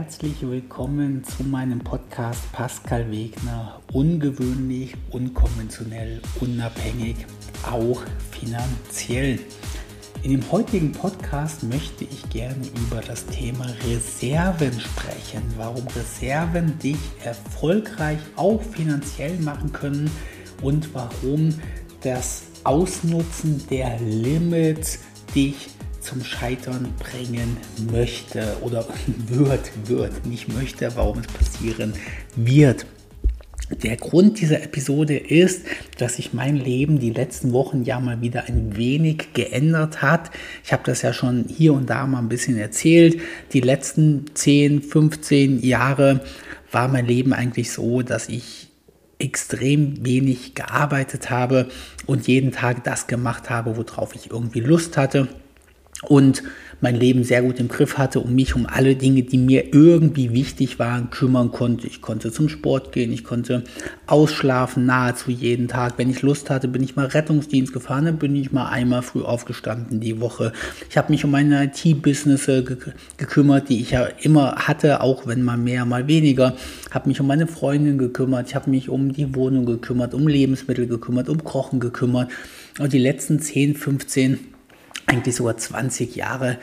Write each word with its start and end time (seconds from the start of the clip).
herzlich 0.00 0.40
willkommen 0.40 1.22
zu 1.24 1.44
meinem 1.44 1.80
Podcast 1.80 2.50
Pascal 2.52 3.10
Wegner. 3.10 3.82
Ungewöhnlich, 3.92 4.94
unkonventionell, 5.10 6.22
unabhängig, 6.40 7.16
auch 7.70 8.00
finanziell. 8.30 9.38
In 10.22 10.30
dem 10.30 10.50
heutigen 10.50 10.92
Podcast 10.92 11.64
möchte 11.64 12.04
ich 12.04 12.30
gerne 12.30 12.64
über 12.86 13.02
das 13.02 13.26
Thema 13.26 13.66
Reserven 13.86 14.72
sprechen. 14.80 15.42
Warum 15.58 15.86
Reserven 15.88 16.78
dich 16.78 16.96
erfolgreich 17.22 18.20
auch 18.36 18.62
finanziell 18.62 19.38
machen 19.40 19.70
können 19.70 20.10
und 20.62 20.94
warum 20.94 21.54
das 22.00 22.44
Ausnutzen 22.64 23.62
der 23.68 24.00
Limits 24.00 25.00
dich 25.34 25.68
zum 26.00 26.24
Scheitern 26.24 26.92
bringen 26.98 27.56
möchte 27.92 28.56
oder 28.62 28.86
wird, 29.28 29.70
wird, 29.86 30.26
nicht 30.26 30.52
möchte, 30.52 30.90
warum 30.96 31.18
es 31.18 31.26
passieren 31.26 31.92
wird. 32.36 32.86
Der 33.84 33.96
Grund 33.96 34.40
dieser 34.40 34.62
Episode 34.64 35.16
ist, 35.16 35.64
dass 35.98 36.16
sich 36.16 36.32
mein 36.32 36.56
Leben 36.56 36.98
die 36.98 37.10
letzten 37.10 37.52
Wochen 37.52 37.84
ja 37.84 38.00
mal 38.00 38.20
wieder 38.20 38.44
ein 38.48 38.76
wenig 38.76 39.32
geändert 39.32 40.02
hat. 40.02 40.32
Ich 40.64 40.72
habe 40.72 40.82
das 40.84 41.02
ja 41.02 41.12
schon 41.12 41.44
hier 41.48 41.72
und 41.72 41.88
da 41.88 42.04
mal 42.06 42.18
ein 42.18 42.28
bisschen 42.28 42.58
erzählt. 42.58 43.20
Die 43.52 43.60
letzten 43.60 44.24
10, 44.34 44.82
15 44.82 45.62
Jahre 45.62 46.20
war 46.72 46.88
mein 46.88 47.06
Leben 47.06 47.32
eigentlich 47.32 47.70
so, 47.70 48.02
dass 48.02 48.28
ich 48.28 48.70
extrem 49.20 50.04
wenig 50.04 50.54
gearbeitet 50.56 51.30
habe 51.30 51.68
und 52.06 52.26
jeden 52.26 52.50
Tag 52.50 52.82
das 52.82 53.06
gemacht 53.06 53.50
habe, 53.50 53.76
worauf 53.76 54.16
ich 54.16 54.30
irgendwie 54.30 54.60
Lust 54.60 54.96
hatte 54.96 55.28
und 56.02 56.42
mein 56.82 56.96
Leben 56.96 57.24
sehr 57.24 57.42
gut 57.42 57.60
im 57.60 57.68
Griff 57.68 57.98
hatte 57.98 58.20
und 58.20 58.34
mich 58.34 58.54
um 58.54 58.66
alle 58.66 58.96
Dinge, 58.96 59.22
die 59.22 59.36
mir 59.36 59.74
irgendwie 59.74 60.32
wichtig 60.32 60.78
waren, 60.78 61.10
kümmern 61.10 61.52
konnte. 61.52 61.86
Ich 61.86 62.00
konnte 62.00 62.32
zum 62.32 62.48
Sport 62.48 62.92
gehen, 62.92 63.12
ich 63.12 63.22
konnte 63.22 63.64
ausschlafen 64.06 64.86
nahezu 64.86 65.30
jeden 65.30 65.68
Tag. 65.68 65.94
Wenn 65.98 66.08
ich 66.08 66.22
Lust 66.22 66.48
hatte, 66.48 66.68
bin 66.68 66.82
ich 66.82 66.96
mal 66.96 67.06
Rettungsdienst 67.06 67.74
gefahren, 67.74 68.06
dann 68.06 68.18
bin 68.18 68.34
ich 68.34 68.50
mal 68.50 68.70
einmal 68.70 69.02
früh 69.02 69.22
aufgestanden 69.22 70.00
die 70.00 70.20
Woche. 70.20 70.52
Ich 70.88 70.96
habe 70.96 71.12
mich 71.12 71.24
um 71.24 71.32
meine 71.32 71.64
IT-Business 71.64 72.46
ge 72.46 72.76
gekümmert, 73.18 73.68
die 73.68 73.80
ich 73.80 73.90
ja 73.90 74.04
immer 74.22 74.56
hatte, 74.56 75.02
auch 75.02 75.26
wenn 75.26 75.42
mal 75.42 75.58
mehr, 75.58 75.84
mal 75.84 76.08
weniger. 76.08 76.56
Habe 76.90 77.08
mich 77.10 77.20
um 77.20 77.26
meine 77.26 77.46
Freundin 77.46 77.98
gekümmert, 77.98 78.48
ich 78.48 78.54
habe 78.54 78.70
mich 78.70 78.88
um 78.88 79.12
die 79.12 79.34
Wohnung 79.34 79.66
gekümmert, 79.66 80.14
um 80.14 80.26
Lebensmittel 80.26 80.86
gekümmert, 80.86 81.28
um 81.28 81.44
Kochen 81.44 81.78
gekümmert. 81.78 82.30
Und 82.78 82.94
die 82.94 82.98
letzten 82.98 83.40
10, 83.40 83.74
15 83.74 84.38
eigentlich 85.10 85.34
sogar 85.34 85.56
20 85.56 86.16
Jahre 86.16 86.58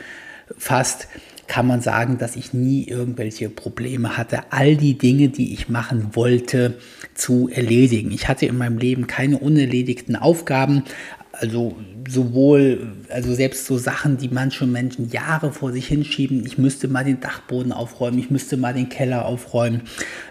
fast, 0.56 1.08
kann 1.46 1.66
man 1.66 1.80
sagen, 1.80 2.18
dass 2.18 2.36
ich 2.36 2.52
nie 2.52 2.86
irgendwelche 2.86 3.48
Probleme 3.48 4.16
hatte, 4.16 4.40
all 4.50 4.76
die 4.76 4.98
Dinge, 4.98 5.28
die 5.28 5.54
ich 5.54 5.68
machen 5.68 6.10
wollte, 6.12 6.74
zu 7.14 7.48
erledigen. 7.48 8.12
Ich 8.12 8.28
hatte 8.28 8.46
in 8.46 8.58
meinem 8.58 8.78
Leben 8.78 9.06
keine 9.06 9.38
unerledigten 9.38 10.14
Aufgaben, 10.14 10.84
also 11.32 11.76
sowohl, 12.08 12.92
also 13.10 13.32
selbst 13.32 13.66
so 13.66 13.78
Sachen, 13.78 14.18
die 14.18 14.28
manche 14.28 14.66
Menschen 14.66 15.10
Jahre 15.10 15.52
vor 15.52 15.72
sich 15.72 15.86
hinschieben. 15.86 16.44
Ich 16.44 16.58
müsste 16.58 16.88
mal 16.88 17.04
den 17.04 17.20
Dachboden 17.20 17.72
aufräumen, 17.72 18.18
ich 18.18 18.30
müsste 18.30 18.56
mal 18.56 18.74
den 18.74 18.88
Keller 18.88 19.24
aufräumen, 19.24 19.82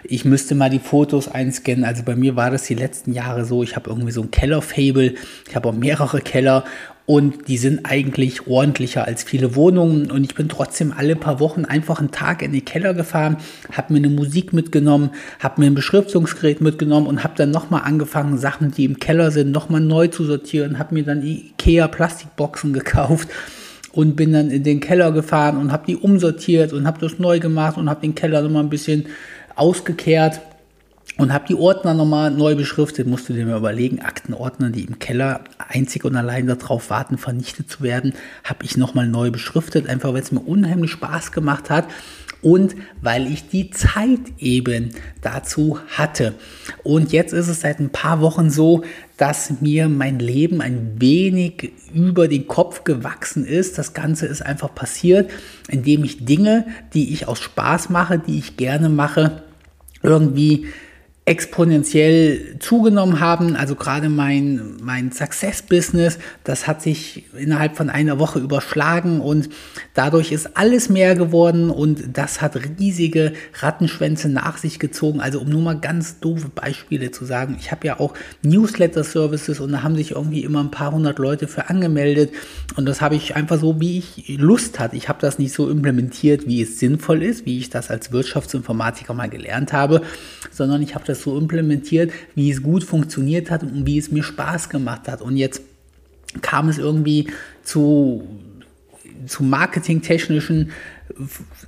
ich 0.04 0.24
müsste 0.24 0.54
mal 0.54 0.70
die 0.70 0.80
Fotos 0.80 1.28
einscannen. 1.28 1.84
Also 1.84 2.02
bei 2.02 2.14
mir 2.14 2.36
war 2.36 2.50
das 2.50 2.64
die 2.64 2.74
letzten 2.74 3.12
Jahre 3.12 3.44
so. 3.44 3.62
Ich 3.62 3.74
habe 3.74 3.90
irgendwie 3.90 4.12
so 4.12 4.22
ein 4.22 4.30
Keller-Fable. 4.30 5.14
Ich 5.48 5.56
habe 5.56 5.68
auch 5.68 5.74
mehrere 5.74 6.20
Keller 6.20 6.64
und 7.08 7.48
die 7.48 7.56
sind 7.56 7.86
eigentlich 7.86 8.48
ordentlicher 8.48 9.06
als 9.06 9.22
viele 9.22 9.56
Wohnungen. 9.56 10.10
Und 10.10 10.24
ich 10.24 10.34
bin 10.34 10.50
trotzdem 10.50 10.92
alle 10.94 11.16
paar 11.16 11.40
Wochen 11.40 11.64
einfach 11.64 12.00
einen 12.00 12.10
Tag 12.10 12.42
in 12.42 12.52
den 12.52 12.66
Keller 12.66 12.92
gefahren, 12.92 13.38
habe 13.72 13.94
mir 13.94 14.00
eine 14.00 14.10
Musik 14.10 14.52
mitgenommen, 14.52 15.12
habe 15.40 15.62
mir 15.62 15.68
ein 15.68 15.74
Beschriftungsgerät 15.74 16.60
mitgenommen 16.60 17.06
und 17.06 17.24
habe 17.24 17.32
dann 17.34 17.50
nochmal 17.50 17.84
angefangen, 17.84 18.36
Sachen, 18.36 18.72
die 18.72 18.84
im 18.84 18.98
Keller 18.98 19.30
sind, 19.30 19.52
nochmal 19.52 19.80
neu 19.80 20.08
zu 20.08 20.24
sortieren, 20.24 20.78
habe 20.78 20.92
mir 20.92 21.02
dann 21.02 21.22
Ikea 21.22 21.88
Plastikboxen 21.88 22.74
gekauft 22.74 23.30
und 23.92 24.14
bin 24.14 24.34
dann 24.34 24.50
in 24.50 24.62
den 24.62 24.80
Keller 24.80 25.10
gefahren 25.10 25.56
und 25.56 25.72
habe 25.72 25.86
die 25.86 25.96
umsortiert 25.96 26.74
und 26.74 26.86
habe 26.86 27.00
das 27.00 27.18
neu 27.18 27.40
gemacht 27.40 27.78
und 27.78 27.88
habe 27.88 28.02
den 28.02 28.14
Keller 28.14 28.42
nochmal 28.42 28.64
ein 28.64 28.68
bisschen 28.68 29.06
ausgekehrt 29.54 30.42
und 31.18 31.32
habe 31.32 31.46
die 31.48 31.54
Ordner 31.56 31.94
nochmal 31.94 32.30
neu 32.30 32.54
beschriftet. 32.54 33.06
Musst 33.06 33.28
du 33.28 33.32
dir 33.34 33.44
mal 33.44 33.58
überlegen, 33.58 34.00
Aktenordner, 34.00 34.70
die 34.70 34.84
im 34.84 34.98
Keller 34.98 35.40
einzig 35.58 36.04
und 36.04 36.16
allein 36.16 36.46
darauf 36.46 36.90
warten, 36.90 37.18
vernichtet 37.18 37.68
zu 37.68 37.82
werden, 37.82 38.14
habe 38.44 38.64
ich 38.64 38.76
nochmal 38.76 39.08
neu 39.08 39.30
beschriftet, 39.30 39.88
einfach 39.88 40.14
weil 40.14 40.22
es 40.22 40.32
mir 40.32 40.40
unheimlich 40.40 40.92
Spaß 40.92 41.32
gemacht 41.32 41.70
hat 41.70 41.88
und 42.40 42.76
weil 43.02 43.26
ich 43.26 43.48
die 43.48 43.70
Zeit 43.70 44.20
eben 44.38 44.90
dazu 45.20 45.80
hatte. 45.88 46.34
Und 46.84 47.10
jetzt 47.10 47.32
ist 47.32 47.48
es 47.48 47.62
seit 47.62 47.80
ein 47.80 47.90
paar 47.90 48.20
Wochen 48.20 48.48
so, 48.48 48.84
dass 49.16 49.60
mir 49.60 49.88
mein 49.88 50.20
Leben 50.20 50.60
ein 50.60 51.00
wenig 51.00 51.72
über 51.92 52.28
den 52.28 52.46
Kopf 52.46 52.84
gewachsen 52.84 53.44
ist. 53.44 53.76
Das 53.76 53.92
Ganze 53.92 54.26
ist 54.26 54.42
einfach 54.42 54.72
passiert, 54.72 55.30
indem 55.68 56.04
ich 56.04 56.24
Dinge, 56.24 56.66
die 56.94 57.12
ich 57.12 57.26
aus 57.26 57.40
Spaß 57.40 57.90
mache, 57.90 58.20
die 58.20 58.38
ich 58.38 58.56
gerne 58.56 58.88
mache, 58.88 59.42
irgendwie 60.04 60.68
exponentiell 61.28 62.56
zugenommen 62.58 63.20
haben. 63.20 63.54
Also 63.54 63.74
gerade 63.74 64.08
mein, 64.08 64.78
mein 64.80 65.12
Success-Business, 65.12 66.18
das 66.42 66.66
hat 66.66 66.80
sich 66.80 67.26
innerhalb 67.38 67.76
von 67.76 67.90
einer 67.90 68.18
Woche 68.18 68.38
überschlagen 68.38 69.20
und 69.20 69.50
dadurch 69.92 70.32
ist 70.32 70.56
alles 70.56 70.88
mehr 70.88 71.14
geworden 71.14 71.68
und 71.68 72.16
das 72.16 72.40
hat 72.40 72.56
riesige 72.56 73.34
Rattenschwänze 73.60 74.30
nach 74.30 74.56
sich 74.56 74.78
gezogen. 74.78 75.20
Also 75.20 75.40
um 75.40 75.50
nur 75.50 75.60
mal 75.60 75.78
ganz 75.78 76.18
doofe 76.18 76.48
Beispiele 76.48 77.10
zu 77.10 77.26
sagen, 77.26 77.58
ich 77.60 77.72
habe 77.72 77.86
ja 77.86 78.00
auch 78.00 78.14
Newsletter-Services 78.42 79.60
und 79.60 79.72
da 79.72 79.82
haben 79.82 79.96
sich 79.96 80.12
irgendwie 80.12 80.44
immer 80.44 80.60
ein 80.60 80.70
paar 80.70 80.92
hundert 80.92 81.18
Leute 81.18 81.46
für 81.46 81.68
angemeldet 81.68 82.32
und 82.76 82.86
das 82.86 83.02
habe 83.02 83.16
ich 83.16 83.36
einfach 83.36 83.60
so, 83.60 83.78
wie 83.80 83.98
ich 83.98 84.38
Lust 84.38 84.80
hatte. 84.80 84.96
Ich 84.96 85.10
habe 85.10 85.20
das 85.20 85.38
nicht 85.38 85.52
so 85.52 85.68
implementiert, 85.68 86.46
wie 86.46 86.62
es 86.62 86.78
sinnvoll 86.78 87.22
ist, 87.22 87.44
wie 87.44 87.58
ich 87.58 87.68
das 87.68 87.90
als 87.90 88.12
Wirtschaftsinformatiker 88.12 89.12
mal 89.12 89.28
gelernt 89.28 89.74
habe, 89.74 90.00
sondern 90.50 90.80
ich 90.80 90.94
habe 90.94 91.04
das 91.04 91.17
so 91.22 91.38
implementiert, 91.38 92.12
wie 92.34 92.50
es 92.50 92.62
gut 92.62 92.84
funktioniert 92.84 93.50
hat 93.50 93.62
und 93.62 93.86
wie 93.86 93.98
es 93.98 94.10
mir 94.10 94.22
Spaß 94.22 94.68
gemacht 94.68 95.08
hat. 95.08 95.22
Und 95.22 95.36
jetzt 95.36 95.62
kam 96.42 96.68
es 96.68 96.78
irgendwie 96.78 97.28
zu, 97.62 98.26
zu 99.26 99.42
marketingtechnischen 99.42 100.70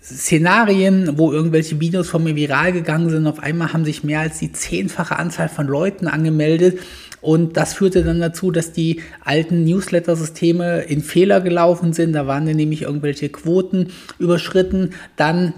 Szenarien, 0.03 1.19
wo 1.19 1.33
irgendwelche 1.33 1.81
Videos 1.81 2.09
von 2.09 2.23
mir 2.23 2.37
viral 2.37 2.73
gegangen 2.73 3.11
sind. 3.11 3.27
Auf 3.27 3.41
einmal 3.41 3.73
haben 3.73 3.85
sich 3.85 4.05
mehr 4.05 4.21
als 4.21 4.39
die 4.39 4.53
zehnfache 4.53 5.19
Anzahl 5.19 5.49
von 5.49 5.67
Leuten 5.67 6.07
angemeldet. 6.07 6.79
Und 7.21 7.57
das 7.57 7.75
führte 7.75 8.03
dann 8.03 8.21
dazu, 8.21 8.51
dass 8.51 8.73
die 8.73 9.01
alten 9.23 9.65
Newsletter-Systeme 9.65 10.83
in 10.83 11.03
Fehler 11.03 11.41
gelaufen 11.41 11.93
sind. 11.93 12.13
Da 12.13 12.27
waren 12.27 12.47
dann 12.47 12.57
nämlich 12.57 12.83
irgendwelche 12.83 13.29
Quoten 13.29 13.89
überschritten. 14.19 14.91
Dann 15.17 15.53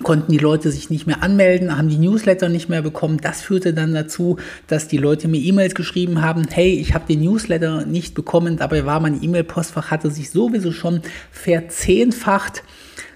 konnten 0.00 0.32
die 0.32 0.38
Leute 0.38 0.70
sich 0.70 0.90
nicht 0.90 1.06
mehr 1.06 1.22
anmelden, 1.22 1.76
haben 1.76 1.88
die 1.88 1.98
Newsletter 1.98 2.48
nicht 2.48 2.68
mehr 2.68 2.82
bekommen. 2.82 3.18
Das 3.18 3.42
führte 3.42 3.74
dann 3.74 3.94
dazu, 3.94 4.36
dass 4.66 4.88
die 4.88 4.96
Leute 4.96 5.28
mir 5.28 5.40
E-Mails 5.40 5.74
geschrieben 5.74 6.22
haben, 6.22 6.46
hey, 6.50 6.78
ich 6.78 6.94
habe 6.94 7.06
den 7.06 7.22
Newsletter 7.22 7.84
nicht 7.84 8.14
bekommen, 8.14 8.56
dabei 8.56 8.84
war 8.84 9.00
mein 9.00 9.22
E-Mail-Postfach, 9.22 9.90
hatte 9.90 10.10
sich 10.10 10.30
sowieso 10.30 10.72
schon 10.72 11.02
verzehnfacht. 11.30 12.62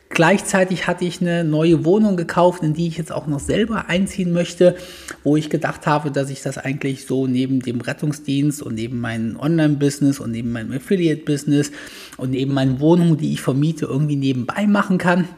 Gleichzeitig 0.09 0.87
hatte 0.87 1.05
ich 1.05 1.21
eine 1.21 1.43
neue 1.43 1.85
Wohnung 1.85 2.17
gekauft, 2.17 2.63
in 2.63 2.75
die 2.75 2.87
ich 2.87 2.97
jetzt 2.97 3.11
auch 3.11 3.27
noch 3.27 3.41
selber 3.41 3.89
einziehen 3.89 4.33
möchte, 4.33 4.77
wo 5.25 5.37
ich 5.37 5.51
gedacht 5.51 5.87
habe, 5.87 6.13
dass 6.13 6.31
ich 6.31 6.43
das 6.43 6.59
eigentlich 6.59 7.07
so 7.07 7.27
neben 7.27 7.61
dem 7.61 7.81
Rettungsdienst 7.81 8.63
und 8.63 8.77
neben 8.77 9.01
meinem 9.01 9.37
Online-Business 9.37 10.21
und 10.21 10.31
neben 10.31 10.53
meinem 10.53 10.73
Affiliate-Business 10.73 11.73
und 12.19 12.31
neben 12.31 12.55
meinen 12.55 12.79
Wohnungen, 12.79 13.17
die 13.17 13.33
ich 13.33 13.41
vermiete, 13.41 13.87
irgendwie 13.87 14.17
nebenbei 14.17 14.69
machen 14.69 14.99
kann. 14.99 15.29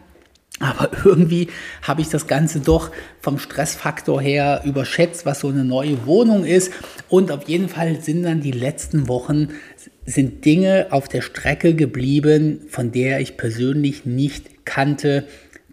Aber 0.60 0.90
irgendwie 1.04 1.48
habe 1.82 2.00
ich 2.00 2.08
das 2.08 2.26
Ganze 2.26 2.60
doch 2.60 2.90
vom 3.20 3.38
Stressfaktor 3.38 4.20
her 4.20 4.62
überschätzt, 4.64 5.26
was 5.26 5.40
so 5.40 5.48
eine 5.48 5.64
neue 5.64 6.06
Wohnung 6.06 6.44
ist. 6.44 6.72
Und 7.08 7.30
auf 7.30 7.48
jeden 7.48 7.68
Fall 7.68 8.00
sind 8.00 8.22
dann 8.24 8.40
die 8.40 8.52
letzten 8.52 9.08
Wochen 9.08 9.48
sind 10.06 10.46
Dinge 10.46 10.86
auf 10.90 11.06
der 11.06 11.20
Strecke 11.20 11.74
geblieben, 11.74 12.62
von 12.68 12.92
der 12.92 13.20
ich 13.20 13.36
persönlich 13.36 14.06
nicht 14.06 14.64
kannte, 14.64 15.24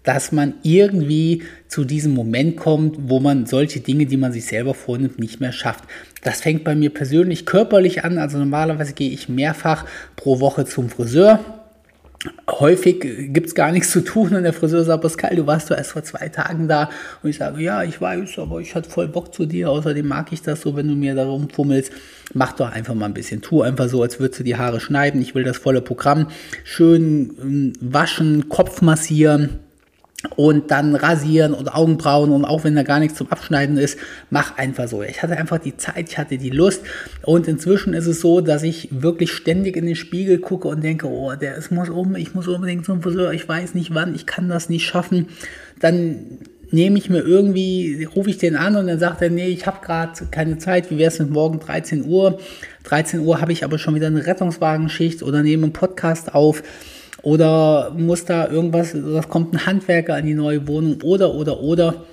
dass 0.04 0.32
man 0.32 0.56
irgendwie 0.62 1.44
zu 1.68 1.84
diesem 1.84 2.14
Moment 2.14 2.58
kommt, 2.58 3.10
wo 3.10 3.20
man 3.20 3.46
solche 3.46 3.80
Dinge, 3.80 4.06
die 4.06 4.18
man 4.18 4.34
sich 4.34 4.46
selber 4.46 4.74
vornimmt, 4.74 5.20
nicht 5.20 5.40
mehr 5.40 5.54
schafft. 5.54 5.86
Das 6.22 6.42
fängt 6.42 6.64
bei 6.64 6.76
mir 6.76 6.94
persönlich 6.94 7.46
körperlich 7.46 8.04
an. 8.04 8.18
Also 8.18 8.38
normalerweise 8.38 8.94
gehe 8.94 9.10
ich 9.10 9.30
mehrfach 9.30 9.86
pro 10.16 10.40
Woche 10.40 10.66
zum 10.66 10.90
Friseur 10.90 11.65
häufig 12.50 13.00
gibt 13.34 13.48
es 13.48 13.56
gar 13.56 13.72
nichts 13.72 13.92
zu 13.92 14.02
tun 14.02 14.34
und 14.36 14.44
der 14.44 14.54
Friseur 14.54 14.84
sagt, 14.84 15.02
Pascal, 15.02 15.36
du 15.36 15.48
warst 15.48 15.70
doch 15.70 15.78
erst 15.78 15.92
vor 15.92 16.04
zwei 16.04 16.30
Tagen 16.30 16.68
da. 16.68 16.90
Und 17.22 17.30
ich 17.30 17.38
sage, 17.38 17.62
ja, 17.62 17.84
ich 17.84 18.00
weiß, 18.00 18.40
aber 18.40 18.60
ich 18.60 18.76
hatte 18.76 18.90
voll 18.90 19.08
Bock 19.08 19.34
zu 19.34 19.46
dir, 19.46 19.70
außerdem 19.70 20.08
mag 20.08 20.32
ich 20.32 20.42
das 20.42 20.62
so, 20.62 20.76
wenn 20.76 20.88
du 20.88 20.96
mir 20.96 21.16
da 21.16 21.26
rumfummelst, 21.26 21.92
mach 22.34 22.54
doch 22.54 22.72
einfach 22.72 22.94
mal 22.94 23.08
ein 23.08 23.14
bisschen, 23.14 23.42
tu 23.42 23.62
einfach 23.62 23.90
so, 23.90 24.02
als 24.02 24.20
würdest 24.20 24.40
du 24.40 24.44
die 24.44 24.56
Haare 24.56 24.80
schneiden, 24.80 25.22
ich 25.22 25.36
will 25.36 25.44
das 25.44 25.58
volle 25.58 25.82
Programm, 25.82 26.28
schön 26.64 27.36
ähm, 27.42 27.74
waschen, 27.80 28.50
Kopf 28.50 28.82
massieren, 28.82 29.60
und 30.36 30.72
dann 30.72 30.96
rasieren 30.96 31.54
und 31.54 31.74
Augenbrauen 31.74 32.32
und 32.32 32.46
auch 32.46 32.64
wenn 32.64 32.76
da 32.76 32.84
gar 32.84 33.00
nichts 33.00 33.18
zum 33.18 33.32
Abschneiden 33.32 33.78
ist, 33.78 33.98
mach 34.30 34.58
einfach 34.58 34.88
so. 34.88 35.04
Ich 35.04 35.22
hatte 35.24 35.38
einfach 35.38 35.60
die 35.60 35.78
Zeit, 35.78 36.10
ich 36.10 36.18
hatte 36.18 36.38
die 36.38 36.50
Lust 36.50 36.82
und 37.24 37.48
inzwischen 37.48 37.94
ist 37.94 38.08
es 38.08 38.22
so, 38.22 38.42
dass 38.42 38.64
ich 38.64 38.90
wirklich 38.92 39.32
ständig 39.32 39.78
in 39.78 39.86
den 39.86 39.96
Spiegel 39.96 40.40
gucke 40.40 40.68
und 40.68 40.84
denke, 40.84 41.08
oh, 41.08 41.34
der 41.36 41.58
es 41.58 41.72
muss 41.72 41.90
um, 41.90 42.16
ich 42.16 42.34
muss 42.34 42.48
unbedingt 42.48 42.86
zum 42.86 43.02
Friseur, 43.02 43.32
ich 43.34 43.48
weiß 43.48 43.74
nicht 43.76 43.94
wann, 43.94 44.16
ich 44.16 44.26
kann 44.26 44.50
das 44.50 44.70
nicht 44.70 44.86
schaffen. 44.86 45.28
Dann 45.80 46.40
nehme 46.72 46.98
ich 46.98 47.10
mir 47.10 47.20
irgendwie, 47.20 48.04
rufe 48.04 48.30
ich 48.30 48.38
den 48.38 48.56
an 48.56 48.76
und 48.76 48.88
dann 48.88 49.00
sagt 49.00 49.22
er, 49.22 49.30
nee, 49.30 49.48
ich 49.48 49.66
habe 49.66 49.84
gerade 49.84 50.14
keine 50.32 50.58
Zeit, 50.58 50.92
wie 50.92 50.98
wäre 50.98 51.12
es 51.12 51.20
mit 51.20 51.30
morgen 51.30 51.60
13 51.60 52.06
Uhr? 52.06 52.40
13 52.84 53.22
Uhr 53.22 53.42
habe 53.42 53.52
ich 53.52 53.64
aber 53.64 53.78
schon 53.80 53.96
wieder 53.96 54.08
eine 54.08 54.26
Rettungswagenschicht 54.26 55.24
oder 55.24 55.42
nehme 55.42 55.64
einen 55.64 55.74
Podcast 55.74 56.34
auf 56.34 56.64
oder 57.26 57.92
muss 57.98 58.24
da 58.24 58.48
irgendwas, 58.48 58.94
das 58.94 59.28
kommt 59.30 59.52
ein 59.54 59.66
Handwerker 59.66 60.18
in 60.20 60.28
die 60.28 60.36
neue 60.36 60.68
Wohnung 60.68 61.02
oder, 61.02 61.34
oder, 61.34 61.60
oder. 61.60 62.06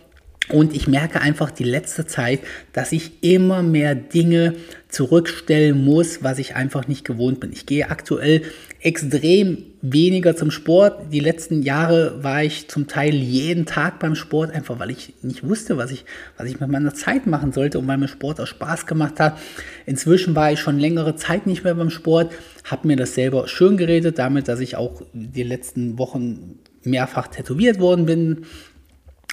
Und 0.49 0.75
ich 0.75 0.89
merke 0.89 1.21
einfach 1.21 1.51
die 1.51 1.65
letzte 1.65 2.07
Zeit, 2.07 2.41
dass 2.73 2.93
ich 2.93 3.23
immer 3.23 3.63
mehr 3.63 3.95
Dinge 3.95 4.55
zurückstellen 4.89 5.85
muss, 5.85 6.23
was 6.23 6.39
ich 6.39 6.57
einfach 6.57 6.89
nicht 6.89 7.05
gewohnt 7.05 7.41
bin. 7.41 7.53
Ich 7.53 7.67
gehe 7.67 7.91
aktuell 7.91 8.41
extrem 8.83 9.59
weniger 9.81 10.35
zum 10.35 10.51
Sport. 10.51 11.13
Die 11.13 11.21
letzten 11.21 11.63
Jahre 11.63 12.23
war 12.23 12.43
ich 12.43 12.69
zum 12.69 12.89
Teil 12.89 13.15
jeden 13.15 13.65
Tag 13.65 14.01
beim 14.01 14.17
Sport, 14.17 14.51
einfach 14.51 14.81
weil 14.81 14.91
ich 14.91 15.15
nicht 15.23 15.47
wusste, 15.47 15.77
was 15.77 15.93
ich, 15.93 16.05
was 16.37 16.49
ich 16.49 16.59
mit 16.59 16.69
meiner 16.69 16.93
Zeit 16.93 17.27
machen 17.27 17.53
sollte 17.53 17.79
und 17.79 17.87
weil 17.87 17.99
mir 17.99 18.09
Sport 18.09 18.41
auch 18.41 18.47
Spaß 18.47 18.87
gemacht 18.87 19.21
hat. 19.21 19.39
Inzwischen 19.87 20.35
war 20.35 20.51
ich 20.53 20.59
schon 20.59 20.81
längere 20.81 21.15
Zeit 21.15 21.47
nicht 21.47 21.63
mehr 21.63 21.77
beim 21.77 21.91
Sport, 21.91 22.33
habe 22.65 22.89
mir 22.89 22.97
das 22.97 23.15
selber 23.15 23.47
schön 23.47 23.77
geredet, 23.77 24.19
damit, 24.19 24.49
dass 24.49 24.59
ich 24.59 24.77
auch 24.77 25.03
die 25.13 25.45
letzten 25.45 25.99
Wochen 25.99 26.59
mehrfach 26.83 27.29
tätowiert 27.29 27.79
worden 27.79 28.07
bin, 28.07 28.47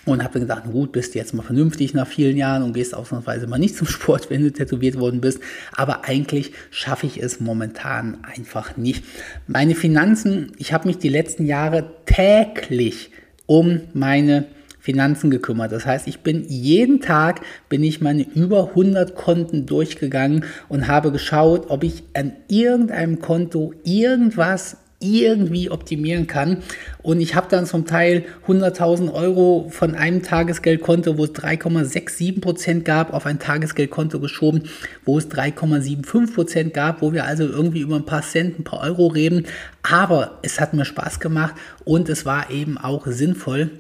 und 0.06 0.24
habe 0.24 0.40
gedacht, 0.40 0.64
gut, 0.72 0.92
bist 0.92 1.14
du 1.14 1.20
jetzt 1.20 1.34
mal 1.34 1.44
vernünftig 1.44 1.94
nach 1.94 2.08
vielen 2.08 2.38
Jahren 2.38 2.64
und 2.64 2.74
gehst 2.74 2.96
ausnahmsweise 2.96 3.48
mal 3.48 3.60
nicht 3.60 3.76
zum 3.78 3.88
Sport, 3.88 4.30
wenn 4.30 4.44
du 4.44 4.52
tätowiert 4.52 5.00
worden 5.00 5.22
bist. 5.22 5.40
Aber 5.74 6.06
eigentlich 6.06 6.54
schaffe 6.72 7.06
ich 7.06 7.22
es 7.22 7.40
momentan 7.40 8.18
einfach 8.24 8.78
nicht. 8.78 9.04
Meine 9.48 9.76
Finanzen, 9.76 10.52
ich 10.58 10.74
habe 10.74 10.88
mich 10.88 10.98
die 10.98 11.10
letzten 11.10 11.46
Jahre 11.46 11.86
täglich 12.06 13.12
um 13.46 13.82
meine 13.94 14.46
Finanzen 14.80 15.30
gekümmert. 15.30 15.72
Das 15.72 15.86
heißt, 15.86 16.08
ich 16.08 16.22
bin 16.22 16.46
jeden 16.48 17.02
Tag 17.02 17.42
bin 17.68 17.84
ich 17.84 18.02
meine 18.02 18.24
über 18.24 18.70
100 18.70 19.14
Konten 19.14 19.66
durchgegangen 19.66 20.46
und 20.70 20.88
habe 20.88 21.12
geschaut, 21.12 21.70
ob 21.70 21.84
ich 21.84 22.04
an 22.14 22.34
irgendeinem 22.48 23.20
Konto 23.20 23.74
irgendwas 23.84 24.78
irgendwie 25.00 25.70
optimieren 25.70 26.28
kann. 26.28 26.58
Und 27.02 27.22
ich 27.22 27.36
habe 27.36 27.48
dann 27.50 27.66
zum 27.66 27.86
Teil 27.86 28.26
100.000 28.48 29.14
Euro 29.14 29.70
von 29.72 29.96
einem 29.96 30.22
Tagesgeldkonto, 30.24 31.18
wo 31.18 31.24
es 31.24 31.32
3,67 31.32 32.42
Prozent 32.42 32.86
gab, 32.86 33.14
auf 33.14 33.26
ein 33.26 33.40
Tagesgeldkonto 33.40 34.20
geschoben, 34.20 34.64
wo 35.06 35.18
es 35.18 35.30
3,75 35.30 36.34
Prozent 36.34 36.74
gab, 36.74 37.02
wo 37.02 37.14
wir 37.14 37.26
also 37.26 37.44
irgendwie 37.44 37.82
über 37.82 37.96
ein 37.96 38.06
paar 38.06 38.24
Cent, 38.24 38.60
ein 38.60 38.64
paar 38.64 38.82
Euro 38.82 39.08
reden. 39.08 39.46
Aber 39.84 40.40
es 40.42 40.60
hat 40.60 40.74
mir 40.74 40.86
Spaß 40.86 41.20
gemacht 41.20 41.56
und 41.86 42.10
es 42.10 42.26
war 42.26 42.50
eben 42.52 42.78
auch 42.78 43.08
sinnvoll. 43.08 43.72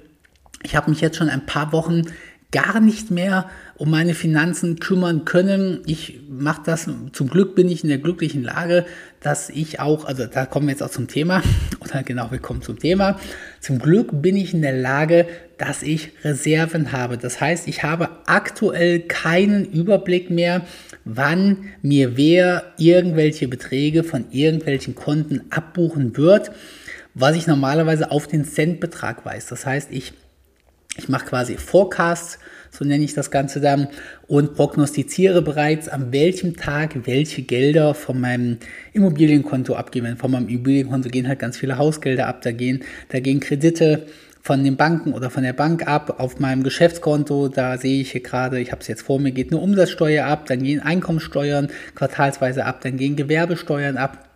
Ich 0.64 0.76
habe 0.76 0.90
mich 0.90 1.02
jetzt 1.02 1.18
schon 1.18 1.30
ein 1.30 1.46
paar 1.46 1.72
Wochen 1.72 2.04
gar 2.52 2.80
nicht 2.80 3.12
mehr 3.12 3.50
um 3.76 3.92
meine 3.92 4.16
Finanzen 4.16 4.80
kümmern 4.80 5.24
können. 5.24 5.82
Ich 5.86 6.22
mache 6.28 6.62
das, 6.66 6.90
zum 7.12 7.30
Glück 7.30 7.54
bin 7.54 7.70
ich 7.70 7.84
in 7.84 7.90
der 7.90 8.00
glücklichen 8.00 8.44
Lage, 8.44 8.86
dass 9.22 9.50
ich 9.50 9.80
auch, 9.80 10.06
also 10.06 10.26
da 10.26 10.46
kommen 10.46 10.68
wir 10.68 10.72
jetzt 10.72 10.82
auch 10.82 10.90
zum 10.90 11.08
Thema, 11.08 11.44
oder 11.80 12.02
genau, 12.02 12.32
wir 12.32 12.40
kommen 12.40 12.64
zum 12.64 12.80
Thema. 12.80 13.20
Zum 13.60 13.78
Glück 13.78 14.22
bin 14.22 14.36
ich 14.36 14.54
in 14.54 14.64
der 14.64 14.74
Lage, 14.74 15.28
dass 15.60 15.84
ich 15.84 16.12
Reserven 16.24 16.92
habe. 16.92 17.18
Das 17.18 17.40
heißt, 17.40 17.68
ich 17.68 17.84
habe 17.84 18.10
aktuell 18.26 19.02
keinen 19.02 19.66
Überblick 19.66 20.32
mehr, 20.32 20.66
wann 21.06 21.70
mir 21.84 22.18
wer 22.18 22.74
irgendwelche 22.78 23.48
Beträge 23.48 24.04
von 24.04 24.26
irgendwelchen 24.32 24.96
Konten 24.96 25.42
abbuchen 25.52 26.18
wird, 26.18 26.52
was 27.14 27.36
ich 27.36 27.46
normalerweise 27.46 28.10
auf 28.10 28.26
den 28.26 28.46
Centbetrag 28.46 29.26
weiß. 29.26 29.48
Das 29.48 29.66
heißt, 29.66 29.90
ich 29.92 30.14
ich 31.00 31.10
mache 31.10 31.26
quasi 31.26 31.58
Forecasts, 31.58 32.40
so 32.72 32.86
nenne 32.86 33.04
ich 33.04 33.14
das 33.14 33.32
Ganze 33.32 33.60
dann, 33.60 33.88
und 34.28 34.54
prognostiziere 34.56 35.42
bereits, 35.42 35.90
an 35.90 36.12
welchem 36.12 36.56
Tag 36.56 37.08
welche 37.08 37.42
Gelder 37.42 37.96
von 37.96 38.22
meinem 38.22 38.58
Immobilienkonto 38.94 39.74
abgehen. 39.76 40.18
Von 40.18 40.32
meinem 40.32 40.48
Immobilienkonto 40.48 41.10
gehen 41.10 41.28
halt 41.28 41.40
ganz 41.40 41.58
viele 41.58 41.78
Hausgelder 41.78 42.28
ab, 42.28 42.42
da 42.44 42.52
gehen, 42.52 42.84
da 43.10 43.20
gehen 43.20 43.40
Kredite 43.40 44.06
von 44.42 44.64
den 44.64 44.78
Banken 44.78 45.14
oder 45.14 45.30
von 45.30 45.44
der 45.44 45.54
Bank 45.54 45.88
ab. 45.88 46.20
Auf 46.20 46.40
meinem 46.40 46.64
Geschäftskonto, 46.64 47.48
da 47.48 47.78
sehe 47.78 48.02
ich 48.02 48.12
hier 48.12 48.24
gerade, 48.24 48.60
ich 48.60 48.72
habe 48.72 48.82
es 48.82 48.88
jetzt 48.88 49.02
vor 49.02 49.20
mir, 49.20 49.32
geht 49.32 49.52
eine 49.52 49.60
Umsatzsteuer 49.60 50.26
ab, 50.26 50.46
dann 50.46 50.64
gehen 50.64 50.80
Einkommenssteuern 50.80 51.70
quartalsweise 51.96 52.66
ab, 52.66 52.82
dann 52.82 52.98
gehen 52.98 53.16
Gewerbesteuern 53.16 53.98
ab 53.98 54.29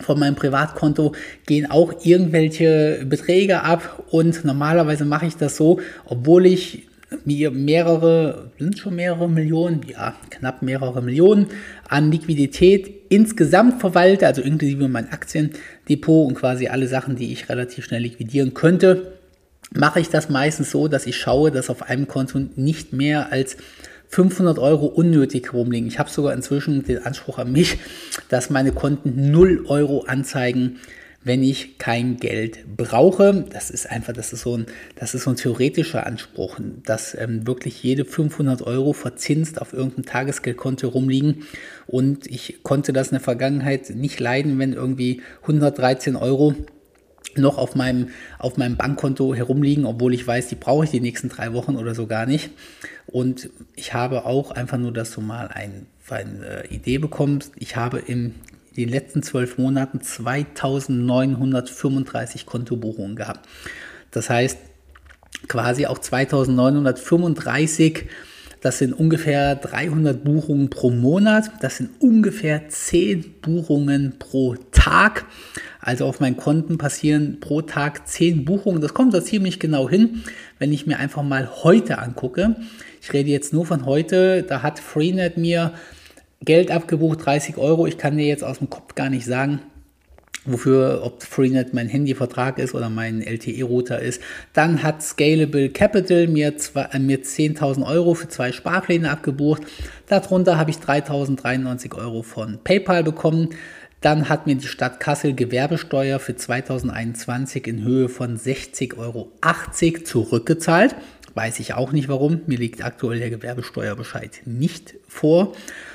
von 0.00 0.18
meinem 0.18 0.34
Privatkonto 0.34 1.14
gehen 1.46 1.70
auch 1.70 2.04
irgendwelche 2.04 3.04
Beträge 3.06 3.62
ab 3.62 4.04
und 4.10 4.44
normalerweise 4.44 5.04
mache 5.04 5.26
ich 5.26 5.36
das 5.36 5.56
so, 5.56 5.80
obwohl 6.06 6.46
ich 6.46 6.86
mir 7.24 7.50
mehrere, 7.50 8.52
sind 8.58 8.78
schon 8.78 8.96
mehrere 8.96 9.28
Millionen, 9.28 9.80
ja, 9.86 10.14
knapp 10.30 10.62
mehrere 10.62 11.02
Millionen 11.02 11.46
an 11.88 12.10
Liquidität 12.12 12.90
insgesamt 13.08 13.80
verwalte, 13.80 14.26
also 14.26 14.42
inklusive 14.42 14.88
mein 14.88 15.10
Aktiendepot 15.10 16.28
und 16.28 16.34
quasi 16.34 16.68
alle 16.68 16.86
Sachen, 16.86 17.16
die 17.16 17.32
ich 17.32 17.48
relativ 17.48 17.84
schnell 17.84 18.02
liquidieren 18.02 18.54
könnte, 18.54 19.12
mache 19.72 20.00
ich 20.00 20.08
das 20.08 20.28
meistens 20.28 20.70
so, 20.70 20.88
dass 20.88 21.06
ich 21.06 21.16
schaue, 21.16 21.50
dass 21.50 21.70
auf 21.70 21.82
einem 21.82 22.06
Konto 22.06 22.40
nicht 22.56 22.92
mehr 22.92 23.32
als 23.32 23.56
500 24.10 24.58
Euro 24.58 24.86
unnötig 24.86 25.52
rumliegen. 25.52 25.88
Ich 25.88 25.98
habe 25.98 26.10
sogar 26.10 26.34
inzwischen 26.34 26.84
den 26.84 26.98
Anspruch 27.04 27.38
an 27.38 27.52
mich, 27.52 27.78
dass 28.28 28.50
meine 28.50 28.72
Konten 28.72 29.30
0 29.30 29.64
Euro 29.68 30.02
anzeigen, 30.02 30.80
wenn 31.22 31.42
ich 31.42 31.78
kein 31.78 32.16
Geld 32.16 32.76
brauche. 32.76 33.44
Das 33.50 33.70
ist 33.70 33.88
einfach, 33.88 34.12
das 34.12 34.32
ist 34.32 34.42
so 34.42 34.56
ein, 34.56 34.66
das 34.96 35.14
ist 35.14 35.24
so 35.24 35.30
ein 35.30 35.36
theoretischer 35.36 36.06
Anspruch, 36.06 36.58
dass 36.84 37.14
ähm, 37.14 37.46
wirklich 37.46 37.82
jede 37.82 38.04
500 38.04 38.62
Euro 38.62 38.92
verzinst 38.94 39.60
auf 39.60 39.72
irgendeinem 39.72 40.06
Tagesgeldkonto 40.06 40.88
rumliegen. 40.88 41.44
Und 41.86 42.26
ich 42.26 42.62
konnte 42.62 42.92
das 42.92 43.08
in 43.08 43.16
der 43.16 43.20
Vergangenheit 43.20 43.90
nicht 43.90 44.18
leiden, 44.18 44.58
wenn 44.58 44.72
irgendwie 44.72 45.20
113 45.42 46.16
Euro 46.16 46.54
noch 47.36 47.58
auf 47.58 47.74
meinem, 47.74 48.08
auf 48.38 48.56
meinem 48.56 48.76
Bankkonto 48.76 49.34
herumliegen, 49.34 49.84
obwohl 49.86 50.14
ich 50.14 50.24
weiß, 50.26 50.48
die 50.48 50.56
brauche 50.56 50.84
ich 50.84 50.90
die 50.90 51.00
nächsten 51.00 51.28
drei 51.28 51.52
Wochen 51.52 51.76
oder 51.76 51.94
so 51.94 52.06
gar 52.06 52.24
nicht. 52.26 52.50
Und 53.06 53.50
ich 53.76 53.94
habe 53.94 54.24
auch 54.24 54.50
einfach 54.50 54.78
nur, 54.78 54.92
dass 54.92 55.12
du 55.12 55.20
mal 55.20 55.46
ein, 55.48 55.86
eine 56.08 56.64
Idee 56.70 56.98
bekommst. 56.98 57.52
Ich 57.56 57.76
habe 57.76 57.98
in 57.98 58.34
den 58.76 58.88
letzten 58.88 59.22
zwölf 59.22 59.58
Monaten 59.58 60.00
2935 60.00 62.46
Kontobuchungen 62.46 63.14
gehabt. 63.16 63.46
Das 64.10 64.30
heißt, 64.30 64.58
quasi 65.48 65.86
auch 65.86 65.98
2935 65.98 68.08
das 68.60 68.78
sind 68.78 68.92
ungefähr 68.92 69.56
300 69.56 70.22
Buchungen 70.22 70.68
pro 70.68 70.90
Monat. 70.90 71.50
Das 71.62 71.78
sind 71.78 71.90
ungefähr 71.98 72.68
10 72.68 73.40
Buchungen 73.40 74.18
pro 74.18 74.54
Tag. 74.70 75.24
Also 75.80 76.06
auf 76.06 76.20
meinen 76.20 76.36
Konten 76.36 76.78
passieren 76.78 77.38
pro 77.40 77.62
Tag 77.62 78.06
10 78.06 78.44
Buchungen. 78.44 78.80
Das 78.80 78.94
kommt 78.94 79.14
da 79.14 79.24
ziemlich 79.24 79.58
genau 79.58 79.88
hin, 79.88 80.22
wenn 80.58 80.72
ich 80.72 80.86
mir 80.86 80.98
einfach 80.98 81.22
mal 81.22 81.48
heute 81.62 81.98
angucke. 81.98 82.56
Ich 83.02 83.12
rede 83.12 83.30
jetzt 83.30 83.52
nur 83.52 83.64
von 83.64 83.86
heute. 83.86 84.42
Da 84.42 84.62
hat 84.62 84.78
Freenet 84.78 85.38
mir 85.38 85.72
Geld 86.42 86.70
abgebucht, 86.70 87.24
30 87.24 87.56
Euro. 87.56 87.86
Ich 87.86 87.98
kann 87.98 88.16
dir 88.16 88.26
jetzt 88.26 88.44
aus 88.44 88.58
dem 88.58 88.70
Kopf 88.70 88.94
gar 88.94 89.10
nicht 89.10 89.24
sagen, 89.24 89.60
wofür, 90.44 91.00
ob 91.02 91.22
Freenet 91.22 91.74
mein 91.74 91.88
Handyvertrag 91.88 92.58
ist 92.58 92.74
oder 92.74 92.88
mein 92.88 93.22
LTE-Router 93.22 94.00
ist. 94.00 94.22
Dann 94.52 94.82
hat 94.82 95.02
Scalable 95.02 95.70
Capital 95.70 96.28
mir, 96.28 96.54
äh, 96.74 96.98
mir 96.98 97.22
10.000 97.22 97.86
Euro 97.86 98.14
für 98.14 98.28
zwei 98.28 98.52
Sparpläne 98.52 99.10
abgebucht. 99.10 99.62
Darunter 100.08 100.58
habe 100.58 100.70
ich 100.70 100.76
3.093 100.78 101.94
Euro 101.96 102.22
von 102.22 102.58
PayPal 102.64 103.04
bekommen. 103.04 103.50
Dann 104.00 104.28
hat 104.28 104.46
mir 104.46 104.54
die 104.54 104.66
Stadt 104.66 104.98
Kassel 104.98 105.34
Gewerbesteuer 105.34 106.18
für 106.20 106.34
2021 106.34 107.66
in 107.66 107.82
Höhe 107.82 108.08
von 108.08 108.38
60,80 108.38 108.96
Euro 108.96 109.32
zurückgezahlt. 110.04 110.94
Weiß 111.34 111.60
ich 111.60 111.74
auch 111.74 111.92
nicht 111.92 112.08
warum. 112.08 112.40
Mir 112.46 112.58
liegt 112.58 112.82
aktuell 112.82 113.18
der 113.18 113.30
Gewerbesteuerbescheid 113.30 114.42
nicht 114.46 114.94
vor. 115.06 115.52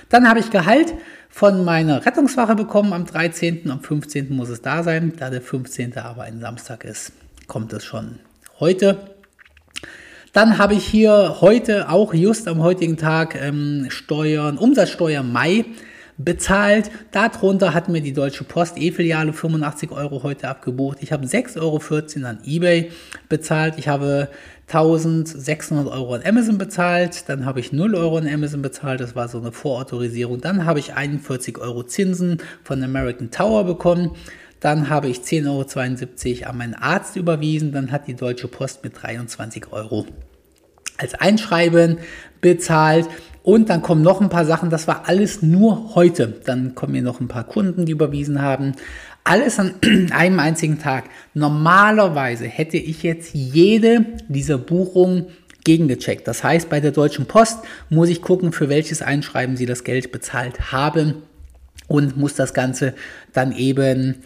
Dann 0.10 0.30
habe 0.30 0.40
ich 0.40 0.52
Gehalt 0.52 0.94
von 1.30 1.66
meiner 1.66 2.06
Rettungswache 2.06 2.56
bekommen 2.56 2.94
am 2.94 3.06
13. 3.06 3.70
Am 3.70 3.82
15. 3.82 4.34
muss 4.34 4.50
es 4.50 4.62
da 4.62 4.84
sein. 4.84 5.14
Da 5.18 5.30
der 5.30 5.42
15. 5.42 5.98
aber 5.98 6.24
ein 6.24 6.40
Samstag 6.40 6.86
ist, 6.86 7.12
kommt 7.48 7.74
es 7.74 7.84
schon 7.84 8.20
heute. 8.60 9.16
Dann 10.32 10.58
habe 10.58 10.76
ich 10.76 10.86
hier 10.86 11.38
heute 11.42 11.90
auch 11.90 12.14
just 12.14 12.48
am 12.48 12.62
heutigen 12.62 12.98
Tag 12.98 13.36
ähm, 13.36 13.88
Steuern, 13.90 14.58
Umsatzsteuer 14.58 15.24
Mai 15.24 15.66
bezahlt. 16.18 16.92
Darunter 17.12 17.74
hat 17.74 17.90
mir 17.90 18.02
die 18.02 18.14
Deutsche 18.14 18.44
Post 18.44 18.78
E-Filiale 18.78 19.34
85 19.34 19.92
Euro 19.92 20.24
heute 20.24 20.48
abgebucht. 20.48 21.00
Ich 21.02 21.12
habe 21.12 21.26
6,14 21.26 21.62
Euro 21.62 22.28
an 22.28 22.40
eBay 22.46 22.92
bezahlt. 23.30 23.76
Ich 23.78 23.88
habe 23.88 24.30
1600 24.68 25.88
Euro 25.88 26.16
an 26.16 26.24
Amazon 26.26 26.58
bezahlt, 26.58 27.30
dann 27.30 27.46
habe 27.46 27.60
ich 27.60 27.72
0 27.72 27.94
Euro 27.94 28.18
an 28.18 28.28
Amazon 28.28 28.64
bezahlt, 28.64 29.00
das 29.00 29.16
war 29.16 29.28
so 29.28 29.38
eine 29.38 29.52
Vorautorisierung. 29.52 30.42
Dann 30.42 30.66
habe 30.66 30.80
ich 30.80 30.96
41 30.96 31.60
Euro 31.60 31.84
Zinsen 31.84 32.40
von 32.64 32.84
American 32.84 33.30
Tower 33.30 33.64
bekommen. 33.64 34.12
Dann 34.60 34.90
habe 34.90 35.08
ich 35.10 35.20
10,72 35.20 36.42
Euro 36.42 36.50
an 36.50 36.58
meinen 36.58 36.74
Arzt 36.74 37.16
überwiesen. 37.16 37.72
Dann 37.72 37.92
hat 37.92 38.08
die 38.08 38.16
Deutsche 38.16 38.48
Post 38.48 38.84
mit 38.84 38.94
23 39.00 39.72
Euro 39.72 40.08
als 40.98 41.14
Einschreiben 41.14 42.00
bezahlt. 42.42 43.08
Und 43.46 43.70
dann 43.70 43.84
kommen 43.84 44.02
noch 44.02 44.22
ein 44.22 44.30
paar 44.30 44.44
Sachen, 44.44 44.72
das 44.72 44.88
war 44.88 45.08
alles 45.08 45.44
nur 45.44 45.94
heute. 45.94 46.34
Dann 46.46 46.74
kommen 46.74 46.94
mir 46.94 47.04
noch 47.04 47.20
ein 47.20 47.28
paar 47.28 47.44
Kunden, 47.44 47.86
die 47.86 47.92
überwiesen 47.92 48.42
haben. 48.42 48.72
Alles 49.24 49.60
an 49.60 49.76
einem 50.12 50.40
einzigen 50.40 50.80
Tag. 50.80 51.04
Normalerweise 51.36 52.46
hätte 52.46 52.78
ich 52.78 53.04
jetzt 53.04 53.36
jede 53.36 54.04
dieser 54.30 54.58
Buchungen 54.58 55.28
gegengecheckt. 55.64 56.28
Das 56.28 56.44
heißt, 56.44 56.70
bei 56.70 56.80
der 56.80 56.90
Deutschen 56.90 57.28
Post 57.28 57.60
muss 57.92 58.10
ich 58.10 58.24
gucken, 58.24 58.52
für 58.52 58.68
welches 58.68 59.04
Einschreiben 59.04 59.58
sie 59.58 59.68
das 59.68 59.84
Geld 59.84 60.12
bezahlt 60.12 60.72
haben 60.72 61.14
und 61.88 62.18
muss 62.18 62.34
das 62.34 62.56
Ganze 62.56 62.96
dann 63.32 63.56
eben 63.56 64.24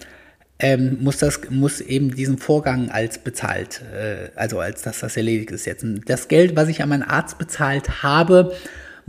ähm, 0.62 0.98
muss 1.02 1.18
das 1.18 1.42
muss 1.50 1.82
eben 1.82 2.16
diesen 2.16 2.38
Vorgang 2.38 2.90
als 2.90 3.18
bezahlt, 3.18 3.82
äh, 3.94 4.30
also 4.36 4.60
als 4.60 4.82
dass 4.82 5.00
das 5.00 5.18
erledigt 5.18 5.52
ist 5.52 5.66
jetzt. 5.66 5.86
Das 6.06 6.30
Geld, 6.30 6.56
was 6.56 6.70
ich 6.70 6.82
an 6.82 6.90
meinen 6.90 7.04
Arzt 7.04 7.38
bezahlt 7.38 8.04
habe, 8.04 8.54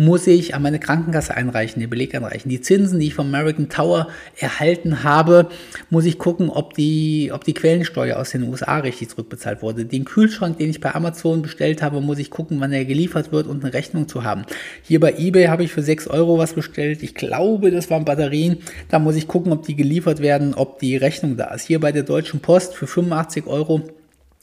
muss 0.00 0.26
ich 0.26 0.54
an 0.54 0.62
meine 0.62 0.80
Krankenkasse 0.80 1.36
einreichen, 1.36 1.78
den 1.78 1.90
Beleg 1.90 2.14
einreichen. 2.14 2.48
Die 2.48 2.62
Zinsen, 2.62 2.98
die 2.98 3.08
ich 3.08 3.14
vom 3.14 3.26
American 3.26 3.68
Tower 3.68 4.08
erhalten 4.38 5.04
habe, 5.04 5.50
muss 5.90 6.06
ich 6.06 6.18
gucken, 6.18 6.48
ob 6.48 6.72
die, 6.72 7.30
ob 7.34 7.44
die 7.44 7.52
Quellensteuer 7.52 8.18
aus 8.18 8.30
den 8.30 8.44
USA 8.44 8.78
richtig 8.78 9.10
zurückbezahlt 9.10 9.60
wurde. 9.60 9.84
Den 9.84 10.06
Kühlschrank, 10.06 10.56
den 10.56 10.70
ich 10.70 10.80
bei 10.80 10.94
Amazon 10.94 11.42
bestellt 11.42 11.82
habe, 11.82 12.00
muss 12.00 12.18
ich 12.18 12.30
gucken, 12.30 12.60
wann 12.60 12.72
er 12.72 12.86
geliefert 12.86 13.30
wird 13.30 13.46
und 13.46 13.62
eine 13.62 13.74
Rechnung 13.74 14.08
zu 14.08 14.24
haben. 14.24 14.44
Hier 14.82 15.00
bei 15.00 15.18
eBay 15.18 15.48
habe 15.48 15.64
ich 15.64 15.72
für 15.72 15.82
6 15.82 16.08
Euro 16.08 16.38
was 16.38 16.54
bestellt. 16.54 17.02
Ich 17.02 17.14
glaube, 17.14 17.70
das 17.70 17.90
waren 17.90 18.06
Batterien. 18.06 18.56
Da 18.88 18.98
muss 18.98 19.16
ich 19.16 19.28
gucken, 19.28 19.52
ob 19.52 19.66
die 19.66 19.76
geliefert 19.76 20.20
werden, 20.20 20.54
ob 20.54 20.78
die 20.78 20.96
Rechnung 20.96 21.36
da 21.36 21.52
ist. 21.52 21.66
Hier 21.66 21.78
bei 21.78 21.92
der 21.92 22.04
Deutschen 22.04 22.40
Post 22.40 22.74
für 22.74 22.86
85 22.86 23.46
Euro 23.46 23.82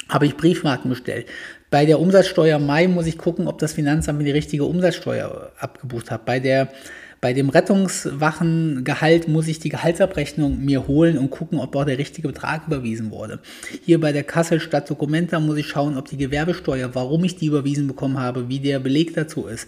habe 0.09 0.25
ich 0.25 0.37
Briefmarken 0.37 0.89
bestellt. 0.89 1.27
Bei 1.69 1.86
der 1.86 2.00
Umsatzsteuer 2.00 2.59
Mai 2.59 2.88
muss 2.88 3.07
ich 3.07 3.17
gucken, 3.17 3.47
ob 3.47 3.59
das 3.59 3.74
Finanzamt 3.74 4.19
mir 4.19 4.25
die 4.25 4.31
richtige 4.31 4.63
Umsatzsteuer 4.63 5.51
abgebucht 5.59 6.12
hat. 6.12 6.25
Bei 6.25 6.39
der 6.39 6.69
bei 7.19 7.33
dem 7.33 7.50
Rettungswachengehalt 7.50 9.27
muss 9.27 9.47
ich 9.47 9.57
die 9.57 9.69
Gehaltsabrechnung 9.69 10.63
mir 10.63 10.88
holen 10.88 11.17
und 11.17 11.31
gucken, 11.31 11.59
ob 11.59 11.75
auch 11.75 11.83
der 11.83 11.97
richtige 11.97 12.27
Betrag 12.27 12.67
überwiesen 12.67 13.09
wurde. 13.09 13.39
Hier 13.83 14.00
bei 14.00 14.12
der 14.12 14.24
Kassel 14.24 14.59
Stadt 14.59 14.88
Dokumenta 14.88 15.39
muss 15.39 15.57
ich 15.57 15.65
schauen, 15.65 15.97
ob 15.97 16.07
die 16.07 16.17
Gewerbesteuer, 16.17 16.93
warum 16.93 17.24
ich 17.24 17.36
die 17.36 17.47
überwiesen 17.47 17.88
bekommen 17.88 18.19
habe, 18.19 18.50
wie 18.50 18.59
der 18.59 18.77
Beleg 18.77 19.15
dazu 19.15 19.47
ist 19.47 19.67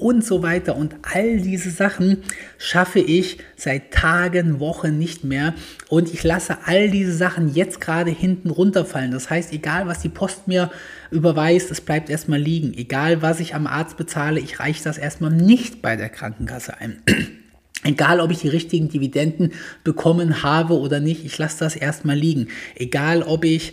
und 0.00 0.24
so 0.24 0.42
weiter. 0.42 0.76
Und 0.76 0.96
all 1.02 1.38
diese 1.38 1.70
Sachen 1.70 2.18
schaffe 2.58 3.00
ich 3.00 3.38
seit 3.56 3.92
Tagen, 3.92 4.60
Wochen 4.60 4.98
nicht 4.98 5.24
mehr. 5.24 5.54
Und 5.88 6.12
ich 6.12 6.24
lasse 6.24 6.58
all 6.64 6.90
diese 6.90 7.12
Sachen 7.12 7.54
jetzt 7.54 7.80
gerade 7.80 8.10
hinten 8.10 8.50
runterfallen. 8.50 9.10
Das 9.10 9.30
heißt, 9.30 9.52
egal 9.52 9.86
was 9.86 10.00
die 10.00 10.08
Post 10.08 10.48
mir 10.48 10.70
überweist, 11.10 11.70
es 11.70 11.80
bleibt 11.80 12.10
erstmal 12.10 12.40
liegen. 12.40 12.74
Egal 12.74 13.22
was 13.22 13.40
ich 13.40 13.54
am 13.54 13.66
Arzt 13.66 13.96
bezahle, 13.96 14.40
ich 14.40 14.60
reiche 14.60 14.82
das 14.82 14.98
erstmal 14.98 15.30
nicht 15.30 15.82
bei 15.82 15.96
der 15.96 16.08
Krankenkasse 16.08 16.78
ein. 16.78 17.02
Egal, 17.82 18.20
ob 18.20 18.30
ich 18.30 18.40
die 18.40 18.48
richtigen 18.48 18.90
Dividenden 18.90 19.52
bekommen 19.84 20.42
habe 20.42 20.78
oder 20.78 21.00
nicht, 21.00 21.24
ich 21.24 21.38
lasse 21.38 21.60
das 21.60 21.76
erstmal 21.76 22.16
liegen. 22.16 22.48
Egal, 22.74 23.22
ob 23.22 23.42
ich 23.42 23.72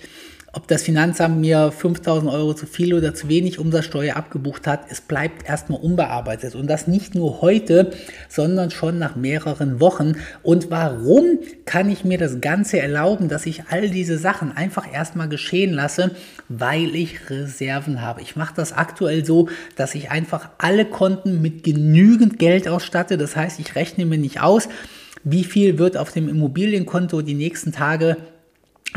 ob 0.58 0.68
das 0.68 0.82
Finanzamt 0.82 1.40
mir 1.40 1.72
5000 1.72 2.32
Euro 2.32 2.56
zu 2.56 2.66
viel 2.66 2.96
oder 2.96 3.14
zu 3.14 3.30
wenig 3.30 3.60
Umsatzsteuer 3.60 4.16
abgebucht 4.16 4.66
hat, 4.66 4.86
es 4.90 5.02
bleibt 5.02 5.48
erstmal 5.48 5.80
unbearbeitet. 5.80 6.56
Und 6.56 6.66
das 6.66 6.88
nicht 6.88 7.14
nur 7.14 7.42
heute, 7.42 7.92
sondern 8.28 8.72
schon 8.72 8.98
nach 8.98 9.16
mehreren 9.16 9.80
Wochen. 9.80 10.16
Und 10.42 10.72
warum 10.72 11.38
kann 11.66 11.92
ich 11.92 12.06
mir 12.06 12.18
das 12.18 12.42
Ganze 12.42 12.80
erlauben, 12.80 13.30
dass 13.30 13.46
ich 13.46 13.66
all 13.70 13.92
diese 13.92 14.18
Sachen 14.18 14.52
einfach 14.52 14.92
erstmal 14.92 15.30
geschehen 15.30 15.74
lasse? 15.74 16.16
Weil 16.50 16.96
ich 16.96 17.30
Reserven 17.30 18.02
habe. 18.02 18.24
Ich 18.24 18.36
mache 18.36 18.56
das 18.56 18.74
aktuell 18.74 19.24
so, 19.24 19.50
dass 19.76 19.94
ich 19.94 20.10
einfach 20.10 20.50
alle 20.58 20.86
Konten 20.86 21.40
mit 21.40 21.64
genügend 21.64 22.40
Geld 22.40 22.68
ausstatte. 22.68 23.20
Das 23.20 23.36
heißt, 23.36 23.60
ich 23.60 23.76
rechne 23.76 24.08
mir 24.08 24.18
nicht 24.18 24.42
aus, 24.42 24.70
wie 25.24 25.44
viel 25.44 25.78
wird 25.78 25.98
auf 25.98 26.12
dem 26.12 26.28
Immobilienkonto 26.28 27.22
die 27.22 27.36
nächsten 27.36 27.72
Tage 27.72 28.18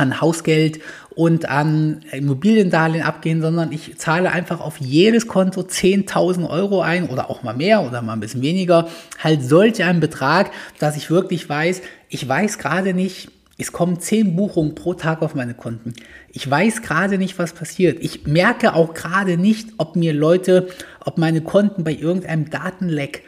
an 0.01 0.21
Hausgeld 0.21 0.81
und 1.15 1.49
an 1.49 2.01
Immobiliendarlehen 2.13 3.05
abgehen, 3.05 3.43
sondern 3.43 3.73
ich 3.73 3.99
zahle 3.99 4.33
einfach 4.33 4.61
auf 4.61 4.79
jedes 4.79 5.27
Konto 5.27 5.61
10.000 5.61 6.49
Euro 6.49 6.81
ein 6.81 7.09
oder 7.09 7.31
auch 7.31 7.43
mal 7.43 7.55
mehr 7.55 7.83
oder 7.83 8.01
mal 8.01 8.15
ein 8.15 8.21
bisschen 8.21 8.43
weniger. 8.43 8.89
Halt 9.23 9.43
solch 9.43 9.85
einen 9.85 10.01
Betrag, 10.01 10.51
dass 10.79 10.97
ich 10.97 11.11
wirklich 11.11 11.49
weiß, 11.49 11.83
ich 12.09 12.27
weiß 12.27 12.59
gerade 12.59 12.95
nicht, 12.95 13.31
es 13.59 13.73
kommen 13.73 14.01
10 14.01 14.37
Buchungen 14.37 14.75
pro 14.75 14.95
Tag 14.95 15.21
auf 15.21 15.35
meine 15.35 15.53
Konten. 15.53 15.93
Ich 16.33 16.51
weiß 16.51 16.81
gerade 16.81 17.19
nicht, 17.19 17.39
was 17.39 17.53
passiert. 17.53 17.99
Ich 18.01 18.27
merke 18.27 18.75
auch 18.75 18.95
gerade 18.95 19.37
nicht, 19.37 19.75
ob 19.77 19.97
mir 19.97 20.15
Leute, 20.15 20.69
ob 21.05 21.19
meine 21.19 21.43
Konten 21.43 21.85
bei 21.85 21.93
irgendeinem 21.93 22.49
Datenleck 22.49 23.23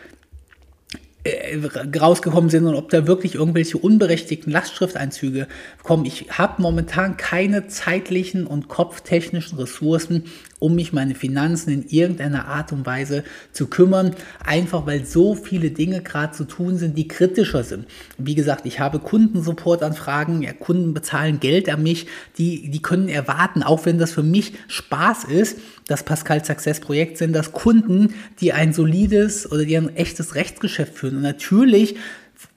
rausgekommen 2.01 2.51
sind 2.51 2.67
und 2.67 2.75
ob 2.75 2.91
da 2.91 3.07
wirklich 3.07 3.37
irgendwelche 3.37 3.79
unberechtigten 3.79 4.53
Lastschrifteinzüge 4.53 5.47
kommen. 5.83 6.05
Ich 6.05 6.27
habe 6.31 6.61
momentan 6.61 7.17
keine 7.17 7.69
zeitlichen 7.69 8.47
und 8.47 8.69
kopftechnischen 8.69 9.59
Ressourcen, 9.59 10.25
um 10.63 10.75
mich 10.75 10.93
meine 10.93 11.15
Finanzen 11.15 11.71
in 11.71 11.87
irgendeiner 11.89 12.47
Art 12.47 12.73
und 12.73 12.87
Weise 12.87 13.25
zu 13.53 13.67
kümmern, 13.67 14.15
einfach 14.45 14.87
weil 14.87 15.05
so 15.05 15.35
viele 15.35 15.71
Dinge 15.71 16.03
gerade 16.03 16.33
zu 16.33 16.45
tun 16.45 16.79
sind, 16.79 16.97
die 16.97 17.09
kritischer 17.09 17.65
sind. 17.65 17.87
Wie 18.17 18.35
gesagt, 18.35 18.65
ich 18.65 18.81
habe 18.81 19.01
Kundensupportanfragen, 19.01 20.43
ja, 20.43 20.53
Kunden 20.53 20.95
bezahlen 20.95 21.41
Geld 21.41 21.69
an 21.69 21.83
mich, 21.83 22.07
die, 22.39 22.71
die 22.71 22.81
können 22.81 23.09
erwarten, 23.09 23.63
auch 23.63 23.85
wenn 23.85 23.99
das 23.99 24.13
für 24.13 24.23
mich 24.23 24.55
Spaß 24.69 25.25
ist, 25.25 25.59
das 25.89 26.05
Pascal 26.05 26.45
Success 26.45 26.81
Projekt 26.81 27.19
sind 27.19 27.33
das 27.33 27.53
Kunden, 27.53 28.15
die 28.41 28.53
ein 28.53 28.73
solides 28.73 29.51
oder 29.51 29.65
die 29.65 29.77
ein 29.77 29.95
echtes 29.97 30.37
Rechtsgeschäft 30.37 30.95
führen. 30.95 31.17
Und 31.17 31.23
natürlich 31.23 31.97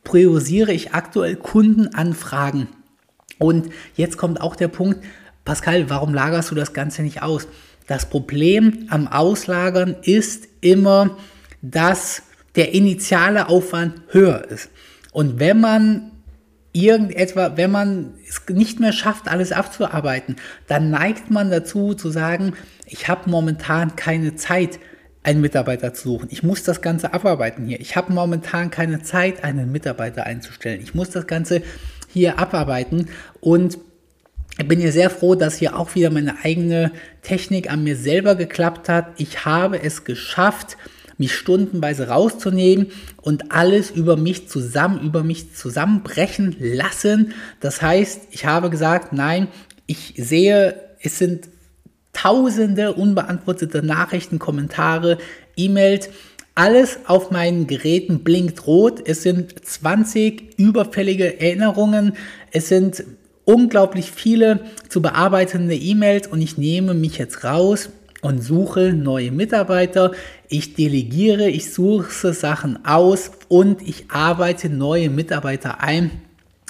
priorisiere 0.03 0.71
ich 0.71 0.93
aktuell 0.93 1.35
Kundenanfragen. 1.35 2.67
Und 3.39 3.69
jetzt 3.95 4.17
kommt 4.17 4.39
auch 4.39 4.55
der 4.55 4.67
Punkt, 4.67 5.03
Pascal, 5.45 5.91
warum 5.91 6.13
lagerst 6.13 6.49
du 6.49 6.55
das 6.55 6.73
Ganze 6.73 7.03
nicht 7.03 7.21
aus? 7.21 7.47
Das 7.87 8.09
Problem 8.09 8.87
am 8.89 9.07
Auslagern 9.07 9.95
ist 10.01 10.47
immer, 10.61 11.17
dass 11.61 12.23
der 12.55 12.73
initiale 12.73 13.49
Aufwand 13.49 14.01
höher 14.09 14.45
ist. 14.49 14.69
Und 15.11 15.39
wenn 15.39 15.59
man 15.59 16.11
irgendetwa, 16.71 17.55
wenn 17.55 17.71
man 17.71 18.15
es 18.27 18.41
nicht 18.49 18.79
mehr 18.79 18.91
schafft, 18.91 19.27
alles 19.27 19.51
abzuarbeiten, 19.51 20.35
dann 20.67 20.89
neigt 20.89 21.31
man 21.31 21.49
dazu 21.49 21.93
zu 21.93 22.09
sagen, 22.09 22.53
ich 22.85 23.07
habe 23.07 23.29
momentan 23.29 23.95
keine 23.95 24.35
Zeit, 24.35 24.79
einen 25.23 25.41
Mitarbeiter 25.41 25.93
zu 25.93 26.09
suchen. 26.09 26.27
Ich 26.31 26.43
muss 26.43 26.63
das 26.63 26.81
Ganze 26.81 27.13
abarbeiten 27.13 27.65
hier. 27.65 27.79
Ich 27.79 27.95
habe 27.95 28.13
momentan 28.13 28.69
keine 28.69 29.01
Zeit, 29.01 29.43
einen 29.43 29.71
Mitarbeiter 29.71 30.25
einzustellen. 30.25 30.81
Ich 30.81 30.93
muss 30.93 31.09
das 31.09 31.25
Ganze 31.25 31.63
hier 32.13 32.37
abarbeiten 32.37 33.09
und 33.41 33.77
ich 34.57 34.67
bin 34.67 34.79
ja 34.79 34.91
sehr 34.91 35.09
froh, 35.09 35.35
dass 35.35 35.57
hier 35.57 35.77
auch 35.77 35.95
wieder 35.95 36.09
meine 36.09 36.43
eigene 36.43 36.91
Technik 37.21 37.69
an 37.69 37.83
mir 37.83 37.97
selber 37.97 38.35
geklappt 38.35 38.87
hat. 38.87 39.07
Ich 39.17 39.45
habe 39.45 39.81
es 39.81 40.05
geschafft, 40.05 40.77
mich 41.17 41.33
stundenweise 41.33 42.07
rauszunehmen 42.07 42.87
und 43.21 43.51
alles 43.51 43.91
über 43.91 44.17
mich 44.17 44.47
zusammen, 44.49 45.01
über 45.01 45.23
mich 45.23 45.53
zusammenbrechen 45.53 46.55
lassen. 46.59 47.33
Das 47.59 47.81
heißt, 47.81 48.27
ich 48.31 48.45
habe 48.45 48.69
gesagt, 48.69 49.13
nein, 49.13 49.47
ich 49.87 50.13
sehe, 50.17 50.75
es 51.01 51.19
sind 51.19 51.49
tausende 52.13 52.93
unbeantwortete 52.93 53.83
Nachrichten, 53.83 54.39
Kommentare, 54.39 55.17
E-Mails. 55.57 56.09
Alles 56.55 56.99
auf 57.07 57.31
meinen 57.31 57.67
Geräten 57.67 58.23
blinkt 58.23 58.65
rot. 58.65 59.01
Es 59.05 59.23
sind 59.23 59.65
20 59.65 60.57
überfällige 60.57 61.39
Erinnerungen. 61.41 62.13
Es 62.51 62.69
sind 62.69 63.03
unglaublich 63.45 64.11
viele 64.11 64.61
zu 64.89 65.01
bearbeitende 65.01 65.75
E-Mails 65.75 66.27
und 66.27 66.41
ich 66.41 66.57
nehme 66.57 66.93
mich 66.93 67.17
jetzt 67.17 67.43
raus 67.43 67.89
und 68.21 68.41
suche 68.41 68.91
neue 68.91 69.31
Mitarbeiter. 69.31 70.11
Ich 70.49 70.73
delegiere, 70.73 71.47
ich 71.47 71.73
suche 71.73 72.33
Sachen 72.33 72.85
aus 72.85 73.31
und 73.47 73.81
ich 73.81 74.05
arbeite 74.09 74.69
neue 74.69 75.09
Mitarbeiter 75.09 75.81
ein. 75.81 76.11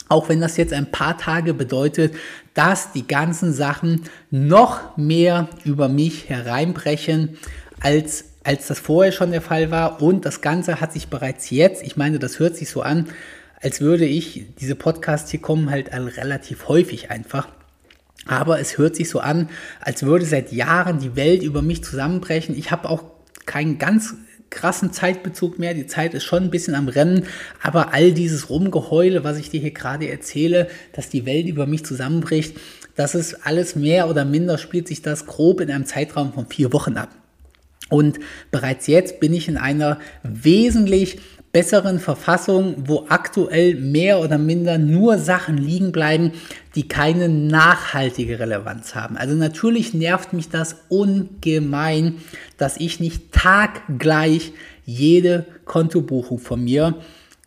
Auch 0.08 0.30
wenn 0.30 0.42
das 0.42 0.58
jetzt 0.58 0.74
ein 0.74 0.92
paar 0.92 1.18
Tage 1.18 1.54
bedeutet, 1.54 2.14
dass 2.54 2.92
die 2.92 3.08
ganzen 3.08 3.54
Sachen 3.54 4.04
noch 4.30 4.98
mehr 4.98 5.50
über 5.64 5.90
mich 5.90 6.30
hereinbrechen, 6.30 7.38
als 7.80 8.26
als 8.46 8.68
das 8.68 8.80
vorher 8.80 9.12
schon 9.12 9.32
der 9.32 9.42
Fall 9.42 9.72
war. 9.72 10.02
Und 10.02 10.24
das 10.24 10.40
Ganze 10.42 10.80
hat 10.80 10.94
sich 10.94 11.08
bereits 11.08 11.50
jetzt, 11.50 11.82
ich 11.84 11.98
meine, 11.98 12.20
das 12.20 12.40
hört 12.40 12.56
sich 12.56 12.70
so 12.70 12.82
an, 12.82 13.08
als 13.66 13.82
würde 13.82 14.06
ich, 14.06 14.46
diese 14.60 14.76
Podcasts 14.76 15.32
hier 15.32 15.42
kommen 15.42 15.72
halt 15.72 15.90
relativ 15.92 16.68
häufig 16.68 17.10
einfach. 17.10 17.48
Aber 18.28 18.60
es 18.60 18.78
hört 18.78 18.96
sich 18.96 19.10
so 19.10 19.20
an, 19.20 19.50
als 19.82 20.04
würde 20.04 20.24
seit 20.24 20.52
Jahren 20.52 21.00
die 21.00 21.16
Welt 21.16 21.42
über 21.42 21.64
mich 21.64 21.84
zusammenbrechen. 21.84 22.56
Ich 22.56 22.70
habe 22.70 22.88
auch 22.88 23.04
keinen 23.48 23.80
ganz 23.80 24.14
krassen 24.52 24.94
Zeitbezug 24.94 25.58
mehr. 25.58 25.74
Die 25.74 25.88
Zeit 25.88 26.14
ist 26.14 26.26
schon 26.26 26.44
ein 26.44 26.52
bisschen 26.52 26.76
am 26.76 26.88
Rennen, 26.88 27.26
aber 27.60 27.92
all 27.92 28.12
dieses 28.12 28.52
Rumgeheule, 28.52 29.24
was 29.24 29.40
ich 29.40 29.50
dir 29.50 29.62
hier 29.62 29.72
gerade 29.72 30.10
erzähle, 30.10 30.68
dass 30.94 31.10
die 31.10 31.26
Welt 31.26 31.48
über 31.48 31.66
mich 31.66 31.84
zusammenbricht, 31.84 32.56
das 32.96 33.16
ist 33.16 33.48
alles 33.48 33.76
mehr 33.76 34.08
oder 34.08 34.26
minder 34.26 34.60
spielt 34.60 34.88
sich 34.88 35.02
das 35.02 35.26
grob 35.26 35.60
in 35.60 35.72
einem 35.72 35.88
Zeitraum 35.88 36.34
von 36.34 36.46
vier 36.46 36.72
Wochen 36.72 36.98
ab. 36.98 37.10
Und 37.90 38.20
bereits 38.52 38.86
jetzt 38.88 39.20
bin 39.20 39.34
ich 39.34 39.48
in 39.48 39.58
einer 39.58 40.00
wesentlich 40.24 41.20
besseren 41.56 42.00
Verfassung, 42.00 42.76
wo 42.86 43.06
aktuell 43.08 43.76
mehr 43.76 44.20
oder 44.20 44.38
minder 44.38 44.78
nur 44.78 45.18
Sachen 45.18 45.56
liegen 45.56 45.94
bleiben, 45.94 46.34
die 46.76 46.90
keine 46.90 47.30
nachhaltige 47.30 48.40
Relevanz 48.40 48.94
haben. 48.94 49.16
Also 49.16 49.36
natürlich 49.36 49.94
nervt 49.94 50.34
mich 50.34 50.50
das 50.50 50.76
ungemein, 50.90 52.16
dass 52.58 52.76
ich 52.76 53.00
nicht 53.00 53.32
taggleich 53.32 54.52
jede 54.86 55.46
Kontobuchung 55.64 56.40
von 56.40 56.62
mir 56.62 56.96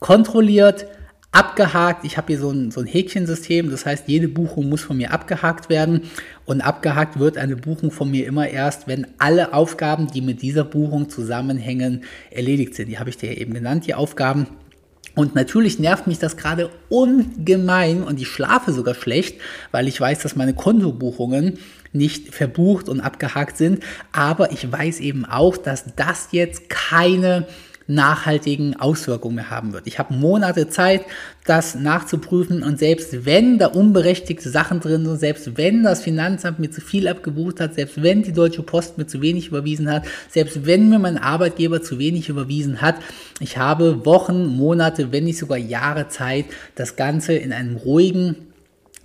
kontrolliert, 0.00 0.86
abgehakt. 1.32 2.04
Ich 2.04 2.16
habe 2.16 2.28
hier 2.28 2.38
so 2.38 2.50
ein, 2.50 2.70
so 2.70 2.80
ein 2.80 2.86
Häkchensystem, 2.86 3.70
das 3.70 3.84
heißt, 3.84 4.04
jede 4.08 4.28
Buchung 4.28 4.68
muss 4.68 4.82
von 4.82 4.96
mir 4.96 5.12
abgehakt 5.12 5.68
werden. 5.68 6.02
Und 6.44 6.60
abgehakt 6.60 7.18
wird 7.18 7.36
eine 7.36 7.56
Buchung 7.56 7.90
von 7.90 8.10
mir 8.10 8.26
immer 8.26 8.48
erst, 8.48 8.86
wenn 8.86 9.06
alle 9.18 9.52
Aufgaben, 9.52 10.06
die 10.08 10.22
mit 10.22 10.42
dieser 10.42 10.64
Buchung 10.64 11.10
zusammenhängen, 11.10 12.04
erledigt 12.30 12.74
sind. 12.74 12.88
Die 12.88 12.98
habe 12.98 13.10
ich 13.10 13.18
dir 13.18 13.36
eben 13.36 13.54
genannt, 13.54 13.86
die 13.86 13.94
Aufgaben. 13.94 14.46
Und 15.14 15.34
natürlich 15.34 15.78
nervt 15.78 16.06
mich 16.06 16.18
das 16.18 16.36
gerade 16.36 16.70
ungemein 16.88 18.04
und 18.04 18.20
ich 18.20 18.28
schlafe 18.28 18.72
sogar 18.72 18.94
schlecht, 18.94 19.40
weil 19.72 19.88
ich 19.88 20.00
weiß, 20.00 20.20
dass 20.20 20.36
meine 20.36 20.54
Kontobuchungen 20.54 21.58
nicht 21.92 22.32
verbucht 22.32 22.88
und 22.88 23.00
abgehakt 23.00 23.56
sind. 23.56 23.82
Aber 24.12 24.52
ich 24.52 24.70
weiß 24.70 25.00
eben 25.00 25.24
auch, 25.24 25.56
dass 25.56 25.84
das 25.96 26.28
jetzt 26.30 26.68
keine 26.68 27.48
nachhaltigen 27.88 28.78
Auswirkungen 28.78 29.50
haben 29.50 29.72
wird. 29.72 29.86
Ich 29.86 29.98
habe 29.98 30.12
Monate 30.12 30.68
Zeit, 30.68 31.02
das 31.46 31.74
nachzuprüfen 31.74 32.62
und 32.62 32.78
selbst 32.78 33.24
wenn 33.24 33.58
da 33.58 33.68
unberechtigte 33.68 34.50
Sachen 34.50 34.80
drin 34.80 35.06
sind, 35.06 35.18
selbst 35.18 35.56
wenn 35.56 35.82
das 35.82 36.02
Finanzamt 36.02 36.58
mir 36.58 36.70
zu 36.70 36.82
viel 36.82 37.08
abgebucht 37.08 37.60
hat, 37.60 37.74
selbst 37.74 38.02
wenn 38.02 38.22
die 38.22 38.32
Deutsche 38.32 38.62
Post 38.62 38.98
mir 38.98 39.06
zu 39.06 39.22
wenig 39.22 39.48
überwiesen 39.48 39.90
hat, 39.90 40.04
selbst 40.28 40.66
wenn 40.66 40.90
mir 40.90 40.98
mein 40.98 41.16
Arbeitgeber 41.16 41.82
zu 41.82 41.98
wenig 41.98 42.28
überwiesen 42.28 42.82
hat, 42.82 42.96
ich 43.40 43.56
habe 43.56 44.04
Wochen, 44.04 44.46
Monate, 44.46 45.10
wenn 45.10 45.24
nicht 45.24 45.38
sogar 45.38 45.58
Jahre 45.58 46.08
Zeit, 46.08 46.44
das 46.74 46.96
Ganze 46.96 47.32
in 47.34 47.52
einem 47.52 47.76
ruhigen 47.76 48.36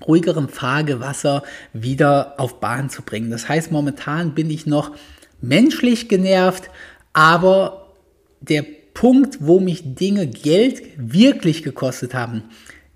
ruhigeren 0.06 0.50
Fahrgewasser 0.50 1.44
wieder 1.72 2.34
auf 2.38 2.60
Bahn 2.60 2.90
zu 2.90 3.04
bringen. 3.04 3.32
Das 3.32 3.48
heißt, 3.48 3.72
momentan 3.72 4.34
bin 4.34 4.50
ich 4.50 4.66
noch 4.66 4.92
menschlich 5.40 6.10
genervt, 6.10 6.70
aber 7.14 7.83
der 8.50 8.66
Punkt, 8.94 9.38
wo 9.40 9.60
mich 9.60 9.96
Dinge 9.96 10.28
Geld 10.28 10.82
wirklich 10.98 11.64
gekostet 11.64 12.14
haben, 12.14 12.44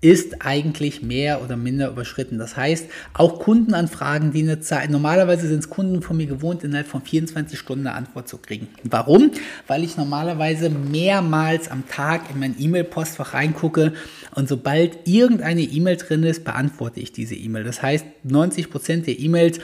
ist 0.00 0.46
eigentlich 0.46 1.02
mehr 1.02 1.42
oder 1.42 1.56
minder 1.56 1.90
überschritten. 1.90 2.38
Das 2.38 2.56
heißt, 2.56 2.86
auch 3.14 3.40
Kundenanfragen, 3.40 4.32
die 4.32 4.42
eine 4.42 4.60
Zeit, 4.60 4.90
normalerweise 4.90 5.48
sind 5.48 5.58
es 5.58 5.70
Kunden 5.70 6.02
von 6.02 6.16
mir 6.16 6.26
gewohnt, 6.26 6.62
innerhalb 6.62 6.86
von 6.86 7.02
24 7.02 7.58
Stunden 7.58 7.88
eine 7.88 7.96
Antwort 7.96 8.28
zu 8.28 8.38
kriegen. 8.38 8.68
Warum? 8.84 9.32
Weil 9.66 9.82
ich 9.82 9.96
normalerweise 9.96 10.70
mehrmals 10.70 11.68
am 11.68 11.88
Tag 11.88 12.30
in 12.32 12.38
mein 12.38 12.54
E-Mail-Postfach 12.56 13.34
reingucke 13.34 13.92
und 14.36 14.48
sobald 14.48 15.08
irgendeine 15.08 15.62
E-Mail 15.62 15.96
drin 15.96 16.22
ist, 16.22 16.44
beantworte 16.44 17.00
ich 17.00 17.10
diese 17.10 17.34
E-Mail. 17.34 17.64
Das 17.64 17.82
heißt, 17.82 18.06
90 18.22 18.70
Prozent 18.70 19.08
der 19.08 19.18
E-Mails 19.18 19.58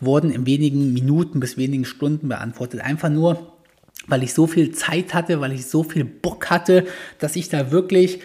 wurden 0.00 0.30
in 0.30 0.46
wenigen 0.46 0.92
Minuten 0.92 1.40
bis 1.40 1.56
wenigen 1.56 1.84
Stunden 1.84 2.28
beantwortet. 2.28 2.80
Einfach 2.80 3.10
nur, 3.10 3.59
weil 4.06 4.22
ich 4.22 4.34
so 4.34 4.46
viel 4.46 4.72
Zeit 4.72 5.14
hatte, 5.14 5.40
weil 5.40 5.52
ich 5.52 5.66
so 5.66 5.82
viel 5.82 6.04
Bock 6.04 6.50
hatte, 6.50 6.86
dass 7.18 7.36
ich 7.36 7.48
da 7.48 7.70
wirklich 7.70 8.20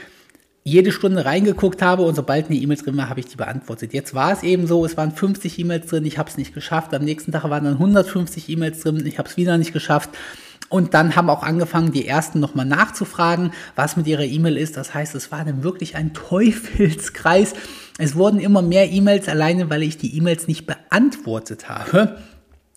jede 0.68 0.92
Stunde 0.92 1.26
reingeguckt 1.26 1.84
habe 1.84 2.02
und 2.02 2.16
sobald 2.16 2.48
eine 2.48 2.58
E-Mail 2.58 2.78
drin 2.78 2.98
war, 2.98 3.08
habe 3.08 3.20
ich 3.20 3.28
die 3.28 3.36
beantwortet. 3.36 3.94
Jetzt 3.94 4.16
war 4.16 4.32
es 4.32 4.42
eben 4.42 4.66
so, 4.66 4.84
es 4.84 4.98
waren 4.98 5.12
50 5.12 5.60
E-Mails 5.60 5.88
drin, 5.88 6.06
ich 6.06 6.18
habe 6.18 6.28
es 6.28 6.38
nicht 6.38 6.56
geschafft. 6.56 6.92
Am 6.96 7.04
nächsten 7.04 7.32
Tag 7.32 7.44
waren 7.44 7.64
dann 7.64 7.74
150 7.74 8.50
E-Mails 8.50 8.80
drin, 8.80 9.06
ich 9.06 9.20
habe 9.20 9.30
es 9.30 9.38
wieder 9.38 9.60
nicht 9.60 9.74
geschafft. 9.74 10.10
Und 10.68 10.96
dann 10.96 11.16
haben 11.16 11.30
auch 11.30 11.44
angefangen, 11.44 11.92
die 11.92 12.08
ersten 12.08 12.40
nochmal 12.40 12.66
nachzufragen, 12.66 13.52
was 13.76 13.96
mit 13.96 14.08
ihrer 14.08 14.24
E-Mail 14.24 14.58
ist. 14.58 14.76
Das 14.76 14.96
heißt, 14.96 15.14
es 15.14 15.32
war 15.32 15.46
dann 15.46 15.62
wirklich 15.62 15.96
ein 15.96 16.16
Teufelskreis. 16.16 17.54
Es 18.00 18.16
wurden 18.16 18.40
immer 18.40 18.64
mehr 18.64 18.92
E-Mails 18.92 19.30
alleine, 19.30 19.70
weil 19.70 19.84
ich 19.84 20.00
die 20.00 20.18
E-Mails 20.18 20.48
nicht 20.48 20.66
beantwortet 20.66 21.70
habe. 21.70 22.18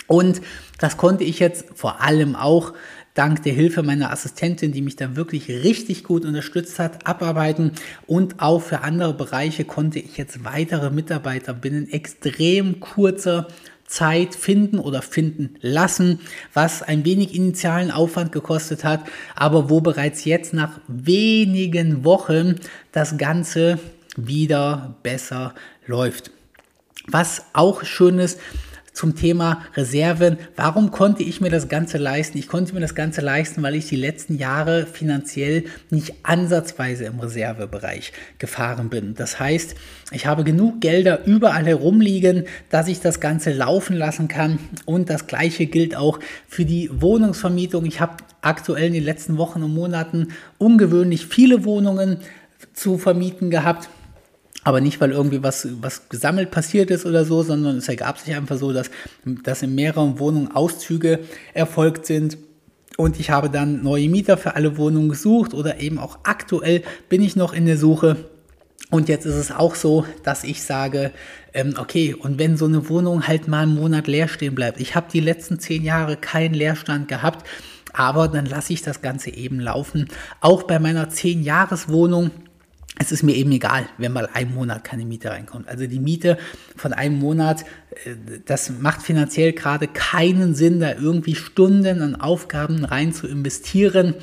Und 0.08 0.40
das 0.80 0.96
konnte 0.96 1.22
ich 1.22 1.38
jetzt 1.38 1.66
vor 1.74 2.02
allem 2.02 2.34
auch 2.34 2.72
dank 3.14 3.42
der 3.42 3.52
Hilfe 3.52 3.82
meiner 3.82 4.12
Assistentin, 4.12 4.72
die 4.72 4.82
mich 4.82 4.96
da 4.96 5.16
wirklich 5.16 5.48
richtig 5.48 6.04
gut 6.04 6.24
unterstützt 6.24 6.78
hat, 6.78 7.06
abarbeiten. 7.06 7.72
Und 8.06 8.40
auch 8.40 8.60
für 8.60 8.80
andere 8.80 9.12
Bereiche 9.12 9.64
konnte 9.64 9.98
ich 9.98 10.16
jetzt 10.16 10.44
weitere 10.44 10.90
Mitarbeiter 10.90 11.52
binnen 11.52 11.90
extrem 11.90 12.80
kurzer 12.80 13.48
Zeit 13.88 14.34
finden 14.34 14.78
oder 14.78 15.02
finden 15.02 15.56
lassen, 15.60 16.20
was 16.52 16.82
ein 16.82 17.04
wenig 17.04 17.34
initialen 17.34 17.90
Aufwand 17.90 18.32
gekostet 18.32 18.84
hat, 18.84 19.00
aber 19.34 19.70
wo 19.70 19.80
bereits 19.80 20.24
jetzt 20.24 20.52
nach 20.52 20.78
wenigen 20.86 22.04
Wochen 22.04 22.56
das 22.92 23.16
Ganze 23.16 23.78
wieder 24.16 24.96
besser 25.02 25.54
läuft. 25.86 26.30
Was 27.06 27.46
auch 27.54 27.84
schön 27.84 28.18
ist, 28.18 28.38
zum 28.98 29.14
Thema 29.14 29.62
Reserven. 29.76 30.38
Warum 30.56 30.90
konnte 30.90 31.22
ich 31.22 31.40
mir 31.40 31.50
das 31.50 31.68
Ganze 31.68 31.98
leisten? 31.98 32.36
Ich 32.36 32.48
konnte 32.48 32.74
mir 32.74 32.80
das 32.80 32.96
Ganze 32.96 33.20
leisten, 33.20 33.62
weil 33.62 33.76
ich 33.76 33.86
die 33.86 33.94
letzten 33.94 34.36
Jahre 34.36 34.86
finanziell 34.86 35.66
nicht 35.88 36.14
ansatzweise 36.24 37.04
im 37.04 37.20
Reservebereich 37.20 38.12
gefahren 38.38 38.88
bin. 38.88 39.14
Das 39.14 39.38
heißt, 39.38 39.76
ich 40.10 40.26
habe 40.26 40.42
genug 40.42 40.80
Gelder 40.80 41.24
überall 41.26 41.66
herumliegen, 41.66 42.46
dass 42.70 42.88
ich 42.88 42.98
das 42.98 43.20
Ganze 43.20 43.52
laufen 43.52 43.94
lassen 43.94 44.26
kann. 44.26 44.58
Und 44.84 45.10
das 45.10 45.28
Gleiche 45.28 45.66
gilt 45.66 45.94
auch 45.94 46.18
für 46.48 46.64
die 46.64 46.90
Wohnungsvermietung. 46.92 47.86
Ich 47.86 48.00
habe 48.00 48.16
aktuell 48.40 48.88
in 48.88 48.94
den 48.94 49.04
letzten 49.04 49.38
Wochen 49.38 49.62
und 49.62 49.74
Monaten 49.74 50.32
ungewöhnlich 50.58 51.24
viele 51.24 51.64
Wohnungen 51.64 52.18
zu 52.72 52.98
vermieten 52.98 53.50
gehabt 53.50 53.88
aber 54.64 54.80
nicht, 54.80 55.00
weil 55.00 55.12
irgendwie 55.12 55.42
was, 55.42 55.68
was 55.80 56.08
gesammelt 56.08 56.50
passiert 56.50 56.90
ist 56.90 57.06
oder 57.06 57.24
so, 57.24 57.42
sondern 57.42 57.76
es 57.76 57.88
ergab 57.88 58.18
sich 58.18 58.34
einfach 58.34 58.56
so, 58.56 58.72
dass, 58.72 58.90
dass 59.44 59.62
in 59.62 59.74
mehreren 59.74 60.18
Wohnungen 60.18 60.54
Auszüge 60.54 61.20
erfolgt 61.54 62.06
sind. 62.06 62.38
Und 62.96 63.20
ich 63.20 63.30
habe 63.30 63.48
dann 63.48 63.82
neue 63.82 64.08
Mieter 64.08 64.36
für 64.36 64.56
alle 64.56 64.76
Wohnungen 64.76 65.08
gesucht 65.08 65.54
oder 65.54 65.80
eben 65.80 65.98
auch 65.98 66.18
aktuell 66.24 66.82
bin 67.08 67.22
ich 67.22 67.36
noch 67.36 67.52
in 67.52 67.66
der 67.66 67.78
Suche. 67.78 68.16
Und 68.90 69.08
jetzt 69.08 69.26
ist 69.26 69.36
es 69.36 69.52
auch 69.52 69.74
so, 69.74 70.04
dass 70.24 70.44
ich 70.44 70.62
sage, 70.62 71.12
ähm, 71.52 71.74
okay, 71.78 72.14
und 72.14 72.38
wenn 72.38 72.56
so 72.56 72.64
eine 72.64 72.88
Wohnung 72.88 73.28
halt 73.28 73.46
mal 73.46 73.62
einen 73.62 73.74
Monat 73.74 74.06
leer 74.06 74.28
stehen 74.28 74.54
bleibt, 74.54 74.80
ich 74.80 74.94
habe 74.94 75.06
die 75.12 75.20
letzten 75.20 75.60
zehn 75.60 75.84
Jahre 75.84 76.16
keinen 76.16 76.54
Leerstand 76.54 77.06
gehabt, 77.06 77.46
aber 77.92 78.28
dann 78.28 78.46
lasse 78.46 78.72
ich 78.72 78.82
das 78.82 79.02
Ganze 79.02 79.30
eben 79.30 79.60
laufen. 79.60 80.08
Auch 80.40 80.64
bei 80.64 80.78
meiner 80.78 81.10
zehn 81.10 81.42
Jahres 81.42 81.88
Wohnung 81.88 82.30
es 82.98 83.12
ist 83.12 83.22
mir 83.22 83.34
eben 83.34 83.52
egal, 83.52 83.86
wenn 83.96 84.12
mal 84.12 84.28
ein 84.32 84.52
Monat 84.52 84.84
keine 84.84 85.04
Miete 85.04 85.30
reinkommt. 85.30 85.68
Also 85.68 85.86
die 85.86 86.00
Miete 86.00 86.36
von 86.76 86.92
einem 86.92 87.18
Monat, 87.18 87.64
äh, 88.04 88.14
das 88.44 88.70
macht 88.80 89.02
finanziell 89.02 89.52
gerade 89.52 89.86
keinen 89.86 90.54
Sinn, 90.54 90.80
da 90.80 90.94
irgendwie 90.94 91.34
Stunden 91.34 92.02
an 92.02 92.16
Aufgaben 92.16 92.84
rein 92.84 93.12
zu 93.12 93.26
investieren, 93.26 94.14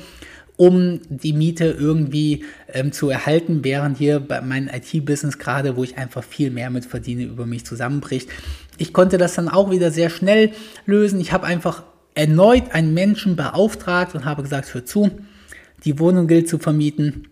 um 0.56 1.00
die 1.08 1.32
Miete 1.32 1.66
irgendwie 1.66 2.44
ähm, 2.72 2.92
zu 2.92 3.08
erhalten, 3.10 3.64
während 3.64 3.98
hier 3.98 4.20
bei 4.20 4.40
meinem 4.40 4.68
IT-Business 4.68 5.38
gerade, 5.38 5.76
wo 5.76 5.84
ich 5.84 5.98
einfach 5.98 6.24
viel 6.24 6.50
mehr 6.50 6.70
mit 6.70 6.84
verdiene, 6.84 7.24
über 7.24 7.46
mich 7.46 7.64
zusammenbricht. 7.64 8.28
Ich 8.78 8.92
konnte 8.92 9.18
das 9.18 9.34
dann 9.34 9.48
auch 9.48 9.70
wieder 9.70 9.90
sehr 9.90 10.10
schnell 10.10 10.52
lösen. 10.86 11.20
Ich 11.20 11.32
habe 11.32 11.46
einfach 11.46 11.82
erneut 12.14 12.72
einen 12.72 12.94
Menschen 12.94 13.36
beauftragt 13.36 14.14
und 14.14 14.24
habe 14.24 14.42
gesagt, 14.42 14.72
hör 14.72 14.84
zu, 14.84 15.10
die 15.84 15.98
Wohnung 15.98 16.26
gilt 16.26 16.48
zu 16.48 16.58
vermieten 16.58 17.28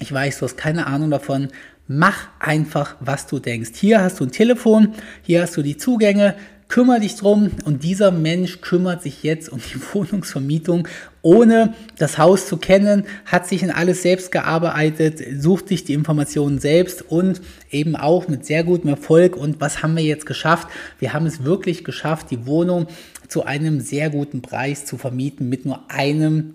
ich 0.00 0.12
weiß, 0.12 0.38
du 0.38 0.44
hast 0.46 0.56
keine 0.56 0.86
Ahnung 0.86 1.10
davon. 1.10 1.48
Mach 1.86 2.28
einfach, 2.40 2.96
was 3.00 3.26
du 3.26 3.38
denkst. 3.38 3.72
Hier 3.74 4.00
hast 4.00 4.20
du 4.20 4.24
ein 4.24 4.32
Telefon, 4.32 4.94
hier 5.22 5.42
hast 5.42 5.56
du 5.56 5.62
die 5.62 5.76
Zugänge, 5.76 6.34
kümmere 6.68 7.00
dich 7.00 7.16
drum 7.16 7.50
und 7.64 7.84
dieser 7.84 8.10
Mensch 8.10 8.60
kümmert 8.62 9.02
sich 9.02 9.22
jetzt 9.22 9.50
um 9.50 9.60
die 9.60 9.80
Wohnungsvermietung, 9.92 10.88
ohne 11.22 11.74
das 11.98 12.18
Haus 12.18 12.48
zu 12.48 12.56
kennen, 12.56 13.04
hat 13.26 13.46
sich 13.46 13.62
in 13.62 13.70
alles 13.70 14.02
selbst 14.02 14.32
gearbeitet, 14.32 15.22
sucht 15.40 15.68
sich 15.68 15.84
die 15.84 15.92
Informationen 15.92 16.58
selbst 16.58 17.02
und 17.02 17.40
eben 17.70 17.96
auch 17.96 18.28
mit 18.28 18.46
sehr 18.46 18.64
gutem 18.64 18.90
Erfolg. 18.90 19.36
Und 19.36 19.60
was 19.60 19.82
haben 19.82 19.96
wir 19.96 20.04
jetzt 20.04 20.26
geschafft? 20.26 20.68
Wir 20.98 21.12
haben 21.12 21.26
es 21.26 21.44
wirklich 21.44 21.84
geschafft, 21.84 22.30
die 22.30 22.46
Wohnung 22.46 22.86
zu 23.28 23.44
einem 23.44 23.80
sehr 23.80 24.10
guten 24.10 24.42
Preis 24.42 24.84
zu 24.84 24.96
vermieten 24.96 25.48
mit 25.48 25.66
nur 25.66 25.90
einem 25.90 26.54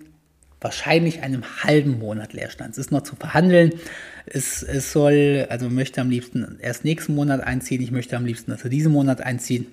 wahrscheinlich 0.60 1.22
einem 1.22 1.42
halben 1.62 1.98
Monat 1.98 2.32
Leerstand. 2.32 2.72
Es 2.72 2.78
ist 2.78 2.92
noch 2.92 3.02
zu 3.02 3.16
verhandeln. 3.16 3.72
Es, 4.26 4.62
es 4.62 4.92
soll, 4.92 5.46
also 5.48 5.70
möchte 5.70 6.00
am 6.00 6.10
liebsten 6.10 6.58
erst 6.60 6.84
nächsten 6.84 7.14
Monat 7.14 7.42
einziehen. 7.42 7.80
Ich 7.82 7.90
möchte 7.90 8.16
am 8.16 8.26
liebsten, 8.26 8.50
dass 8.50 8.62
er 8.64 8.70
diesen 8.70 8.92
Monat 8.92 9.20
einzieht. 9.22 9.68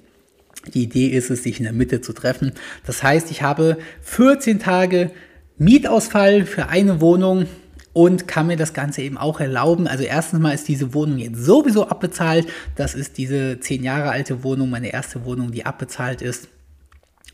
Die 0.73 0.83
Idee 0.83 1.07
ist 1.07 1.29
es, 1.29 1.43
sich 1.43 1.59
in 1.59 1.63
der 1.63 1.73
Mitte 1.73 2.01
zu 2.01 2.13
treffen. 2.13 2.53
Das 2.85 3.03
heißt, 3.03 3.31
ich 3.31 3.41
habe 3.41 3.77
14 4.01 4.59
Tage 4.59 5.11
Mietausfall 5.57 6.45
für 6.45 6.69
eine 6.69 7.01
Wohnung 7.01 7.47
und 7.93 8.27
kann 8.27 8.47
mir 8.47 8.57
das 8.57 8.73
Ganze 8.73 9.01
eben 9.01 9.17
auch 9.17 9.39
erlauben. 9.39 9.87
Also 9.87 10.03
erstens 10.03 10.39
mal 10.39 10.53
ist 10.53 10.67
diese 10.67 10.93
Wohnung 10.93 11.17
jetzt 11.17 11.43
sowieso 11.43 11.87
abbezahlt. 11.87 12.47
Das 12.75 12.95
ist 12.95 13.17
diese 13.17 13.59
10 13.59 13.83
Jahre 13.83 14.09
alte 14.09 14.43
Wohnung, 14.43 14.69
meine 14.69 14.93
erste 14.93 15.25
Wohnung, 15.25 15.51
die 15.51 15.65
abbezahlt 15.65 16.21
ist. 16.21 16.47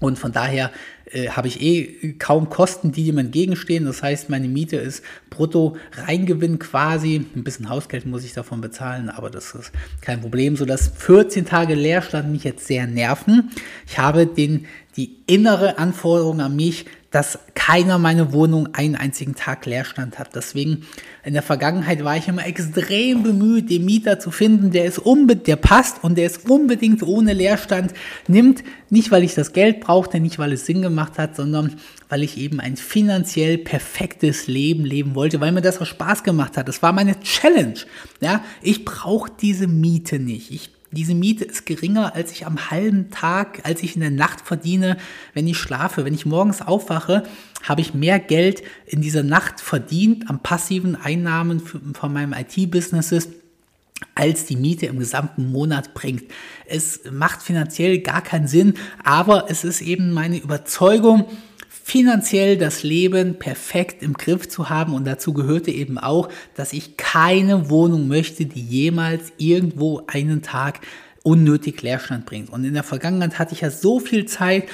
Und 0.04 0.20
von 0.20 0.34
daher 0.34 0.70
äh, 1.06 1.30
habe 1.30 1.48
ich 1.48 1.62
eh 1.62 2.16
kaum 2.20 2.50
Kosten, 2.50 2.92
die 2.92 3.06
dem 3.06 3.20
entgegenstehen. 3.20 3.86
Das 3.86 4.04
heißt, 4.04 4.30
meine 4.30 4.50
Miete 4.50 4.76
ist 4.76 5.02
brutto 5.30 5.78
Reingewinn 5.94 6.60
quasi. 6.60 7.26
Ein 7.34 7.46
bisschen 7.46 7.70
Hausgeld 7.70 8.06
muss 8.06 8.26
ich 8.26 8.34
davon 8.34 8.60
bezahlen, 8.60 9.10
aber 9.10 9.30
das 9.30 9.56
ist 9.56 9.72
kein 10.02 10.20
Problem, 10.20 10.58
sodass 10.58 10.92
14 10.98 11.46
Tage 11.46 11.76
Leerstand 11.76 12.34
mich 12.34 12.44
jetzt 12.44 12.68
sehr 12.68 12.86
nerven. 12.86 13.52
Ich 13.88 13.98
habe 13.98 14.26
den, 14.26 14.66
die 14.98 15.20
innere 15.26 15.78
Anforderung 15.78 16.42
an 16.42 16.54
mich, 16.54 16.86
dass 17.14 17.38
keiner 17.54 18.00
meine 18.00 18.34
Wohnung 18.34 18.74
einen 18.74 18.96
einzigen 18.96 19.36
Tag 19.36 19.68
Leerstand 19.68 20.18
hat. 20.18 20.34
Deswegen 20.34 20.88
in 21.24 21.34
der 21.34 21.44
Vergangenheit 21.44 22.04
war 22.04 22.18
ich 22.18 22.28
immer 22.28 22.44
extrem 22.44 23.22
bemüht, 23.22 23.70
den 23.70 23.86
Mieter 23.86 24.20
zu 24.20 24.32
finden, 24.32 24.72
der 24.72 24.86
ist 24.86 24.98
unbedingt, 24.98 25.46
der 25.46 25.58
passt 25.58 26.04
und 26.04 26.18
der 26.18 26.26
ist 26.26 26.50
unbedingt 26.50 27.04
ohne 27.04 27.34
Leerstand 27.34 27.94
nimmt. 28.28 28.64
Nicht, 28.90 29.12
weil 29.12 29.24
ich 29.24 29.36
das 29.36 29.54
Geld 29.54 29.80
brauchte, 29.82 30.20
nicht, 30.20 30.40
weil 30.40 30.54
es 30.54 30.66
Sinn 30.66 30.82
gemacht 30.82 31.20
hat, 31.20 31.36
sondern 31.36 31.76
weil 32.10 32.24
ich 32.24 32.36
eben 32.40 32.60
ein 32.60 32.78
finanziell 32.78 33.60
perfektes 33.60 34.48
Leben 34.48 34.84
leben 34.84 35.14
wollte, 35.14 35.40
weil 35.40 35.52
mir 35.52 35.62
das 35.62 35.80
auch 35.80 35.86
Spaß 35.86 36.24
gemacht 36.24 36.58
hat. 36.58 36.68
Das 36.68 36.82
war 36.82 36.94
meine 36.94 37.20
Challenge. 37.20 37.76
Ja, 38.22 38.44
ich 38.64 38.86
brauche 38.86 39.30
diese 39.40 39.68
Miete 39.68 40.18
nicht. 40.18 40.50
Ich 40.50 40.72
diese 40.94 41.16
Miete 41.16 41.44
ist 41.44 41.66
geringer, 41.66 42.16
als 42.16 42.32
ich 42.32 42.46
am 42.46 42.70
halben 42.70 43.10
Tag, 43.10 43.62
als 43.64 43.84
ich 43.84 43.96
in 43.96 44.02
der 44.02 44.12
Nacht 44.12 44.42
verdiene, 44.42 44.98
wenn 45.34 45.48
ich 45.48 45.58
schlafe. 45.58 46.06
Wenn 46.06 46.14
ich 46.14 46.26
morgens 46.26 46.62
aufwache, 46.62 47.24
habe 47.64 47.82
ich 47.82 47.94
mehr 47.94 48.20
Geld 48.20 48.64
in 48.86 49.02
dieser 49.02 49.24
Nacht 49.24 49.60
verdient 49.60 50.30
an 50.30 50.40
passiven 50.40 50.96
Einnahmen 50.96 51.60
von 51.60 52.14
meinem 52.14 52.34
IT-Businesses 52.34 53.30
als 54.16 54.46
die 54.46 54.56
Miete 54.56 54.86
im 54.86 55.00
gesamten 55.00 55.52
Monat 55.52 55.94
bringt. 55.94 56.24
Es 56.66 57.02
macht 57.10 57.42
finanziell 57.42 58.00
gar 58.00 58.22
keinen 58.22 58.48
Sinn, 58.48 58.76
aber 59.04 59.46
es 59.50 59.64
ist 59.64 59.82
eben 59.82 60.12
meine 60.12 60.38
Überzeugung, 60.38 61.26
finanziell 61.84 62.58
das 62.58 62.82
Leben 62.82 63.38
perfekt 63.38 64.02
im 64.02 64.14
Griff 64.14 64.48
zu 64.48 64.70
haben. 64.70 64.94
Und 64.94 65.06
dazu 65.06 65.34
gehörte 65.34 65.70
eben 65.70 66.00
auch, 66.00 66.30
dass 66.56 66.74
ich 66.74 66.98
keine 66.98 67.70
Wohnung 67.70 68.08
möchte, 68.08 68.46
die 68.46 68.62
jemals 68.62 69.34
irgendwo 69.38 70.02
einen 70.08 70.42
Tag 70.42 70.80
unnötig 71.24 71.82
Leerstand 71.82 72.26
bringt. 72.26 72.50
Und 72.50 72.64
in 72.64 72.74
der 72.74 72.84
Vergangenheit 72.84 73.38
hatte 73.38 73.54
ich 73.54 73.62
ja 73.62 73.70
so 73.70 74.00
viel 74.00 74.26
Zeit, 74.26 74.66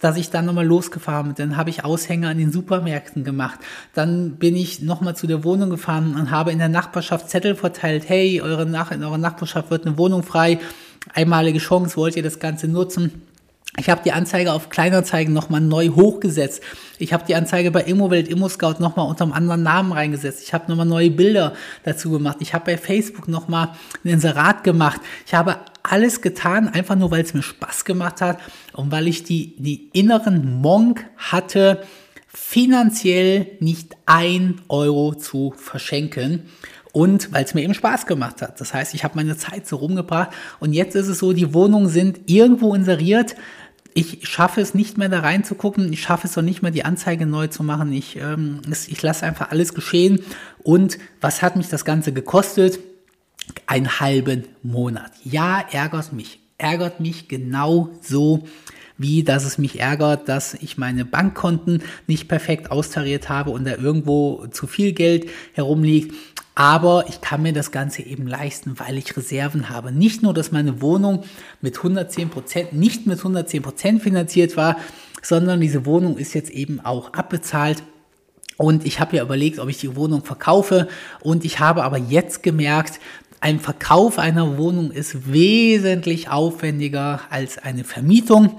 dass 0.00 0.16
ich 0.16 0.30
dann 0.30 0.44
nochmal 0.44 0.66
losgefahren 0.66 1.34
bin. 1.34 1.50
Dann 1.50 1.56
habe 1.56 1.70
ich 1.70 1.84
Aushänge 1.84 2.28
an 2.28 2.38
den 2.38 2.52
Supermärkten 2.52 3.24
gemacht. 3.24 3.60
Dann 3.94 4.36
bin 4.36 4.56
ich 4.56 4.82
nochmal 4.82 5.16
zu 5.16 5.26
der 5.26 5.44
Wohnung 5.44 5.70
gefahren 5.70 6.16
und 6.16 6.30
habe 6.30 6.50
in 6.50 6.58
der 6.58 6.68
Nachbarschaft 6.68 7.30
Zettel 7.30 7.54
verteilt. 7.54 8.08
Hey, 8.08 8.40
eure 8.40 8.66
Nach 8.66 8.90
in 8.90 9.02
eurer 9.02 9.18
Nachbarschaft 9.18 9.70
wird 9.70 9.86
eine 9.86 9.98
Wohnung 9.98 10.22
frei. 10.22 10.58
Einmalige 11.14 11.60
Chance, 11.60 11.96
wollt 11.96 12.16
ihr 12.16 12.22
das 12.24 12.40
Ganze 12.40 12.66
nutzen? 12.68 13.22
Ich 13.78 13.90
habe 13.90 14.00
die 14.02 14.12
Anzeige 14.12 14.52
auf 14.52 14.70
Kleinanzeigen 14.70 15.34
nochmal 15.34 15.60
neu 15.60 15.88
hochgesetzt. 15.88 16.62
Ich 16.98 17.12
habe 17.12 17.26
die 17.26 17.34
Anzeige 17.34 17.70
bei 17.70 17.82
Immowelt, 17.82 18.28
ImmoScout 18.28 18.76
nochmal 18.78 19.06
unter 19.06 19.24
einem 19.24 19.34
anderen 19.34 19.62
Namen 19.62 19.92
reingesetzt. 19.92 20.42
Ich 20.42 20.54
habe 20.54 20.64
nochmal 20.68 20.86
neue 20.86 21.10
Bilder 21.10 21.52
dazu 21.84 22.10
gemacht. 22.10 22.38
Ich 22.40 22.54
habe 22.54 22.64
bei 22.64 22.78
Facebook 22.78 23.28
nochmal 23.28 23.72
ein 24.02 24.08
Inserat 24.08 24.64
gemacht. 24.64 25.00
Ich 25.26 25.34
habe 25.34 25.58
alles 25.82 26.22
getan, 26.22 26.68
einfach 26.68 26.96
nur, 26.96 27.10
weil 27.10 27.22
es 27.22 27.34
mir 27.34 27.42
Spaß 27.42 27.84
gemacht 27.84 28.22
hat 28.22 28.38
und 28.72 28.90
weil 28.90 29.08
ich 29.08 29.24
die, 29.24 29.56
die 29.58 29.90
inneren 29.92 30.60
Monk 30.60 31.04
hatte, 31.16 31.82
finanziell 32.36 33.46
nicht 33.60 33.96
ein 34.04 34.60
Euro 34.68 35.14
zu 35.14 35.54
verschenken 35.56 36.42
und 36.92 37.32
weil 37.32 37.44
es 37.44 37.54
mir 37.54 37.62
eben 37.62 37.72
Spaß 37.72 38.04
gemacht 38.04 38.42
hat. 38.42 38.60
Das 38.60 38.74
heißt, 38.74 38.94
ich 38.94 39.04
habe 39.04 39.16
meine 39.16 39.38
Zeit 39.38 39.66
so 39.66 39.76
rumgebracht 39.76 40.30
und 40.60 40.74
jetzt 40.74 40.94
ist 40.94 41.08
es 41.08 41.18
so, 41.18 41.32
die 41.32 41.54
Wohnungen 41.54 41.88
sind 41.88 42.20
irgendwo 42.30 42.74
inseriert 42.74 43.36
ich 43.96 44.28
schaffe 44.28 44.60
es 44.60 44.74
nicht 44.74 44.98
mehr 44.98 45.08
da 45.08 45.20
reinzugucken, 45.20 45.90
ich 45.90 46.02
schaffe 46.02 46.26
es 46.26 46.36
auch 46.36 46.42
nicht 46.42 46.60
mehr 46.60 46.70
die 46.70 46.84
Anzeige 46.84 47.24
neu 47.24 47.46
zu 47.46 47.62
machen, 47.62 47.94
ich, 47.94 48.16
ähm, 48.16 48.60
ich 48.88 49.00
lasse 49.00 49.24
einfach 49.24 49.50
alles 49.50 49.72
geschehen. 49.72 50.20
Und 50.62 50.98
was 51.22 51.40
hat 51.40 51.56
mich 51.56 51.70
das 51.70 51.86
Ganze 51.86 52.12
gekostet? 52.12 52.78
Einen 53.66 53.98
halben 53.98 54.44
Monat. 54.62 55.12
Ja, 55.24 55.64
ärgert 55.72 56.12
mich. 56.12 56.40
Ärgert 56.58 57.00
mich 57.00 57.28
genau 57.28 57.88
so, 58.02 58.44
wie 58.98 59.22
dass 59.22 59.44
es 59.44 59.58
mich 59.58 59.80
ärgert, 59.80 60.28
dass 60.28 60.54
ich 60.54 60.78
meine 60.78 61.04
Bankkonten 61.04 61.82
nicht 62.06 62.28
perfekt 62.28 62.70
austariert 62.70 63.28
habe 63.28 63.50
und 63.50 63.66
da 63.66 63.76
irgendwo 63.76 64.46
zu 64.50 64.66
viel 64.66 64.92
Geld 64.92 65.28
herumliegt. 65.52 66.14
Aber 66.54 67.04
ich 67.08 67.20
kann 67.20 67.42
mir 67.42 67.52
das 67.52 67.70
Ganze 67.70 68.02
eben 68.02 68.26
leisten, 68.26 68.78
weil 68.78 68.96
ich 68.96 69.14
Reserven 69.14 69.68
habe. 69.68 69.92
Nicht 69.92 70.22
nur, 70.22 70.32
dass 70.32 70.52
meine 70.52 70.80
Wohnung 70.80 71.24
mit 71.60 71.76
110 71.76 72.30
Prozent, 72.30 72.72
nicht 72.72 73.06
mit 73.06 73.18
110 73.18 73.62
Prozent 73.62 74.02
finanziert 74.02 74.56
war, 74.56 74.76
sondern 75.20 75.60
diese 75.60 75.84
Wohnung 75.84 76.16
ist 76.16 76.32
jetzt 76.32 76.50
eben 76.50 76.80
auch 76.80 77.12
abbezahlt. 77.12 77.82
Und 78.56 78.86
ich 78.86 79.00
habe 79.00 79.16
ja 79.16 79.22
überlegt, 79.22 79.58
ob 79.58 79.68
ich 79.68 79.76
die 79.78 79.96
Wohnung 79.96 80.24
verkaufe. 80.24 80.88
Und 81.20 81.44
ich 81.44 81.60
habe 81.60 81.84
aber 81.84 81.98
jetzt 81.98 82.42
gemerkt, 82.42 83.00
ein 83.40 83.60
Verkauf 83.60 84.18
einer 84.18 84.58
Wohnung 84.58 84.90
ist 84.90 85.32
wesentlich 85.32 86.28
aufwendiger 86.28 87.20
als 87.30 87.58
eine 87.58 87.84
Vermietung. 87.84 88.58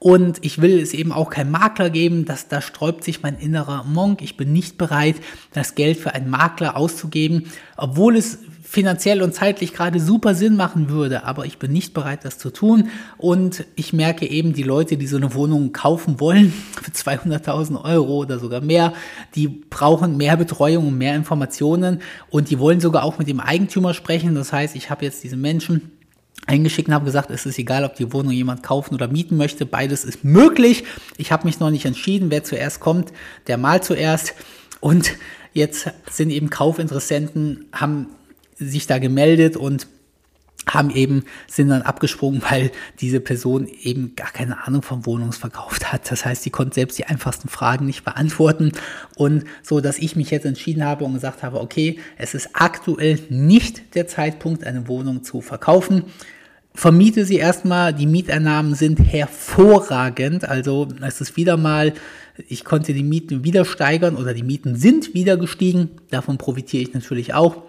Und 0.00 0.44
ich 0.44 0.60
will 0.60 0.78
es 0.78 0.94
eben 0.94 1.12
auch 1.12 1.28
kein 1.28 1.50
Makler 1.50 1.90
geben, 1.90 2.24
dass 2.24 2.46
da 2.46 2.60
sträubt 2.60 3.02
sich 3.02 3.22
mein 3.22 3.36
innerer 3.36 3.82
Monk. 3.84 4.22
Ich 4.22 4.36
bin 4.36 4.52
nicht 4.52 4.78
bereit, 4.78 5.16
das 5.52 5.74
Geld 5.74 5.98
für 5.98 6.14
einen 6.14 6.30
Makler 6.30 6.76
auszugeben, 6.76 7.50
obwohl 7.76 8.16
es 8.16 8.38
finanziell 8.68 9.22
und 9.22 9.34
zeitlich 9.34 9.72
gerade 9.72 9.98
super 9.98 10.34
Sinn 10.34 10.54
machen 10.54 10.90
würde, 10.90 11.24
aber 11.24 11.46
ich 11.46 11.56
bin 11.56 11.72
nicht 11.72 11.94
bereit, 11.94 12.26
das 12.26 12.36
zu 12.36 12.50
tun. 12.50 12.90
Und 13.16 13.64
ich 13.76 13.94
merke 13.94 14.28
eben, 14.28 14.52
die 14.52 14.62
Leute, 14.62 14.98
die 14.98 15.06
so 15.06 15.16
eine 15.16 15.32
Wohnung 15.32 15.72
kaufen 15.72 16.20
wollen, 16.20 16.52
für 16.82 16.90
200.000 16.90 17.82
Euro 17.82 18.18
oder 18.18 18.38
sogar 18.38 18.60
mehr, 18.60 18.92
die 19.34 19.48
brauchen 19.48 20.18
mehr 20.18 20.36
Betreuung 20.36 20.88
und 20.88 20.98
mehr 20.98 21.16
Informationen 21.16 22.02
und 22.28 22.50
die 22.50 22.58
wollen 22.58 22.80
sogar 22.80 23.04
auch 23.04 23.18
mit 23.18 23.26
dem 23.26 23.40
Eigentümer 23.40 23.94
sprechen. 23.94 24.34
Das 24.34 24.52
heißt, 24.52 24.76
ich 24.76 24.90
habe 24.90 25.06
jetzt 25.06 25.24
diese 25.24 25.38
Menschen, 25.38 25.92
eingeschickt 26.46 26.88
und 26.88 26.94
habe 26.94 27.04
gesagt, 27.04 27.30
es 27.30 27.44
ist 27.46 27.58
egal, 27.58 27.84
ob 27.84 27.96
die 27.96 28.10
Wohnung 28.12 28.32
jemand 28.32 28.62
kaufen 28.62 28.94
oder 28.94 29.08
mieten 29.08 29.36
möchte. 29.36 29.66
Beides 29.66 30.04
ist 30.04 30.24
möglich. 30.24 30.84
Ich 31.18 31.30
habe 31.30 31.46
mich 31.46 31.60
noch 31.60 31.70
nicht 31.70 31.84
entschieden, 31.84 32.30
wer 32.30 32.42
zuerst 32.42 32.80
kommt, 32.80 33.12
der 33.48 33.58
mal 33.58 33.82
zuerst. 33.82 34.34
Und 34.80 35.14
jetzt 35.52 35.90
sind 36.10 36.30
eben 36.30 36.48
Kaufinteressenten, 36.48 37.66
haben 37.72 38.06
sich 38.58 38.86
da 38.86 38.98
gemeldet 38.98 39.56
und 39.56 39.86
haben 40.66 40.90
eben, 40.90 41.24
sind 41.46 41.68
dann 41.68 41.82
abgesprungen, 41.82 42.42
weil 42.50 42.70
diese 43.00 43.20
Person 43.20 43.66
eben 43.82 44.14
gar 44.16 44.30
keine 44.30 44.66
Ahnung 44.66 44.82
vom 44.82 45.06
Wohnungsverkauf 45.06 45.78
hat. 45.84 46.10
Das 46.10 46.24
heißt, 46.24 46.42
sie 46.42 46.50
konnte 46.50 46.74
selbst 46.74 46.98
die 46.98 47.06
einfachsten 47.06 47.48
Fragen 47.48 47.86
nicht 47.86 48.04
beantworten. 48.04 48.72
Und 49.16 49.44
so, 49.62 49.80
dass 49.80 49.98
ich 49.98 50.16
mich 50.16 50.30
jetzt 50.30 50.46
entschieden 50.46 50.84
habe 50.84 51.04
und 51.04 51.14
gesagt 51.14 51.42
habe, 51.42 51.60
okay, 51.60 51.98
es 52.16 52.34
ist 52.34 52.50
aktuell 52.52 53.18
nicht 53.30 53.94
der 53.94 54.06
Zeitpunkt, 54.06 54.64
eine 54.64 54.88
Wohnung 54.88 55.24
zu 55.24 55.40
verkaufen 55.40 56.04
vermiete 56.78 57.24
sie 57.24 57.36
erstmal. 57.36 57.92
Die 57.92 58.06
Mieteinnahmen 58.06 58.76
sind 58.76 59.00
hervorragend. 59.00 60.48
Also 60.48 60.86
es 61.04 61.20
ist 61.20 61.36
wieder 61.36 61.56
mal, 61.56 61.92
ich 62.48 62.64
konnte 62.64 62.94
die 62.94 63.02
Mieten 63.02 63.42
wieder 63.42 63.64
steigern 63.64 64.14
oder 64.14 64.32
die 64.32 64.44
Mieten 64.44 64.76
sind 64.76 65.12
wieder 65.12 65.36
gestiegen. 65.36 65.90
Davon 66.10 66.38
profitiere 66.38 66.84
ich 66.84 66.94
natürlich 66.94 67.34
auch. 67.34 67.64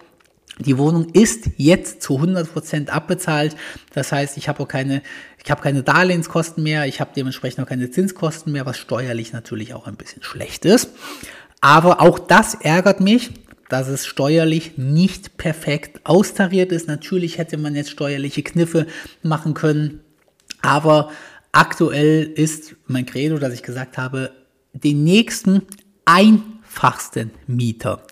Die 0.59 0.77
Wohnung 0.77 1.09
ist 1.13 1.49
jetzt 1.57 2.01
zu 2.01 2.19
100% 2.19 2.89
abbezahlt. 2.89 3.55
Das 3.93 4.11
heißt, 4.11 4.37
ich 4.37 4.49
habe 4.49 4.63
auch 4.63 4.67
keine, 4.67 5.01
ich 5.43 5.49
habe 5.49 5.61
keine 5.61 5.83
Darlehenskosten 5.83 6.63
mehr. 6.63 6.85
Ich 6.85 6.99
habe 6.99 7.11
dementsprechend 7.15 7.63
auch 7.63 7.69
keine 7.69 7.89
Zinskosten 7.89 8.51
mehr, 8.51 8.65
was 8.65 8.77
steuerlich 8.77 9.31
natürlich 9.31 9.73
auch 9.73 9.87
ein 9.87 9.95
bisschen 9.95 10.21
schlecht 10.21 10.65
ist. 10.65 10.89
Aber 11.61 12.01
auch 12.01 12.19
das 12.19 12.55
ärgert 12.55 12.99
mich, 12.99 13.31
dass 13.69 13.87
es 13.87 14.05
steuerlich 14.05 14.77
nicht 14.77 15.37
perfekt 15.37 16.01
austariert 16.05 16.71
ist. 16.71 16.87
Natürlich 16.87 17.37
hätte 17.37 17.57
man 17.57 17.75
jetzt 17.75 17.91
steuerliche 17.91 18.43
Kniffe 18.43 18.87
machen 19.21 19.53
können, 19.53 20.01
aber 20.61 21.11
aktuell 21.51 22.23
ist 22.23 22.75
mein 22.87 23.05
Credo, 23.05 23.37
dass 23.37 23.53
ich 23.53 23.63
gesagt 23.63 23.97
habe, 23.97 24.31
den 24.73 25.03
nächsten 25.03 25.61
einfachsten 26.05 27.31
Mieter, 27.47 28.03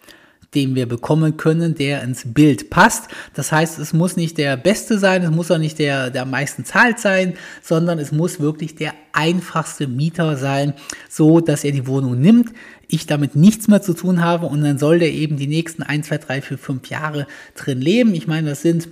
den 0.57 0.73
wir 0.73 0.87
bekommen 0.87 1.37
können, 1.37 1.75
der 1.75 2.01
ins 2.01 2.23
Bild 2.33 2.71
passt. 2.71 3.09
Das 3.35 3.51
heißt, 3.51 3.77
es 3.77 3.93
muss 3.93 4.15
nicht 4.15 4.39
der 4.39 4.57
beste 4.57 4.97
sein, 4.97 5.21
es 5.21 5.29
muss 5.29 5.51
auch 5.51 5.59
nicht 5.59 5.77
der, 5.77 6.09
der 6.09 6.23
am 6.23 6.31
meisten 6.31 6.65
zahlt 6.65 6.97
sein, 6.97 7.35
sondern 7.61 7.99
es 7.99 8.11
muss 8.11 8.39
wirklich 8.39 8.73
der 8.73 8.95
einfachste 9.13 9.85
Mieter 9.85 10.35
sein, 10.35 10.73
so 11.09 11.41
dass 11.41 11.63
er 11.63 11.73
die 11.73 11.85
Wohnung 11.85 12.19
nimmt, 12.19 12.53
ich 12.87 13.05
damit 13.05 13.35
nichts 13.35 13.67
mehr 13.67 13.83
zu 13.83 13.93
tun 13.93 14.23
habe 14.23 14.47
und 14.47 14.63
dann 14.63 14.79
soll 14.79 14.97
der 14.97 15.13
eben 15.13 15.37
die 15.37 15.45
nächsten 15.45 15.83
1, 15.83 16.07
2, 16.07 16.17
3, 16.17 16.41
4, 16.41 16.57
5 16.57 16.89
Jahre 16.89 17.27
drin 17.55 17.79
leben. 17.79 18.15
Ich 18.15 18.25
meine, 18.25 18.49
das 18.49 18.63
sind 18.63 18.89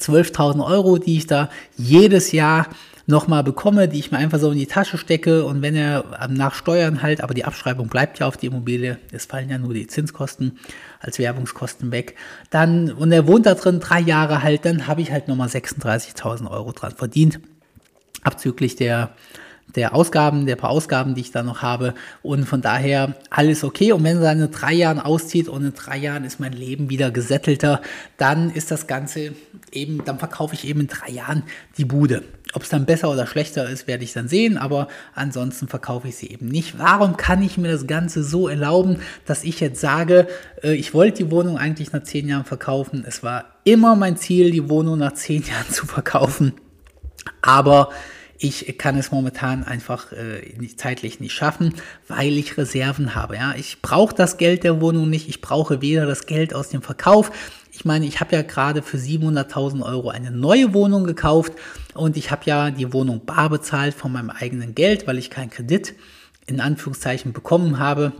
12.000 0.00 0.66
Euro, 0.66 0.98
die 0.98 1.18
ich 1.18 1.28
da 1.28 1.50
jedes 1.76 2.32
Jahr 2.32 2.66
nochmal 3.10 3.44
bekomme, 3.44 3.88
die 3.88 3.98
ich 3.98 4.10
mir 4.10 4.18
einfach 4.18 4.38
so 4.38 4.50
in 4.50 4.58
die 4.58 4.66
Tasche 4.66 4.96
stecke 4.96 5.44
und 5.44 5.60
wenn 5.62 5.76
er 5.76 6.28
nach 6.28 6.54
Steuern 6.54 7.02
halt, 7.02 7.20
aber 7.22 7.34
die 7.34 7.44
Abschreibung 7.44 7.88
bleibt 7.88 8.18
ja 8.18 8.26
auf 8.26 8.36
die 8.36 8.46
Immobilie, 8.46 8.98
es 9.12 9.26
fallen 9.26 9.50
ja 9.50 9.58
nur 9.58 9.74
die 9.74 9.86
Zinskosten 9.86 10.58
als 11.00 11.18
Werbungskosten 11.18 11.92
weg, 11.92 12.16
dann, 12.48 12.92
und 12.92 13.12
er 13.12 13.26
wohnt 13.26 13.46
da 13.46 13.54
drin 13.54 13.80
drei 13.80 14.00
Jahre 14.00 14.42
halt, 14.42 14.64
dann 14.64 14.86
habe 14.86 15.02
ich 15.02 15.12
halt 15.12 15.28
nochmal 15.28 15.48
36.000 15.48 16.50
Euro 16.50 16.72
dran 16.72 16.92
verdient, 16.92 17.40
abzüglich 18.22 18.76
der 18.76 19.10
der 19.76 19.94
Ausgaben, 19.94 20.46
der 20.46 20.56
paar 20.56 20.70
Ausgaben, 20.70 21.14
die 21.14 21.20
ich 21.22 21.32
da 21.32 21.42
noch 21.42 21.62
habe. 21.62 21.94
Und 22.22 22.46
von 22.46 22.60
daher 22.60 23.14
alles 23.30 23.64
okay. 23.64 23.92
Und 23.92 24.04
wenn 24.04 24.22
er 24.22 24.32
in 24.32 24.50
drei 24.50 24.72
Jahren 24.72 24.98
auszieht 24.98 25.48
und 25.48 25.64
in 25.64 25.74
drei 25.74 25.96
Jahren 25.98 26.24
ist 26.24 26.40
mein 26.40 26.52
Leben 26.52 26.90
wieder 26.90 27.10
gesättelter, 27.10 27.80
dann 28.16 28.50
ist 28.50 28.70
das 28.70 28.86
Ganze 28.86 29.32
eben, 29.72 30.04
dann 30.04 30.18
verkaufe 30.18 30.54
ich 30.54 30.66
eben 30.66 30.80
in 30.80 30.88
drei 30.88 31.10
Jahren 31.10 31.44
die 31.76 31.84
Bude. 31.84 32.24
Ob 32.52 32.62
es 32.62 32.68
dann 32.68 32.84
besser 32.84 33.10
oder 33.10 33.26
schlechter 33.26 33.68
ist, 33.68 33.86
werde 33.86 34.02
ich 34.02 34.12
dann 34.12 34.28
sehen, 34.28 34.58
aber 34.58 34.88
ansonsten 35.14 35.68
verkaufe 35.68 36.08
ich 36.08 36.16
sie 36.16 36.30
eben 36.30 36.46
nicht. 36.46 36.78
Warum 36.78 37.16
kann 37.16 37.42
ich 37.42 37.58
mir 37.58 37.70
das 37.70 37.86
Ganze 37.86 38.24
so 38.24 38.48
erlauben, 38.48 39.00
dass 39.24 39.44
ich 39.44 39.60
jetzt 39.60 39.80
sage, 39.80 40.26
äh, 40.62 40.74
ich 40.74 40.92
wollte 40.92 41.24
die 41.24 41.30
Wohnung 41.30 41.58
eigentlich 41.58 41.92
nach 41.92 42.02
zehn 42.02 42.28
Jahren 42.28 42.44
verkaufen. 42.44 43.04
Es 43.06 43.22
war 43.22 43.44
immer 43.64 43.94
mein 43.94 44.16
Ziel, 44.16 44.50
die 44.50 44.68
Wohnung 44.68 44.98
nach 44.98 45.14
zehn 45.14 45.42
Jahren 45.50 45.70
zu 45.70 45.86
verkaufen. 45.86 46.54
Aber 47.42 47.90
ich 48.42 48.78
kann 48.78 48.96
es 48.96 49.12
momentan 49.12 49.64
einfach 49.64 50.12
äh, 50.12 50.54
nicht, 50.58 50.80
zeitlich 50.80 51.20
nicht 51.20 51.34
schaffen, 51.34 51.74
weil 52.08 52.38
ich 52.38 52.56
Reserven 52.56 53.14
habe. 53.14 53.36
Ja, 53.36 53.54
ich 53.54 53.82
brauche 53.82 54.14
das 54.14 54.38
Geld 54.38 54.64
der 54.64 54.80
Wohnung 54.80 55.10
nicht. 55.10 55.28
Ich 55.28 55.42
brauche 55.42 55.82
weder 55.82 56.06
das 56.06 56.24
Geld 56.24 56.54
aus 56.54 56.70
dem 56.70 56.80
Verkauf. 56.80 57.30
Ich 57.72 57.84
meine, 57.84 58.06
ich 58.06 58.20
habe 58.20 58.34
ja 58.34 58.42
gerade 58.42 58.82
für 58.82 58.96
700.000 58.96 59.82
Euro 59.82 60.10
eine 60.10 60.30
neue 60.30 60.74
Wohnung 60.74 61.04
gekauft 61.04 61.52
und 61.94 62.16
ich 62.16 62.30
habe 62.30 62.42
ja 62.46 62.70
die 62.70 62.92
Wohnung 62.92 63.24
bar 63.24 63.48
bezahlt 63.48 63.94
von 63.94 64.12
meinem 64.12 64.30
eigenen 64.30 64.74
Geld, 64.74 65.06
weil 65.06 65.18
ich 65.18 65.30
keinen 65.30 65.50
Kredit 65.50 65.94
in 66.46 66.60
Anführungszeichen 66.60 67.32
bekommen 67.32 67.78
habe. 67.78 68.12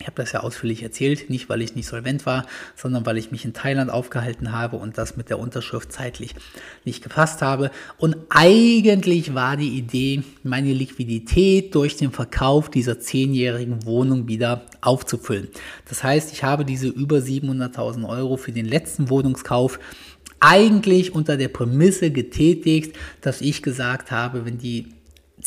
Ich 0.00 0.06
habe 0.06 0.22
das 0.22 0.32
ja 0.32 0.40
ausführlich 0.40 0.82
erzählt, 0.82 1.28
nicht 1.28 1.48
weil 1.48 1.60
ich 1.60 1.74
nicht 1.74 1.88
solvent 1.88 2.24
war, 2.24 2.46
sondern 2.76 3.04
weil 3.04 3.18
ich 3.18 3.32
mich 3.32 3.44
in 3.44 3.52
Thailand 3.52 3.90
aufgehalten 3.90 4.52
habe 4.52 4.76
und 4.76 4.96
das 4.96 5.16
mit 5.16 5.28
der 5.28 5.38
Unterschrift 5.38 5.92
zeitlich 5.92 6.34
nicht 6.84 7.02
gefasst 7.02 7.42
habe. 7.42 7.70
Und 7.96 8.16
eigentlich 8.28 9.34
war 9.34 9.56
die 9.56 9.76
Idee, 9.76 10.22
meine 10.44 10.72
Liquidität 10.72 11.74
durch 11.74 11.96
den 11.96 12.12
Verkauf 12.12 12.70
dieser 12.70 13.00
zehnjährigen 13.00 13.84
Wohnung 13.84 14.28
wieder 14.28 14.66
aufzufüllen. 14.80 15.48
Das 15.88 16.04
heißt, 16.04 16.32
ich 16.32 16.44
habe 16.44 16.64
diese 16.64 16.88
über 16.88 17.16
700.000 17.16 18.08
Euro 18.08 18.36
für 18.36 18.52
den 18.52 18.66
letzten 18.66 19.10
Wohnungskauf 19.10 19.80
eigentlich 20.40 21.14
unter 21.14 21.36
der 21.36 21.48
Prämisse 21.48 22.12
getätigt, 22.12 22.96
dass 23.20 23.40
ich 23.40 23.62
gesagt 23.62 24.12
habe, 24.12 24.44
wenn 24.44 24.58
die 24.58 24.86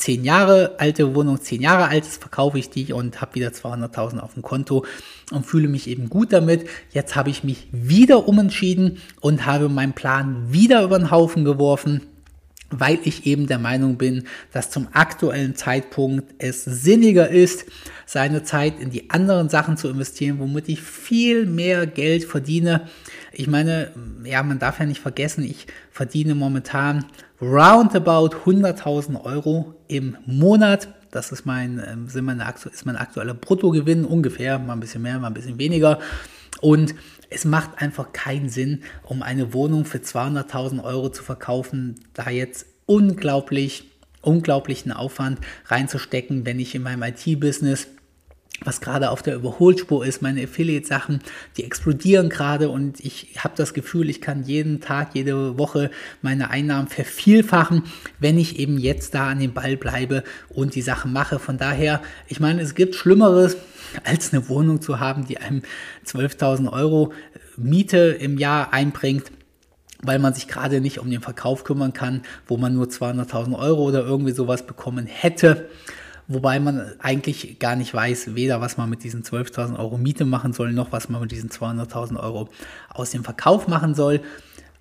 zehn 0.01 0.23
Jahre 0.23 0.75
alte 0.79 1.13
Wohnung, 1.13 1.39
zehn 1.39 1.61
Jahre 1.61 1.87
alt 1.87 2.05
ist, 2.05 2.19
verkaufe 2.19 2.57
ich 2.57 2.69
die 2.69 2.91
und 2.91 3.21
habe 3.21 3.35
wieder 3.35 3.49
200.000 3.49 4.19
auf 4.19 4.33
dem 4.33 4.41
Konto 4.41 4.83
und 5.31 5.45
fühle 5.45 5.67
mich 5.67 5.87
eben 5.87 6.09
gut 6.09 6.33
damit. 6.33 6.67
Jetzt 6.91 7.15
habe 7.15 7.29
ich 7.29 7.43
mich 7.43 7.67
wieder 7.71 8.27
umentschieden 8.27 8.97
und 9.21 9.45
habe 9.45 9.69
meinen 9.69 9.93
Plan 9.93 10.51
wieder 10.51 10.83
über 10.83 10.97
den 10.97 11.11
Haufen 11.11 11.45
geworfen 11.45 12.01
weil 12.73 12.99
ich 13.03 13.25
eben 13.25 13.47
der 13.47 13.59
Meinung 13.59 13.97
bin, 13.97 14.23
dass 14.53 14.69
zum 14.69 14.87
aktuellen 14.93 15.55
Zeitpunkt 15.55 16.33
es 16.37 16.63
sinniger 16.63 17.29
ist, 17.29 17.65
seine 18.05 18.43
Zeit 18.43 18.79
in 18.79 18.89
die 18.89 19.09
anderen 19.09 19.49
Sachen 19.49 19.75
zu 19.75 19.89
investieren, 19.89 20.39
womit 20.39 20.69
ich 20.69 20.81
viel 20.81 21.45
mehr 21.45 21.85
Geld 21.85 22.23
verdiene. 22.23 22.87
Ich 23.33 23.47
meine, 23.47 23.91
ja, 24.23 24.41
man 24.41 24.59
darf 24.59 24.79
ja 24.79 24.85
nicht 24.85 25.01
vergessen, 25.01 25.43
ich 25.43 25.67
verdiene 25.91 26.33
momentan 26.33 27.05
roundabout 27.41 28.35
100.000 28.45 29.23
Euro 29.25 29.73
im 29.87 30.17
Monat. 30.25 30.89
Das 31.09 31.31
ist 31.31 31.45
mein, 31.45 31.83
ähm, 31.85 32.07
sind 32.07 32.25
meine, 32.25 32.45
ist 32.71 32.85
mein 32.85 32.95
aktueller 32.95 33.33
Bruttogewinn 33.33 34.05
ungefähr, 34.05 34.59
mal 34.59 34.73
ein 34.73 34.79
bisschen 34.79 35.01
mehr, 35.01 35.19
mal 35.19 35.27
ein 35.27 35.33
bisschen 35.33 35.57
weniger. 35.57 35.99
Und 36.61 36.93
es 37.29 37.45
macht 37.45 37.81
einfach 37.81 38.13
keinen 38.13 38.49
Sinn, 38.49 38.83
um 39.03 39.23
eine 39.23 39.53
Wohnung 39.53 39.85
für 39.85 39.97
200.000 39.97 40.83
Euro 40.83 41.09
zu 41.09 41.23
verkaufen, 41.23 41.95
da 42.13 42.29
jetzt 42.29 42.65
unglaublich, 42.85 43.89
unglaublichen 44.21 44.91
Aufwand 44.91 45.39
reinzustecken, 45.65 46.45
wenn 46.45 46.59
ich 46.59 46.75
in 46.75 46.83
meinem 46.83 47.03
IT-Business 47.03 47.87
was 48.63 48.79
gerade 48.79 49.09
auf 49.09 49.21
der 49.23 49.35
Überholspur 49.35 50.05
ist, 50.05 50.21
meine 50.21 50.43
Affiliate-Sachen, 50.43 51.21
die 51.57 51.63
explodieren 51.63 52.29
gerade 52.29 52.69
und 52.69 52.99
ich 52.99 53.35
habe 53.39 53.55
das 53.57 53.73
Gefühl, 53.73 54.09
ich 54.09 54.21
kann 54.21 54.43
jeden 54.43 54.81
Tag, 54.81 55.15
jede 55.15 55.57
Woche 55.57 55.89
meine 56.21 56.51
Einnahmen 56.51 56.87
vervielfachen, 56.87 57.83
wenn 58.19 58.37
ich 58.37 58.59
eben 58.59 58.77
jetzt 58.77 59.15
da 59.15 59.29
an 59.29 59.39
dem 59.39 59.53
Ball 59.53 59.77
bleibe 59.77 60.23
und 60.49 60.75
die 60.75 60.83
Sachen 60.83 61.11
mache. 61.11 61.39
Von 61.39 61.57
daher, 61.57 62.01
ich 62.27 62.39
meine, 62.39 62.61
es 62.61 62.75
gibt 62.75 62.95
Schlimmeres, 62.95 63.57
als 64.03 64.31
eine 64.31 64.47
Wohnung 64.47 64.79
zu 64.81 64.99
haben, 64.99 65.25
die 65.25 65.39
einem 65.39 65.63
12.000 66.05 66.71
Euro 66.71 67.13
Miete 67.57 68.17
im 68.19 68.37
Jahr 68.37 68.73
einbringt 68.73 69.31
weil 70.03 70.17
man 70.17 70.33
sich 70.33 70.47
gerade 70.47 70.81
nicht 70.81 70.97
um 70.97 71.11
den 71.11 71.21
Verkauf 71.21 71.63
kümmern 71.63 71.93
kann, 71.93 72.23
wo 72.47 72.57
man 72.57 72.73
nur 72.73 72.87
200.000 72.87 73.55
Euro 73.55 73.83
oder 73.83 74.03
irgendwie 74.03 74.31
sowas 74.31 74.65
bekommen 74.65 75.05
hätte 75.05 75.69
wobei 76.27 76.59
man 76.59 76.93
eigentlich 76.99 77.59
gar 77.59 77.75
nicht 77.75 77.93
weiß, 77.93 78.35
weder 78.35 78.61
was 78.61 78.77
man 78.77 78.89
mit 78.89 79.03
diesen 79.03 79.23
12.000 79.23 79.77
Euro 79.77 79.97
Miete 79.97 80.25
machen 80.25 80.53
soll, 80.53 80.71
noch 80.71 80.91
was 80.91 81.09
man 81.09 81.21
mit 81.21 81.31
diesen 81.31 81.49
200.000 81.49 82.17
Euro 82.19 82.49
aus 82.89 83.11
dem 83.11 83.23
Verkauf 83.23 83.67
machen 83.67 83.95
soll. 83.95 84.21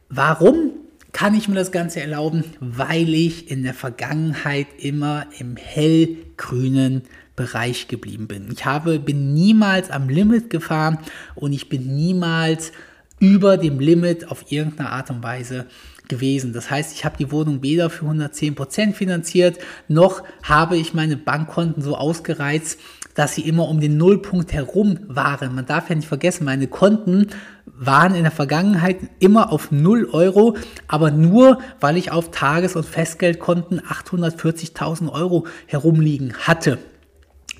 Warum 0.08 0.72
kann 1.12 1.34
ich 1.34 1.48
mir 1.48 1.56
das 1.56 1.72
Ganze 1.72 2.00
erlauben? 2.00 2.44
Weil 2.60 3.12
ich 3.14 3.50
in 3.50 3.62
der 3.62 3.74
Vergangenheit 3.74 4.68
immer 4.78 5.26
im 5.38 5.56
hellgrünen 5.56 7.02
Bereich 7.36 7.88
geblieben 7.88 8.28
bin. 8.28 8.48
Ich 8.52 8.64
habe, 8.64 8.98
bin 8.98 9.32
niemals 9.32 9.90
am 9.90 10.08
Limit 10.08 10.50
gefahren 10.50 10.98
und 11.34 11.52
ich 11.52 11.68
bin 11.68 11.96
niemals 11.96 12.72
über 13.18 13.56
dem 13.56 13.80
Limit 13.80 14.30
auf 14.30 14.50
irgendeine 14.50 14.90
Art 14.90 15.10
und 15.10 15.22
Weise 15.22 15.66
gewesen. 16.10 16.52
Das 16.52 16.70
heißt, 16.70 16.92
ich 16.92 17.06
habe 17.06 17.16
die 17.16 17.32
Wohnung 17.32 17.62
weder 17.62 17.88
für 17.88 18.04
110% 18.04 18.92
finanziert, 18.92 19.58
noch 19.88 20.22
habe 20.42 20.76
ich 20.76 20.92
meine 20.92 21.16
Bankkonten 21.16 21.82
so 21.82 21.96
ausgereizt, 21.96 22.78
dass 23.14 23.34
sie 23.34 23.48
immer 23.48 23.68
um 23.68 23.80
den 23.80 23.96
Nullpunkt 23.96 24.52
herum 24.52 24.98
waren. 25.08 25.54
Man 25.54 25.66
darf 25.66 25.88
ja 25.88 25.96
nicht 25.96 26.08
vergessen, 26.08 26.44
meine 26.44 26.68
Konten 26.68 27.28
waren 27.64 28.14
in 28.14 28.22
der 28.22 28.30
Vergangenheit 28.30 28.98
immer 29.18 29.52
auf 29.52 29.70
0 29.70 30.10
Euro, 30.12 30.56
aber 30.86 31.10
nur, 31.10 31.58
weil 31.80 31.96
ich 31.96 32.12
auf 32.12 32.30
Tages- 32.30 32.76
und 32.76 32.84
Festgeldkonten 32.84 33.80
840.000 33.80 35.10
Euro 35.10 35.46
herumliegen 35.66 36.34
hatte. 36.34 36.78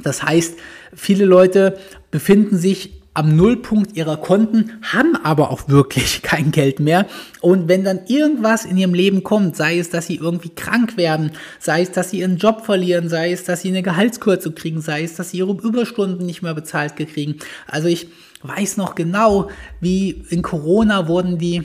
Das 0.03 0.23
heißt, 0.23 0.59
viele 0.95 1.25
Leute 1.25 1.79
befinden 2.11 2.57
sich 2.57 3.00
am 3.13 3.35
Nullpunkt 3.35 3.97
ihrer 3.97 4.17
Konten, 4.17 4.79
haben 4.83 5.17
aber 5.17 5.51
auch 5.51 5.69
wirklich 5.69 6.23
kein 6.23 6.53
Geld 6.53 6.81
mehr. 6.81 7.07
Und 7.41 7.69
wenn 7.69 7.85
dann 7.85 8.01
irgendwas 8.07 8.65
in 8.65 8.77
ihrem 8.77 8.95
Leben 8.95 9.23
kommt, 9.25 9.57
sei 9.57 9.79
es, 9.79 9.91
dass 9.91 10.07
sie 10.07 10.17
irgendwie 10.17 10.51
krank 10.51 10.97
werden, 10.97 11.33
sei 11.59 11.83
es, 11.83 11.91
dass 11.91 12.11
sie 12.11 12.21
ihren 12.21 12.37
Job 12.37 12.65
verlieren, 12.65 13.09
sei 13.09 13.33
es, 13.33 13.45
dass 13.45 13.63
sie 13.63 13.69
eine 13.69 13.83
Gehaltskürzung 13.83 14.55
kriegen, 14.55 14.81
sei 14.81 15.03
es, 15.03 15.17
dass 15.17 15.31
sie 15.31 15.39
ihre 15.39 15.53
Überstunden 15.53 16.25
nicht 16.25 16.43
mehr 16.43 16.55
bezahlt 16.55 16.97
kriegen. 16.97 17.37
Also 17.67 17.89
ich 17.89 18.09
weiß 18.43 18.77
noch 18.77 18.95
genau, 18.95 19.51
wie 19.81 20.25
in 20.31 20.43
Corona 20.43 21.09
wurden 21.09 21.39
die, 21.39 21.65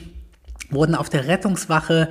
wurden 0.69 0.95
auf 0.95 1.09
der 1.09 1.27
Rettungswache 1.27 2.09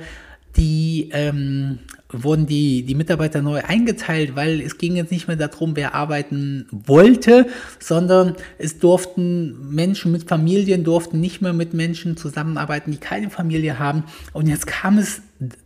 die 0.55 1.09
ähm, 1.11 1.79
wurden 2.09 2.45
die, 2.45 2.83
die 2.83 2.95
Mitarbeiter 2.95 3.41
neu 3.41 3.61
eingeteilt, 3.61 4.35
weil 4.35 4.61
es 4.61 4.77
ging 4.77 4.95
jetzt 4.95 5.11
nicht 5.11 5.27
mehr 5.27 5.37
darum, 5.37 5.75
wer 5.75 5.95
arbeiten 5.95 6.67
wollte, 6.71 7.47
sondern 7.79 8.35
es 8.57 8.77
durften 8.79 9.73
Menschen 9.73 10.11
mit 10.11 10.27
Familien 10.27 10.83
durften 10.83 11.19
nicht 11.19 11.41
mehr 11.41 11.53
mit 11.53 11.73
Menschen 11.73 12.15
zusammenarbeiten, 12.15 12.91
die 12.91 12.97
keine 12.97 13.29
Familie 13.29 13.79
haben. 13.79 14.03
Und 14.33 14.47
jetzt 14.47 14.67
kam 14.67 14.97
es 14.97 15.21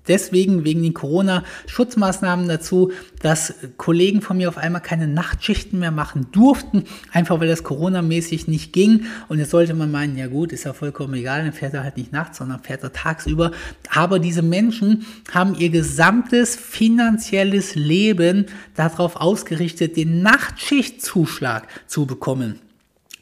deswegen 0.07 0.63
wegen 0.63 0.81
den 0.81 0.93
Corona-Schutzmaßnahmen 0.93 2.47
dazu, 2.47 2.91
dass 3.21 3.53
Kollegen 3.77 4.21
von 4.21 4.37
mir 4.37 4.49
auf 4.49 4.57
einmal 4.57 4.81
keine 4.81 5.07
Nachtschichten 5.07 5.79
mehr 5.79 5.91
machen 5.91 6.27
durften, 6.31 6.85
einfach 7.11 7.39
weil 7.39 7.47
das 7.47 7.63
Corona-mäßig 7.63 8.47
nicht 8.47 8.73
ging. 8.73 9.05
Und 9.27 9.39
jetzt 9.39 9.51
sollte 9.51 9.73
man 9.73 9.91
meinen, 9.91 10.17
ja 10.17 10.27
gut, 10.27 10.51
ist 10.51 10.63
ja 10.63 10.73
vollkommen 10.73 11.13
egal, 11.13 11.43
dann 11.43 11.53
fährt 11.53 11.73
er 11.73 11.83
halt 11.83 11.97
nicht 11.97 12.11
nachts, 12.11 12.39
sondern 12.39 12.63
fährt 12.63 12.83
er 12.83 12.93
tagsüber. 12.93 13.51
Aber 13.93 14.19
diese 14.19 14.41
Menschen 14.41 15.05
haben 15.31 15.55
ihr 15.55 15.69
gesamtes 15.69 16.55
finanzielles 16.55 17.75
Leben 17.75 18.47
darauf 18.75 19.15
ausgerichtet, 19.17 19.97
den 19.97 20.21
Nachtschichtzuschlag 20.21 21.67
zu 21.87 22.05
bekommen. 22.05 22.59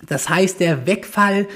Das 0.05 0.29
heißt, 0.29 0.59
der 0.59 0.85
Wegfall 0.85 1.47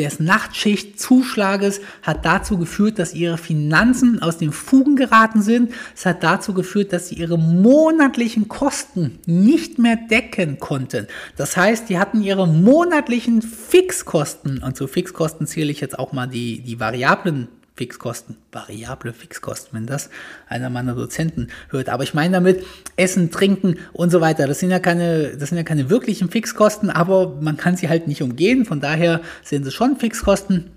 des 0.00 0.18
Nachtschichtzuschlages 0.18 1.80
hat 2.02 2.24
dazu 2.24 2.56
geführt, 2.56 2.98
dass 2.98 3.14
ihre 3.14 3.36
Finanzen 3.36 4.20
aus 4.22 4.38
den 4.38 4.50
Fugen 4.50 4.96
geraten 4.96 5.42
sind. 5.42 5.72
Es 5.94 6.06
hat 6.06 6.22
dazu 6.22 6.54
geführt, 6.54 6.92
dass 6.92 7.08
sie 7.08 7.16
ihre 7.16 7.38
monatlichen 7.38 8.48
Kosten 8.48 9.18
nicht 9.26 9.78
mehr 9.78 9.96
decken 9.96 10.58
konnten. 10.58 11.06
Das 11.36 11.56
heißt, 11.56 11.90
die 11.90 11.98
hatten 11.98 12.22
ihre 12.22 12.48
monatlichen 12.48 13.42
Fixkosten, 13.42 14.62
und 14.62 14.74
zu 14.74 14.86
Fixkosten 14.86 15.46
zähle 15.46 15.70
ich 15.70 15.80
jetzt 15.80 15.98
auch 15.98 16.12
mal 16.12 16.26
die, 16.26 16.62
die 16.62 16.80
variablen 16.80 17.48
Fixkosten, 17.80 18.36
variable 18.52 19.14
Fixkosten, 19.14 19.70
wenn 19.72 19.86
das 19.86 20.10
einer 20.50 20.68
meiner 20.68 20.94
Dozenten 20.94 21.48
hört. 21.70 21.88
Aber 21.88 22.02
ich 22.02 22.12
meine 22.12 22.34
damit 22.34 22.62
Essen, 22.96 23.30
Trinken 23.30 23.78
und 23.94 24.10
so 24.10 24.20
weiter. 24.20 24.46
Das 24.46 24.58
sind 24.58 24.70
ja 24.70 24.78
keine, 24.78 25.34
das 25.38 25.48
sind 25.48 25.56
ja 25.56 25.64
keine 25.64 25.88
wirklichen 25.88 26.28
Fixkosten, 26.28 26.90
aber 26.90 27.38
man 27.40 27.56
kann 27.56 27.78
sie 27.78 27.88
halt 27.88 28.06
nicht 28.06 28.20
umgehen. 28.20 28.66
Von 28.66 28.82
daher 28.82 29.22
sind 29.42 29.66
es 29.66 29.72
schon 29.72 29.96
Fixkosten. 29.96 30.72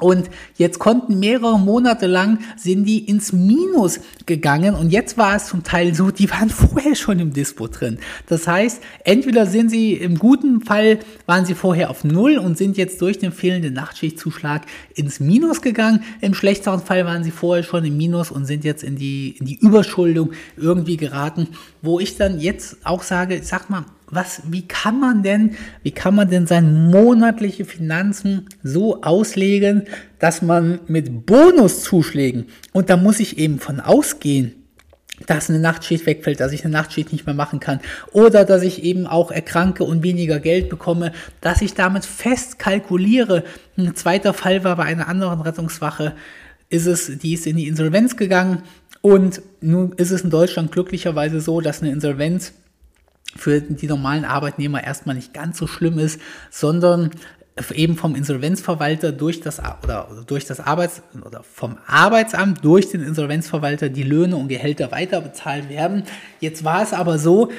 Und 0.00 0.30
jetzt 0.56 0.78
konnten 0.78 1.18
mehrere 1.18 1.58
Monate 1.58 2.06
lang 2.06 2.38
sind 2.56 2.84
die 2.84 2.98
ins 3.06 3.32
Minus 3.32 4.00
gegangen 4.26 4.74
und 4.74 4.90
jetzt 4.90 5.18
war 5.18 5.36
es 5.36 5.46
zum 5.46 5.62
Teil 5.62 5.94
so, 5.94 6.10
die 6.10 6.30
waren 6.30 6.50
vorher 6.50 6.94
schon 6.94 7.18
im 7.18 7.32
Dispo 7.32 7.66
drin. 7.68 7.98
Das 8.26 8.46
heißt, 8.46 8.82
entweder 9.04 9.46
sind 9.46 9.70
sie 9.70 9.94
im 9.94 10.18
guten 10.18 10.60
Fall 10.62 10.98
waren 11.26 11.44
sie 11.44 11.54
vorher 11.54 11.90
auf 11.90 12.04
Null 12.04 12.38
und 12.38 12.56
sind 12.56 12.76
jetzt 12.76 13.00
durch 13.00 13.18
den 13.18 13.32
fehlenden 13.32 13.74
Nachtschichtzuschlag 13.74 14.62
ins 14.94 15.20
Minus 15.20 15.62
gegangen. 15.62 16.02
Im 16.20 16.34
schlechteren 16.34 16.80
Fall 16.80 17.04
waren 17.04 17.24
sie 17.24 17.30
vorher 17.30 17.62
schon 17.62 17.84
im 17.84 17.96
Minus 17.96 18.30
und 18.30 18.46
sind 18.46 18.64
jetzt 18.64 18.82
in 18.82 18.96
die, 18.96 19.36
in 19.38 19.46
die 19.46 19.58
Überschuldung 19.58 20.32
irgendwie 20.56 20.96
geraten, 20.96 21.48
wo 21.82 22.00
ich 22.00 22.16
dann 22.16 22.40
jetzt 22.40 22.78
auch 22.84 23.02
sage, 23.02 23.40
sag 23.42 23.70
mal, 23.70 23.84
was, 24.10 24.42
wie 24.46 24.66
kann 24.66 24.98
man 24.98 25.22
denn, 25.22 25.56
wie 25.82 25.92
kann 25.92 26.14
man 26.14 26.28
denn 26.28 26.46
seine 26.46 26.68
monatliche 26.68 27.64
Finanzen 27.64 28.46
so 28.62 29.02
auslegen, 29.02 29.84
dass 30.18 30.42
man 30.42 30.80
mit 30.86 31.26
Bonuszuschlägen, 31.26 32.46
und 32.72 32.90
da 32.90 32.96
muss 32.96 33.20
ich 33.20 33.38
eben 33.38 33.58
von 33.58 33.80
ausgehen, 33.80 34.54
dass 35.26 35.50
eine 35.50 35.58
Nachtschicht 35.58 36.06
wegfällt, 36.06 36.40
dass 36.40 36.52
ich 36.52 36.64
eine 36.64 36.72
Nachtschicht 36.72 37.12
nicht 37.12 37.26
mehr 37.26 37.34
machen 37.34 37.60
kann 37.60 37.80
oder 38.12 38.44
dass 38.44 38.62
ich 38.62 38.82
eben 38.82 39.06
auch 39.06 39.30
erkranke 39.30 39.84
und 39.84 40.02
weniger 40.02 40.40
Geld 40.40 40.70
bekomme, 40.70 41.12
dass 41.40 41.60
ich 41.60 41.74
damit 41.74 42.06
fest 42.06 42.58
kalkuliere. 42.58 43.44
Ein 43.76 43.94
zweiter 43.94 44.32
Fall 44.32 44.64
war 44.64 44.76
bei 44.76 44.84
einer 44.84 45.08
anderen 45.08 45.42
Rettungswache, 45.42 46.14
ist 46.70 46.86
es, 46.86 47.18
die 47.18 47.34
ist 47.34 47.46
in 47.46 47.56
die 47.56 47.68
Insolvenz 47.68 48.16
gegangen 48.16 48.62
und 49.02 49.42
nun 49.60 49.92
ist 49.92 50.10
es 50.10 50.22
in 50.22 50.30
Deutschland 50.30 50.72
glücklicherweise 50.72 51.40
so, 51.40 51.60
dass 51.60 51.82
eine 51.82 51.90
Insolvenz 51.90 52.52
für 53.36 53.60
die 53.60 53.86
normalen 53.86 54.24
Arbeitnehmer 54.24 54.82
erstmal 54.82 55.14
nicht 55.14 55.34
ganz 55.34 55.58
so 55.58 55.66
schlimm 55.66 55.98
ist, 55.98 56.20
sondern 56.50 57.10
eben 57.74 57.96
vom 57.96 58.14
Insolvenzverwalter 58.14 59.12
durch 59.12 59.40
das 59.40 59.60
oder 59.82 60.08
durch 60.26 60.46
das 60.46 60.60
Arbeits 60.60 61.02
oder 61.24 61.42
vom 61.42 61.76
Arbeitsamt 61.86 62.64
durch 62.64 62.90
den 62.90 63.02
Insolvenzverwalter 63.02 63.88
die 63.88 64.02
Löhne 64.02 64.36
und 64.36 64.48
Gehälter 64.48 64.90
weiter 64.92 65.20
bezahlt 65.20 65.68
werden. 65.68 66.04
Jetzt 66.40 66.64
war 66.64 66.82
es 66.82 66.92
aber 66.92 67.18
so, 67.18 67.50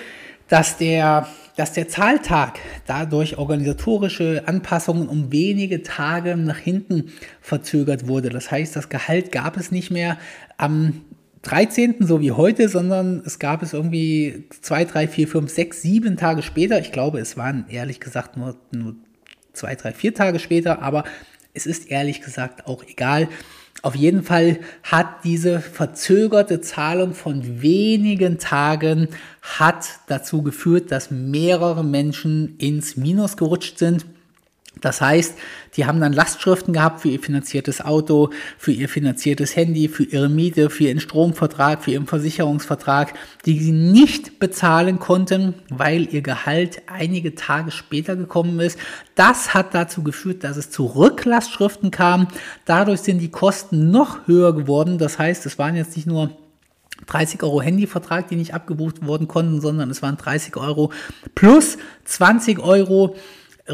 dass 0.48 0.78
der 0.78 1.28
dass 1.58 1.74
der 1.74 1.90
Zahltag 1.90 2.60
dadurch 2.88 3.38
organisatorische 3.38 4.44
Anpassungen 4.46 5.10
um 5.10 5.32
wenige 5.32 5.84
Tage 5.84 6.38
nach 6.38 6.58
hinten 6.58 7.12
verzögert 7.42 8.08
wurde. 8.08 8.30
Das 8.30 8.50
heißt, 8.50 8.76
das 8.76 8.88
Gehalt 8.90 9.32
gab 9.32 9.58
es 9.58 9.70
nicht 9.70 9.92
mehr 9.92 10.18
am 10.58 11.02
13. 11.44 11.96
so 12.02 12.22
wie 12.22 12.32
heute, 12.32 12.70
sondern 12.70 13.24
es 13.26 13.40
gab 13.40 13.64
es 13.64 13.74
irgendwie 13.74 14.46
zwei, 14.62 14.86
drei, 14.86 15.08
vier, 15.08 15.28
fünf, 15.28 15.52
sechs, 15.52 15.82
sieben 15.82 16.18
Tage 16.18 16.44
später. 16.44 16.80
Ich 16.80 16.92
glaube, 16.92 17.20
es 17.20 17.36
waren 17.36 17.66
ehrlich 17.70 18.00
gesagt 18.00 18.38
nur, 18.38 18.56
nur 18.72 18.96
zwei, 19.54 19.76
drei, 19.76 19.92
vier 19.92 20.14
Tage 20.14 20.40
später, 20.40 20.82
aber 20.82 21.04
es 21.54 21.66
ist 21.66 21.90
ehrlich 21.90 22.22
gesagt 22.22 22.68
auch 22.68 22.84
egal. 22.84 23.28
Auf 23.82 23.96
jeden 23.96 24.22
Fall 24.22 24.60
hat 24.84 25.24
diese 25.24 25.60
verzögerte 25.60 26.62
Zahlung 26.62 27.14
von 27.16 27.62
wenigen 27.62 28.38
Tagen 28.38 29.08
hat 29.42 29.88
dazu 30.08 30.44
geführt, 30.44 30.92
dass 30.92 31.10
mehrere 31.10 31.84
Menschen 31.84 32.58
ins 32.58 32.96
Minus 32.96 33.38
gerutscht 33.38 33.80
sind. 33.80 34.06
Das 34.80 35.02
heißt, 35.02 35.38
die 35.76 35.86
haben 35.86 36.00
dann 36.00 36.14
Lastschriften 36.14 36.74
gehabt 36.74 37.02
für 37.02 37.10
ihr 37.10 37.20
finanziertes 37.20 37.82
Auto, 37.82 38.30
für 38.58 38.72
ihr 38.72 38.88
finanziertes 38.88 39.56
Handy, 39.56 39.90
für 39.90 40.04
ihre 40.04 40.30
Miete, 40.30 40.70
für 40.70 40.86
ihren 40.86 41.02
Stromvertrag, 41.02 41.84
für 41.84 41.92
ihren 41.92 42.08
Versicherungsvertrag, 42.08 43.14
die 43.46 43.60
sie 43.60 43.74
nicht 43.74 44.40
bezahlen 44.40 44.98
konnten, 44.98 45.56
weil 45.70 46.08
ihr 46.14 46.22
Gehalt 46.22 46.82
einige 46.88 47.36
Tage 47.36 47.72
später 47.72 48.16
gekommen 48.16 48.60
ist. 48.60 48.80
Das 49.14 49.54
hat 49.54 49.76
dazu 49.76 50.04
geführt, 50.04 50.44
dass 50.44 50.58
es 50.58 50.72
zu 50.72 50.86
Rücklastschriften 50.86 51.92
kam. 51.92 52.30
Dadurch 52.66 53.02
sind 53.02 53.20
die 53.20 53.32
Kosten 53.32 53.92
noch 53.92 54.26
höher 54.26 54.56
geworden. 54.56 54.98
Das 54.98 55.20
heißt, 55.20 55.46
es 55.46 55.60
waren 55.60 55.76
jetzt 55.76 55.96
nicht 55.96 56.08
nur 56.08 56.32
30 57.08 57.44
Euro 57.44 57.62
Handyvertrag, 57.62 58.30
die 58.30 58.36
nicht 58.36 58.54
abgebucht 58.54 59.06
worden 59.06 59.28
konnten, 59.28 59.60
sondern 59.62 59.90
es 59.90 60.02
waren 60.02 60.18
30 60.18 60.56
Euro 60.58 60.92
plus 61.36 61.78
20 62.06 62.60
Euro 62.60 63.16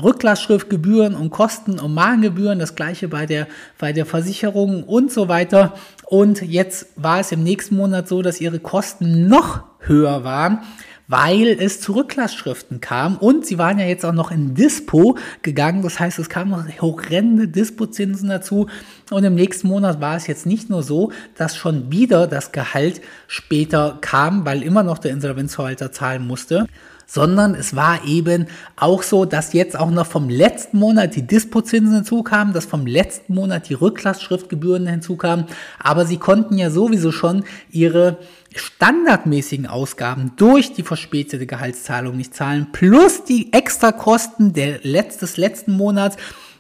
Rücklassschriftgebühren 0.04 1.16
und 1.16 1.30
Kosten 1.30 1.80
und 1.80 1.94
Mahngebühren, 1.94 2.60
das 2.60 2.76
gleiche 2.76 3.08
bei 3.08 3.26
der, 3.26 3.48
bei 3.78 3.94
der 3.94 4.06
Versicherung 4.06 4.84
und 4.84 5.12
so 5.12 5.28
weiter. 5.28 5.74
Und 6.06 6.42
jetzt 6.42 6.88
war 6.96 7.20
es 7.20 7.32
im 7.32 7.44
nächsten 7.44 7.76
Monat 7.76 8.08
so, 8.08 8.22
dass 8.22 8.42
ihre 8.42 8.60
Kosten 8.60 9.28
noch 9.28 9.64
höher 9.80 10.24
waren 10.24 10.62
weil 11.08 11.58
es 11.60 11.80
zu 11.80 11.94
Rücklassschriften 11.94 12.82
kam 12.82 13.18
und 13.18 13.46
sie 13.46 13.58
waren 13.58 13.80
ja 13.80 13.86
jetzt 13.86 14.06
auch 14.06 14.14
noch 14.14 14.32
in 14.32 14.56
Dispo 14.56 15.18
gegangen. 15.42 15.82
Das 15.82 16.00
heißt, 16.00 16.20
es 16.20 16.30
kamen 16.30 16.52
noch 16.52 16.82
horrende 16.82 17.48
Dispozinsen 17.48 18.30
dazu 18.30 18.68
und 19.10 19.24
im 19.24 19.36
nächsten 19.36 19.70
Monat 19.70 20.02
war 20.02 20.18
es 20.18 20.28
jetzt 20.28 20.46
nicht 20.46 20.70
nur 20.70 20.84
so, 20.84 21.12
dass 21.36 21.56
schon 21.56 21.92
wieder 21.92 22.28
das 22.28 22.52
Gehalt 22.52 23.02
später 23.28 23.98
kam, 24.02 24.46
weil 24.46 24.62
immer 24.62 24.84
noch 24.84 24.98
der 24.98 25.12
Insolvenzverwalter 25.12 25.92
zahlen 25.92 26.28
musste, 26.28 26.68
sondern 27.08 27.56
es 27.56 27.76
war 27.76 28.06
eben 28.06 28.48
auch 28.76 29.02
so, 29.02 29.26
dass 29.26 29.54
jetzt 29.54 29.80
auch 29.80 29.90
noch 29.90 30.06
vom 30.06 30.30
letzten 30.30 30.78
Monat 30.78 31.16
die 31.16 31.26
Dispozinsen 31.26 31.96
hinzukamen, 31.96 32.54
dass 32.54 32.66
vom 32.66 32.86
letzten 32.86 33.34
Monat 33.34 33.70
die 33.70 33.74
Rücklassschriftgebühren 33.74 34.86
hinzukamen, 34.86 35.46
aber 35.80 36.06
sie 36.06 36.18
konnten 36.18 36.58
ja 36.58 36.70
sowieso 36.70 37.12
schon 37.14 37.46
ihre 37.72 38.18
standardmäßigen 38.54 39.68
Ausgaben 39.68 40.34
durch 40.36 40.74
die 40.74 40.84
verspätete 40.84 41.46
Gehaltszahlung 41.46 42.18
nicht 42.18 42.36
zahlen, 42.36 42.68
plus 42.72 43.24
die 43.24 43.54
Extrakosten 43.54 44.54
der 44.54 44.80
des 44.80 45.38
letzten 45.38 45.72
Monats 45.72 46.18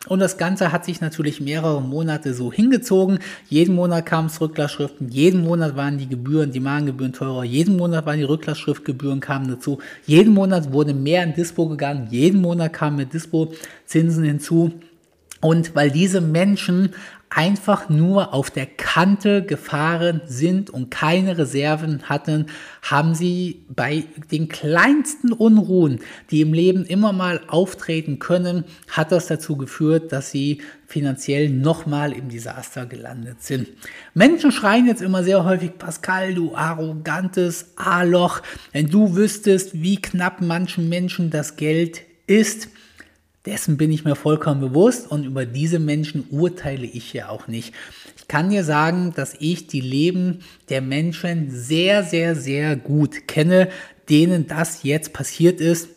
und 0.07 0.19
das 0.19 0.37
Ganze 0.37 0.71
hat 0.71 0.85
sich 0.85 1.01
natürlich 1.01 1.41
mehrere 1.41 1.81
Monate 1.81 2.33
so 2.33 2.51
hingezogen. 2.51 3.19
Jeden 3.49 3.75
Monat 3.75 4.05
kamen 4.05 4.27
es 4.27 4.39
Rücklassschriften, 4.39 5.09
jeden 5.09 5.43
Monat 5.43 5.75
waren 5.75 5.97
die 5.97 6.07
Gebühren, 6.07 6.51
die 6.51 6.59
Mahngebühren 6.59 7.13
teurer, 7.13 7.43
jeden 7.43 7.77
Monat 7.77 8.05
waren 8.05 8.17
die 8.17 8.23
Rücklassschriftgebühren 8.23 9.19
kamen 9.19 9.47
dazu, 9.49 9.79
jeden 10.05 10.33
Monat 10.33 10.71
wurde 10.71 10.93
mehr 10.93 11.23
in 11.23 11.33
Dispo 11.33 11.67
gegangen, 11.67 12.07
jeden 12.09 12.41
Monat 12.41 12.73
kamen 12.73 12.97
mit 12.97 13.13
Dispo-Zinsen 13.13 14.23
hinzu. 14.23 14.73
Und 15.39 15.75
weil 15.75 15.91
diese 15.91 16.19
Menschen 16.19 16.95
einfach 17.29 17.89
nur 17.89 18.33
auf 18.33 18.49
der 18.49 18.65
Kante 18.65 19.43
gefahren 19.43 20.21
sind 20.25 20.69
und 20.69 20.89
keine 20.91 21.37
Reserven 21.37 22.03
hatten, 22.03 22.47
haben 22.81 23.15
sie 23.15 23.65
bei 23.69 24.05
den 24.31 24.47
kleinsten 24.47 25.33
Unruhen, 25.33 25.99
die 26.31 26.41
im 26.41 26.53
Leben 26.53 26.85
immer 26.85 27.11
mal 27.11 27.41
auftreten 27.47 28.19
können, 28.19 28.63
hat 28.89 29.11
das 29.11 29.27
dazu 29.27 29.57
geführt, 29.57 30.11
dass 30.11 30.31
sie 30.31 30.61
finanziell 30.87 31.49
nochmal 31.49 32.13
im 32.13 32.29
Desaster 32.29 32.85
gelandet 32.85 33.43
sind. 33.43 33.67
Menschen 34.13 34.53
schreien 34.53 34.87
jetzt 34.87 35.01
immer 35.01 35.23
sehr 35.23 35.43
häufig, 35.43 35.77
Pascal, 35.77 36.33
du 36.33 36.55
arrogantes 36.55 37.73
A-Loch, 37.75 38.41
wenn 38.71 38.89
du 38.89 39.15
wüsstest, 39.15 39.81
wie 39.81 40.01
knapp 40.01 40.41
manchen 40.41 40.87
Menschen 40.87 41.29
das 41.29 41.57
Geld 41.57 42.01
ist, 42.25 42.69
dessen 43.47 43.77
bin 43.77 43.91
ich 43.91 44.03
mir 44.03 44.15
vollkommen 44.15 44.59
bewusst 44.59 45.09
und 45.09 45.23
über 45.23 45.45
diese 45.45 45.79
Menschen 45.79 46.25
urteile 46.29 46.85
ich 46.85 47.13
ja 47.13 47.29
auch 47.29 47.47
nicht. 47.47 47.73
Ich 48.17 48.27
kann 48.27 48.49
dir 48.49 48.65
sagen, 48.65 49.13
dass 49.15 49.35
ich 49.39 49.67
die 49.67 49.79
Leben 49.79 50.39
der 50.69 50.81
Menschen 50.81 51.49
sehr, 51.49 52.03
sehr, 52.03 52.35
sehr 52.35 52.75
gut 52.75 53.27
kenne, 53.27 53.69
denen 54.09 54.47
das 54.47 54.83
jetzt 54.83 55.13
passiert 55.13 55.61
ist. 55.61 55.87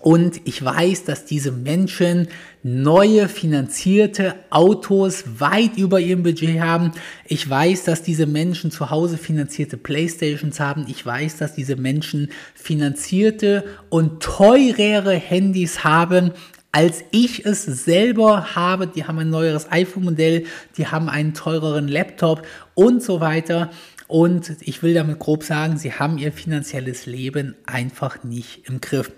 Und 0.00 0.40
ich 0.46 0.64
weiß, 0.64 1.04
dass 1.04 1.26
diese 1.26 1.52
Menschen 1.52 2.28
neue 2.62 3.28
finanzierte 3.28 4.34
Autos 4.48 5.24
weit 5.38 5.76
über 5.76 6.00
ihrem 6.00 6.22
Budget 6.22 6.58
haben. 6.58 6.92
Ich 7.26 7.48
weiß, 7.48 7.84
dass 7.84 8.02
diese 8.02 8.26
Menschen 8.26 8.70
zu 8.70 8.90
Hause 8.90 9.18
finanzierte 9.18 9.76
Playstations 9.76 10.58
haben. 10.58 10.86
Ich 10.88 11.04
weiß, 11.04 11.36
dass 11.36 11.54
diese 11.54 11.76
Menschen 11.76 12.30
finanzierte 12.54 13.64
und 13.90 14.22
teurere 14.22 15.14
Handys 15.14 15.84
haben 15.84 16.32
als 16.72 17.02
ich 17.10 17.44
es 17.44 17.64
selber 17.64 18.54
habe. 18.54 18.86
Die 18.86 19.04
haben 19.04 19.18
ein 19.18 19.30
neueres 19.30 19.70
iPhone-Modell, 19.70 20.44
die 20.76 20.86
haben 20.86 21.08
einen 21.08 21.34
teureren 21.34 21.88
Laptop 21.88 22.46
und 22.74 23.02
so 23.02 23.20
weiter. 23.20 23.70
Und 24.06 24.56
ich 24.60 24.82
will 24.82 24.94
damit 24.94 25.20
grob 25.20 25.44
sagen, 25.44 25.78
sie 25.78 25.92
haben 25.92 26.18
ihr 26.18 26.32
finanzielles 26.32 27.06
Leben 27.06 27.54
einfach 27.66 28.24
nicht 28.24 28.68
im 28.68 28.80
Griff. 28.80 29.12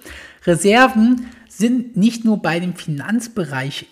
Reserven 0.45 1.29
sind 1.49 1.97
nicht 1.97 2.25
nur 2.25 2.43
bei 2.43 2.61
dem 2.61 2.75
Finanzbereich 2.75 3.87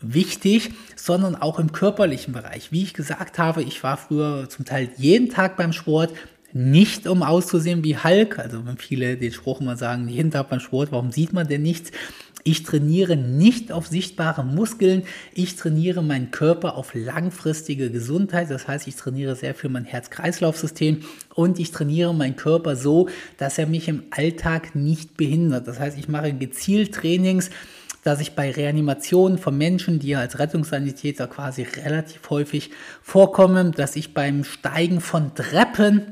wichtig, 0.00 0.70
sondern 0.96 1.34
auch 1.34 1.58
im 1.58 1.72
körperlichen 1.72 2.32
Bereich. 2.32 2.70
Wie 2.70 2.82
ich 2.82 2.94
gesagt 2.94 3.38
habe, 3.38 3.62
ich 3.62 3.82
war 3.82 3.96
früher 3.96 4.48
zum 4.48 4.64
Teil 4.64 4.90
jeden 4.96 5.30
Tag 5.30 5.56
beim 5.56 5.72
Sport, 5.72 6.12
nicht 6.52 7.08
um 7.08 7.24
auszusehen 7.24 7.82
wie 7.82 7.96
Hulk, 7.96 8.38
also 8.38 8.64
wenn 8.64 8.78
viele 8.78 9.16
den 9.16 9.32
Spruch 9.32 9.60
immer 9.60 9.76
sagen, 9.76 10.08
jeden 10.08 10.30
Tag 10.30 10.50
beim 10.50 10.60
Sport, 10.60 10.92
warum 10.92 11.10
sieht 11.10 11.32
man 11.32 11.48
denn 11.48 11.62
nichts? 11.62 11.90
Ich 12.46 12.62
trainiere 12.62 13.16
nicht 13.16 13.72
auf 13.72 13.86
sichtbare 13.86 14.44
Muskeln, 14.44 15.04
ich 15.32 15.56
trainiere 15.56 16.02
meinen 16.02 16.30
Körper 16.30 16.76
auf 16.76 16.94
langfristige 16.94 17.90
Gesundheit, 17.90 18.50
das 18.50 18.68
heißt, 18.68 18.86
ich 18.86 18.96
trainiere 18.96 19.34
sehr 19.34 19.54
viel 19.54 19.70
mein 19.70 19.86
Herz-Kreislauf-System. 19.86 21.00
Und 21.34 21.58
ich 21.58 21.70
trainiere 21.70 22.14
meinen 22.14 22.36
Körper 22.36 22.76
so, 22.76 23.08
dass 23.38 23.56
er 23.56 23.66
mich 23.66 23.88
im 23.88 24.02
Alltag 24.10 24.74
nicht 24.74 25.16
behindert. 25.16 25.66
Das 25.66 25.80
heißt, 25.80 25.98
ich 25.98 26.08
mache 26.08 26.34
gezielt 26.34 26.94
Trainings, 26.94 27.48
dass 28.02 28.20
ich 28.20 28.34
bei 28.34 28.50
Reanimationen 28.50 29.38
von 29.38 29.56
Menschen, 29.56 29.98
die 29.98 30.08
ja 30.08 30.20
als 30.20 30.38
Rettungssanitäter 30.38 31.26
quasi 31.26 31.62
relativ 31.62 32.28
häufig 32.28 32.70
vorkommen, 33.00 33.72
dass 33.72 33.96
ich 33.96 34.12
beim 34.12 34.44
Steigen 34.44 35.00
von 35.00 35.34
Treppen 35.34 36.02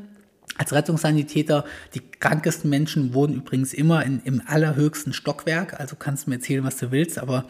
als 0.59 0.73
Rettungssanitäter, 0.73 1.65
die 1.95 2.01
krankesten 2.01 2.69
Menschen 2.69 3.15
wohnen 3.15 3.35
übrigens 3.35 3.73
immer 3.73 4.05
in, 4.05 4.21
im 4.25 4.43
allerhöchsten 4.47 5.13
Stockwerk. 5.13 5.81
Also 5.81 5.97
kannst 5.97 6.27
du 6.27 6.31
mir 6.31 6.37
erzählen, 6.37 6.65
was 6.65 6.77
du 6.77 6.91
willst, 6.91 7.19
aber 7.19 7.47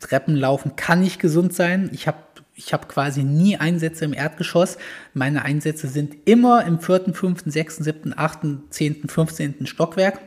Treppen 0.00 0.36
laufen 0.36 0.76
kann 0.76 1.00
nicht 1.00 1.20
gesund 1.20 1.54
sein. 1.54 1.90
Ich 1.92 2.06
habe 2.06 2.18
ich 2.58 2.72
hab 2.72 2.88
quasi 2.88 3.22
nie 3.22 3.58
Einsätze 3.58 4.06
im 4.06 4.14
Erdgeschoss. 4.14 4.78
Meine 5.12 5.44
Einsätze 5.44 5.88
sind 5.88 6.16
immer 6.24 6.64
im 6.64 6.80
vierten, 6.80 7.12
fünften, 7.12 7.50
sechsten, 7.50 7.84
siebten, 7.84 8.14
achten, 8.16 8.62
zehnten, 8.70 9.08
fünfzehnten 9.08 9.66
Stockwerk. 9.66 10.20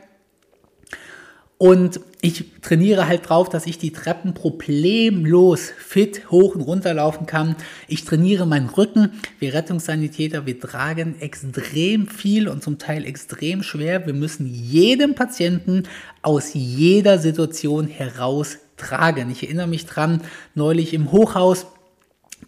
Und 1.62 2.00
ich 2.22 2.46
trainiere 2.62 3.06
halt 3.06 3.28
drauf, 3.28 3.50
dass 3.50 3.66
ich 3.66 3.76
die 3.76 3.92
Treppen 3.92 4.32
problemlos 4.32 5.70
fit 5.76 6.30
hoch 6.30 6.54
und 6.54 6.62
runter 6.62 6.94
laufen 6.94 7.26
kann. 7.26 7.54
Ich 7.86 8.06
trainiere 8.06 8.46
meinen 8.46 8.70
Rücken. 8.70 9.12
Wir 9.40 9.52
Rettungssanitäter, 9.52 10.46
wir 10.46 10.58
tragen 10.58 11.20
extrem 11.20 12.06
viel 12.06 12.48
und 12.48 12.62
zum 12.62 12.78
Teil 12.78 13.04
extrem 13.04 13.62
schwer. 13.62 14.06
Wir 14.06 14.14
müssen 14.14 14.46
jeden 14.46 15.14
Patienten 15.14 15.82
aus 16.22 16.54
jeder 16.54 17.18
Situation 17.18 17.88
heraus 17.88 18.56
tragen. 18.78 19.30
Ich 19.30 19.42
erinnere 19.42 19.68
mich 19.68 19.84
dran, 19.84 20.22
neulich 20.54 20.94
im 20.94 21.12
Hochhaus, 21.12 21.66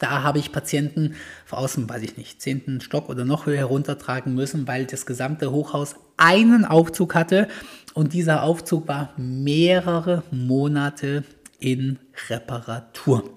da 0.03 0.23
habe 0.23 0.39
ich 0.39 0.53
Patienten 0.53 1.15
aus 1.51 1.75
dem, 1.75 1.89
weiß 1.89 2.03
ich 2.03 2.17
nicht, 2.17 2.43
zehnten 2.43 2.81
Stock 2.81 3.09
oder 3.09 3.25
noch 3.25 3.47
höher 3.47 3.59
heruntertragen 3.59 4.35
müssen, 4.35 4.67
weil 4.67 4.87
das 4.87 5.07
gesamte 5.07 5.53
Hochhaus 5.53 5.95
einen 6.17 6.65
Aufzug 6.65 7.15
hatte 7.15 7.49
und 7.95 8.13
dieser 8.13 8.43
Aufzug 8.43 8.89
war 8.89 9.13
mehrere 9.17 10.23
Monate 10.31 11.25
in 11.61 11.99
Reparatur. 12.29 13.31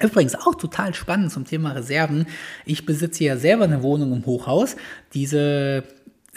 Übrigens 0.00 0.34
auch 0.34 0.56
total 0.56 0.92
spannend 0.94 1.32
zum 1.32 1.44
Thema 1.44 1.72
Reserven. 1.72 2.26
Ich 2.66 2.84
besitze 2.84 3.24
ja 3.24 3.36
selber 3.36 3.64
eine 3.64 3.82
Wohnung 3.82 4.12
im 4.12 4.26
Hochhaus. 4.26 4.76
Diese 5.14 5.84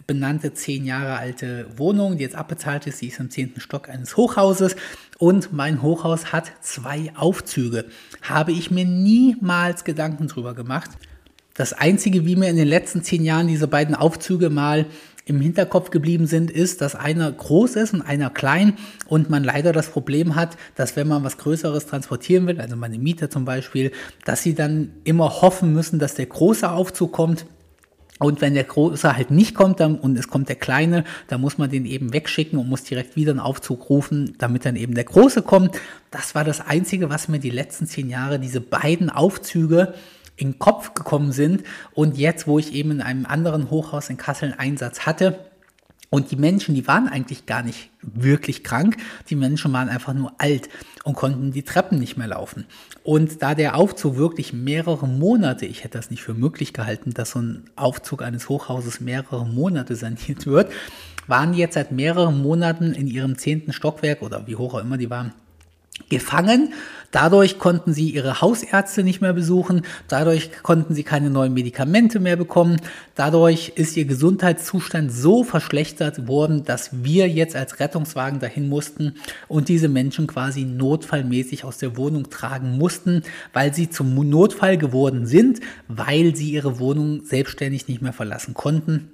benannte 0.07 0.53
zehn 0.53 0.85
Jahre 0.85 1.17
alte 1.17 1.67
Wohnung, 1.75 2.17
die 2.17 2.23
jetzt 2.23 2.35
abbezahlt 2.35 2.87
ist, 2.87 3.01
die 3.01 3.07
ist 3.07 3.19
im 3.19 3.29
zehnten 3.29 3.59
Stock 3.59 3.89
eines 3.89 4.15
Hochhauses. 4.17 4.77
Und 5.19 5.51
mein 5.51 5.81
Hochhaus 5.81 6.31
hat 6.31 6.51
zwei 6.61 7.11
Aufzüge. 7.15 7.85
Habe 8.21 8.53
ich 8.53 8.71
mir 8.71 8.85
niemals 8.85 9.83
Gedanken 9.83 10.27
drüber 10.27 10.55
gemacht. 10.55 10.91
Das 11.53 11.73
Einzige, 11.73 12.25
wie 12.25 12.35
mir 12.35 12.49
in 12.49 12.55
den 12.55 12.67
letzten 12.67 13.03
zehn 13.03 13.23
Jahren 13.23 13.47
diese 13.47 13.67
beiden 13.67 13.95
Aufzüge 13.95 14.49
mal 14.49 14.85
im 15.25 15.41
Hinterkopf 15.41 15.89
geblieben 15.89 16.25
sind, 16.25 16.49
ist, 16.49 16.81
dass 16.81 16.95
einer 16.95 17.29
groß 17.29 17.75
ist 17.75 17.93
und 17.93 18.01
einer 18.01 18.29
klein 18.29 18.77
und 19.07 19.29
man 19.29 19.43
leider 19.43 19.73
das 19.73 19.89
Problem 19.89 20.35
hat, 20.35 20.55
dass 20.75 20.95
wenn 20.95 21.07
man 21.07 21.23
was 21.23 21.37
Größeres 21.37 21.85
transportieren 21.85 22.47
will, 22.47 22.61
also 22.61 22.75
meine 22.77 22.97
Mieter 22.97 23.29
zum 23.29 23.43
Beispiel, 23.43 23.91
dass 24.23 24.41
sie 24.41 24.55
dann 24.55 24.91
immer 25.03 25.41
hoffen 25.41 25.73
müssen, 25.73 25.99
dass 25.99 26.15
der 26.15 26.27
große 26.27 26.69
Aufzug 26.69 27.11
kommt. 27.11 27.45
Und 28.19 28.41
wenn 28.41 28.53
der 28.53 28.63
Große 28.63 29.15
halt 29.15 29.31
nicht 29.31 29.53
kommt 29.53 29.79
dann, 29.79 29.95
und 29.95 30.17
es 30.17 30.27
kommt 30.27 30.49
der 30.49 30.55
Kleine, 30.55 31.03
dann 31.27 31.41
muss 31.41 31.57
man 31.57 31.69
den 31.69 31.85
eben 31.85 32.13
wegschicken 32.13 32.57
und 32.57 32.67
muss 32.67 32.83
direkt 32.83 33.15
wieder 33.15 33.31
einen 33.31 33.39
Aufzug 33.39 33.89
rufen, 33.89 34.35
damit 34.37 34.65
dann 34.65 34.75
eben 34.75 34.95
der 34.95 35.03
Große 35.03 35.41
kommt. 35.41 35.79
Das 36.11 36.35
war 36.35 36.43
das 36.43 36.61
Einzige, 36.61 37.09
was 37.09 37.27
mir 37.27 37.39
die 37.39 37.49
letzten 37.49 37.85
zehn 37.85 38.09
Jahre, 38.09 38.39
diese 38.39 38.61
beiden 38.61 39.09
Aufzüge 39.09 39.93
in 40.35 40.51
den 40.51 40.59
Kopf 40.59 40.93
gekommen 40.93 41.31
sind. 41.31 41.63
Und 41.93 42.17
jetzt, 42.17 42.47
wo 42.47 42.59
ich 42.59 42.73
eben 42.73 42.91
in 42.91 43.01
einem 43.01 43.25
anderen 43.25 43.69
Hochhaus 43.69 44.09
in 44.09 44.17
Kassel 44.17 44.51
einen 44.51 44.59
Einsatz 44.59 45.01
hatte, 45.01 45.39
und 46.09 46.31
die 46.31 46.37
Menschen, 46.37 46.73
die 46.73 46.87
waren 46.87 47.09
eigentlich 47.09 47.45
gar 47.45 47.63
nicht 47.63 47.89
wirklich 48.01 48.63
krank. 48.63 48.97
Die 49.29 49.35
Menschen 49.35 49.73
waren 49.73 49.89
einfach 49.89 50.13
nur 50.13 50.33
alt 50.37 50.69
und 51.03 51.15
konnten 51.15 51.51
die 51.51 51.63
Treppen 51.63 51.99
nicht 51.99 52.15
mehr 52.15 52.27
laufen. 52.27 52.65
Und 53.03 53.41
da 53.41 53.55
der 53.55 53.75
Aufzug 53.75 54.15
wirklich 54.15 54.53
mehrere 54.53 55.07
Monate, 55.07 55.65
ich 55.65 55.83
hätte 55.83 55.97
das 55.97 56.09
nicht 56.09 56.23
für 56.23 56.33
möglich 56.33 56.71
gehalten, 56.71 57.13
dass 57.13 57.31
so 57.31 57.39
ein 57.39 57.69
Aufzug 57.75 58.21
eines 58.21 58.47
Hochhauses 58.47 59.01
mehrere 59.01 59.45
Monate 59.45 59.95
saniert 59.95 60.45
wird, 60.45 60.71
waren 61.27 61.51
die 61.51 61.59
jetzt 61.59 61.73
seit 61.73 61.91
mehreren 61.91 62.41
Monaten 62.41 62.93
in 62.93 63.07
ihrem 63.07 63.37
zehnten 63.37 63.73
Stockwerk 63.73 64.21
oder 64.21 64.47
wie 64.47 64.55
hoch 64.55 64.75
auch 64.75 64.81
immer 64.81 64.97
die 64.97 65.09
waren, 65.09 65.33
gefangen. 66.09 66.73
Dadurch 67.11 67.57
konnten 67.57 67.93
sie 67.93 68.09
ihre 68.09 68.41
Hausärzte 68.41 69.03
nicht 69.03 69.21
mehr 69.21 69.33
besuchen, 69.33 69.83
dadurch 70.07 70.51
konnten 70.61 70.93
sie 70.93 71.03
keine 71.03 71.29
neuen 71.29 71.53
Medikamente 71.53 72.19
mehr 72.19 72.35
bekommen, 72.35 72.81
dadurch 73.15 73.73
ist 73.75 73.95
ihr 73.95 74.05
Gesundheitszustand 74.05 75.11
so 75.11 75.43
verschlechtert 75.43 76.27
worden, 76.27 76.63
dass 76.65 77.03
wir 77.03 77.29
jetzt 77.29 77.55
als 77.55 77.79
Rettungswagen 77.79 78.39
dahin 78.39 78.67
mussten 78.67 79.15
und 79.47 79.69
diese 79.69 79.87
Menschen 79.87 80.27
quasi 80.27 80.65
notfallmäßig 80.65 81.63
aus 81.63 81.77
der 81.77 81.95
Wohnung 81.95 82.29
tragen 82.29 82.77
mussten, 82.77 83.23
weil 83.53 83.73
sie 83.73 83.89
zum 83.89 84.13
Notfall 84.29 84.77
geworden 84.77 85.25
sind, 85.25 85.61
weil 85.87 86.35
sie 86.35 86.51
ihre 86.51 86.79
Wohnung 86.79 87.23
selbstständig 87.23 87.87
nicht 87.87 88.01
mehr 88.01 88.13
verlassen 88.13 88.53
konnten. 88.53 89.11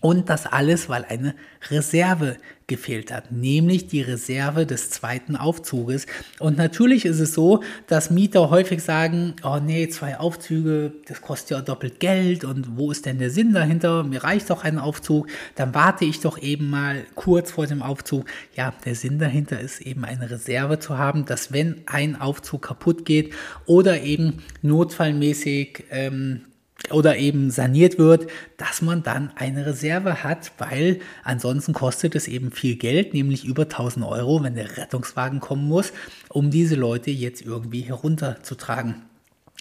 Und 0.00 0.28
das 0.28 0.46
alles, 0.46 0.88
weil 0.88 1.04
eine 1.04 1.34
Reserve 1.70 2.36
gefehlt 2.68 3.10
hat, 3.10 3.32
nämlich 3.32 3.88
die 3.88 4.02
Reserve 4.02 4.66
des 4.66 4.90
zweiten 4.90 5.34
Aufzuges. 5.36 6.06
Und 6.38 6.58
natürlich 6.58 7.06
ist 7.06 7.18
es 7.18 7.32
so, 7.32 7.62
dass 7.86 8.10
Mieter 8.10 8.50
häufig 8.50 8.82
sagen, 8.82 9.34
oh 9.42 9.58
nee, 9.58 9.88
zwei 9.88 10.18
Aufzüge, 10.18 10.92
das 11.06 11.22
kostet 11.22 11.50
ja 11.50 11.60
doppelt 11.62 11.98
Geld 11.98 12.44
und 12.44 12.76
wo 12.76 12.92
ist 12.92 13.06
denn 13.06 13.18
der 13.18 13.30
Sinn 13.30 13.54
dahinter? 13.54 14.04
Mir 14.04 14.22
reicht 14.22 14.50
doch 14.50 14.64
ein 14.64 14.78
Aufzug, 14.78 15.28
dann 15.56 15.74
warte 15.74 16.04
ich 16.04 16.20
doch 16.20 16.38
eben 16.38 16.68
mal 16.68 17.04
kurz 17.14 17.50
vor 17.50 17.66
dem 17.66 17.82
Aufzug. 17.82 18.26
Ja, 18.54 18.74
der 18.84 18.94
Sinn 18.94 19.18
dahinter 19.18 19.58
ist 19.58 19.80
eben 19.80 20.04
eine 20.04 20.30
Reserve 20.30 20.78
zu 20.78 20.98
haben, 20.98 21.24
dass 21.24 21.52
wenn 21.52 21.82
ein 21.86 22.20
Aufzug 22.20 22.62
kaputt 22.62 23.06
geht 23.06 23.32
oder 23.64 24.02
eben 24.02 24.42
notfallmäßig 24.60 25.84
ähm, 25.90 26.42
oder 26.90 27.16
eben 27.16 27.50
saniert 27.50 27.98
wird, 27.98 28.28
dass 28.56 28.82
man 28.82 29.02
dann 29.02 29.30
eine 29.34 29.66
Reserve 29.66 30.22
hat, 30.22 30.52
weil 30.58 31.00
ansonsten 31.24 31.72
kostet 31.72 32.14
es 32.14 32.28
eben 32.28 32.50
viel 32.50 32.76
Geld, 32.76 33.14
nämlich 33.14 33.44
über 33.44 33.64
1000 33.64 34.06
Euro, 34.06 34.42
wenn 34.42 34.54
der 34.54 34.76
Rettungswagen 34.76 35.40
kommen 35.40 35.66
muss, 35.66 35.92
um 36.28 36.50
diese 36.50 36.76
Leute 36.76 37.10
jetzt 37.10 37.42
irgendwie 37.42 37.80
herunterzutragen. 37.82 39.02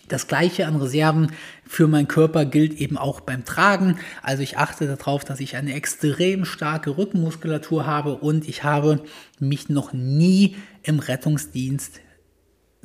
Das 0.08 0.28
gleiche 0.28 0.68
an 0.68 0.78
Reserven 0.78 1.34
für 1.66 1.88
meinen 1.88 2.08
Körper 2.08 2.46
gilt 2.46 2.80
eben 2.80 2.98
auch 2.98 3.20
beim 3.20 3.44
Tragen. 3.44 4.00
Also 4.24 4.42
ich 4.42 4.58
achte 4.58 4.88
darauf, 4.88 5.26
dass 5.26 5.42
ich 5.42 5.58
eine 5.58 5.74
extrem 5.74 6.46
starke 6.46 6.98
Rückenmuskulatur 6.98 7.86
habe 7.86 8.16
und 8.16 8.48
ich 8.48 8.64
habe 8.64 9.04
mich 9.40 9.68
noch 9.68 9.92
nie 9.92 10.56
im 10.84 11.00
Rettungsdienst 11.00 12.00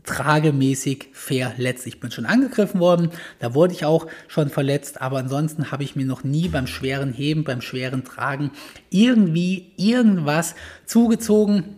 tragemäßig 0.05 1.09
verletzt. 1.13 1.87
Ich 1.87 2.01
bin 2.01 2.11
schon 2.11 2.27
angegriffen 2.27 2.81
worden, 2.81 3.11
da 3.39 3.55
wurde 3.55 3.75
ich 3.75 3.85
auch 3.85 4.07
schon 4.29 4.49
verletzt, 4.49 5.01
aber 5.01 5.19
ansonsten 5.19 5.71
habe 5.71 5.85
ich 5.85 5.97
mir 5.97 6.07
noch 6.07 6.25
nie 6.25 6.49
beim 6.49 6.67
schweren 6.67 7.13
Heben, 7.13 7.45
beim 7.45 7.61
schweren 7.61 8.05
Tragen 8.05 8.51
irgendwie 8.91 9.73
irgendwas 9.77 10.55
zugezogen 10.87 11.77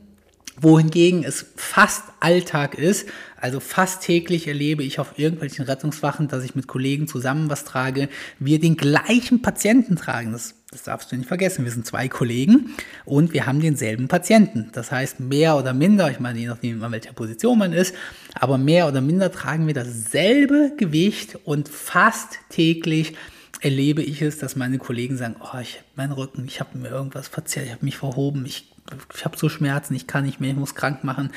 wohingegen 0.61 1.24
es 1.24 1.46
fast 1.57 2.05
Alltag 2.20 2.74
ist, 2.74 3.09
also 3.44 3.61
fast 3.61 4.02
täglich 4.02 4.48
erlebe 4.48 4.82
ich 4.82 4.98
auf 4.98 5.18
irgendwelchen 5.18 5.66
Rettungswachen, 5.66 6.28
dass 6.28 6.44
ich 6.44 6.55
mit 6.55 6.66
Kollegen 6.66 7.07
zusammen 7.07 7.50
was 7.50 7.64
trage, 7.64 8.09
wir 8.38 8.59
den 8.59 8.76
gleichen 8.76 9.42
Patienten 9.42 9.96
tragen. 9.96 10.32
Das, 10.32 10.55
das 10.70 10.84
darfst 10.84 11.12
du 11.12 11.16
nicht 11.16 11.28
vergessen. 11.28 11.64
Wir 11.64 11.72
sind 11.72 11.86
zwei 11.86 12.09
Kollegen 12.09 12.70
und 13.05 13.34
wir 13.34 13.44
haben 13.44 13.61
denselben 13.61 14.09
Patienten. 14.09 14.70
Das 14.72 14.90
heißt, 14.90 15.20
mehr 15.20 15.59
oder 15.59 15.74
minder, 15.74 16.11
ich 16.11 16.20
meine, 16.20 16.38
je 16.38 16.46
nachdem, 16.46 16.82
in 16.82 16.92
welcher 16.92 17.12
Position 17.12 17.59
man 17.59 17.74
ist, 17.74 17.94
aber 18.32 18.57
mehr 18.57 18.88
oder 18.88 19.02
minder 19.02 19.30
tragen 19.30 19.66
wir 19.66 19.74
dasselbe 19.74 20.72
Gewicht 20.78 21.36
und 21.44 21.68
fast 21.68 22.38
täglich 22.48 23.14
erlebe 23.61 24.02
ich 24.02 24.22
es, 24.22 24.38
dass 24.38 24.57
meine 24.57 24.78
Kollegen 24.78 25.16
sagen, 25.16 25.36
oh, 25.40 25.59
ich 25.61 25.76
habe 25.76 25.84
meinen 25.96 26.12
Rücken, 26.12 26.44
ich 26.46 26.61
habe 26.61 26.78
mir 26.78 26.88
irgendwas 26.88 27.28
verzerrt, 27.28 27.66
ich 27.66 27.72
habe 27.72 27.84
mich 27.84 27.96
verhoben, 27.96 28.46
ich 28.46 28.74
ich 29.14 29.24
habe 29.24 29.39
so 29.39 29.49
Schmerzen, 29.49 29.95
ich 29.95 30.07
kann 30.07 30.24
nicht 30.24 30.41
mehr, 30.41 30.51
ich 30.51 30.57
muss 30.57 30.74
krank 30.74 31.05
machen. 31.05 31.30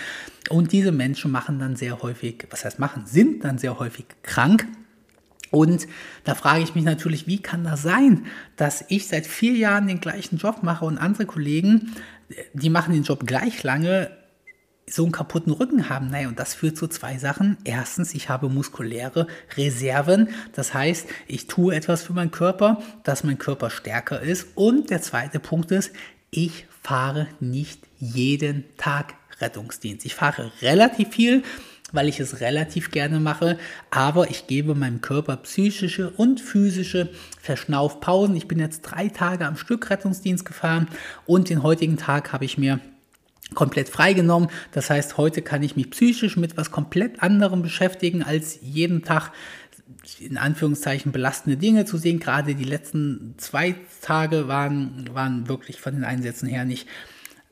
Und 0.49 0.71
diese 0.71 0.91
Menschen 0.91 1.31
machen 1.31 1.59
dann 1.59 1.75
sehr 1.75 2.01
häufig, 2.01 2.47
was 2.49 2.65
heißt 2.65 2.79
machen, 2.79 3.05
sind 3.05 3.43
dann 3.43 3.57
sehr 3.57 3.79
häufig 3.79 4.05
krank. 4.23 4.67
Und 5.49 5.87
da 6.25 6.35
frage 6.35 6.63
ich 6.63 6.75
mich 6.75 6.83
natürlich, 6.83 7.27
wie 7.27 7.41
kann 7.41 7.63
das 7.63 7.81
sein, 7.81 8.25
dass 8.57 8.83
ich 8.89 9.07
seit 9.07 9.25
vier 9.25 9.53
Jahren 9.53 9.87
den 9.87 10.01
gleichen 10.01 10.37
Job 10.37 10.61
mache 10.61 10.85
und 10.85 10.97
andere 10.97 11.25
Kollegen, 11.25 11.93
die 12.53 12.69
machen 12.69 12.93
den 12.93 13.03
Job 13.03 13.25
gleich 13.25 13.63
lange, 13.63 14.11
so 14.89 15.03
einen 15.03 15.13
kaputten 15.13 15.53
Rücken 15.53 15.89
haben? 15.89 16.09
Naja, 16.09 16.27
und 16.27 16.39
das 16.39 16.53
führt 16.53 16.77
zu 16.77 16.87
zwei 16.87 17.17
Sachen. 17.17 17.57
Erstens, 17.63 18.13
ich 18.13 18.27
habe 18.29 18.49
muskuläre 18.49 19.27
Reserven. 19.55 20.29
Das 20.51 20.73
heißt, 20.73 21.07
ich 21.27 21.47
tue 21.47 21.73
etwas 21.73 22.03
für 22.03 22.13
meinen 22.13 22.31
Körper, 22.31 22.81
dass 23.03 23.23
mein 23.23 23.37
Körper 23.37 23.69
stärker 23.69 24.21
ist. 24.21 24.47
Und 24.55 24.89
der 24.89 25.01
zweite 25.01 25.39
Punkt 25.39 25.71
ist, 25.71 25.91
ich 26.29 26.66
fahre 26.87 27.27
nicht 27.41 27.81
jeden 27.99 28.63
Tag 28.77 29.15
Rettungsdienst. 29.41 30.05
Ich 30.05 30.15
fahre 30.15 30.53
relativ 30.61 31.09
viel, 31.09 31.43
weil 31.91 32.07
ich 32.07 32.21
es 32.21 32.39
relativ 32.39 32.91
gerne 32.91 33.19
mache, 33.19 33.59
aber 33.91 34.29
ich 34.29 34.47
gebe 34.47 34.73
meinem 34.73 35.01
Körper 35.01 35.35
psychische 35.35 36.11
und 36.11 36.39
physische 36.39 37.09
Verschnaufpausen. 37.41 38.37
Ich 38.37 38.47
bin 38.47 38.59
jetzt 38.59 38.83
drei 38.83 39.09
Tage 39.09 39.45
am 39.45 39.57
Stück 39.57 39.89
Rettungsdienst 39.89 40.45
gefahren 40.45 40.87
und 41.25 41.49
den 41.49 41.61
heutigen 41.61 41.97
Tag 41.97 42.31
habe 42.31 42.45
ich 42.45 42.57
mir 42.57 42.79
komplett 43.53 43.89
freigenommen. 43.89 44.49
Das 44.71 44.89
heißt, 44.89 45.17
heute 45.17 45.41
kann 45.41 45.63
ich 45.63 45.75
mich 45.75 45.89
psychisch 45.89 46.37
mit 46.37 46.55
was 46.55 46.71
komplett 46.71 47.21
anderem 47.21 47.63
beschäftigen, 47.63 48.23
als 48.23 48.59
jeden 48.61 49.03
Tag 49.03 49.33
in 50.19 50.37
Anführungszeichen 50.37 51.11
belastende 51.11 51.57
Dinge 51.57 51.85
zu 51.85 51.97
sehen. 51.97 52.19
Gerade 52.19 52.55
die 52.55 52.63
letzten 52.63 53.35
zwei 53.37 53.75
Tage 54.01 54.47
waren, 54.47 55.09
waren 55.13 55.47
wirklich 55.47 55.81
von 55.81 55.93
den 55.93 56.03
Einsätzen 56.03 56.47
her 56.47 56.65
nicht, 56.65 56.87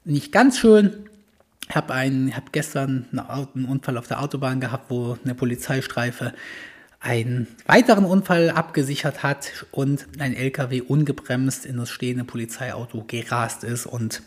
nicht 0.04 0.32
ganz 0.32 0.58
schön. 0.58 0.94
Ich 1.70 1.76
habe 1.76 1.94
hab 1.94 2.52
gestern 2.52 3.08
einen 3.12 3.66
Unfall 3.66 3.98
auf 3.98 4.08
der 4.08 4.22
Autobahn 4.22 4.60
gehabt, 4.60 4.90
wo 4.90 5.18
eine 5.24 5.34
Polizeistreife 5.34 6.34
einen 7.00 7.48
weiteren 7.68 8.06
Unfall 8.06 8.50
abgesichert 8.50 9.24
hat 9.24 9.66
und 9.72 10.08
ein 10.20 10.34
LKW 10.34 10.82
ungebremst 10.82 11.66
in 11.66 11.78
das 11.78 11.90
stehende 11.90 12.24
Polizeiauto 12.24 13.04
gerast 13.08 13.64
ist 13.64 13.86
und 13.86 14.22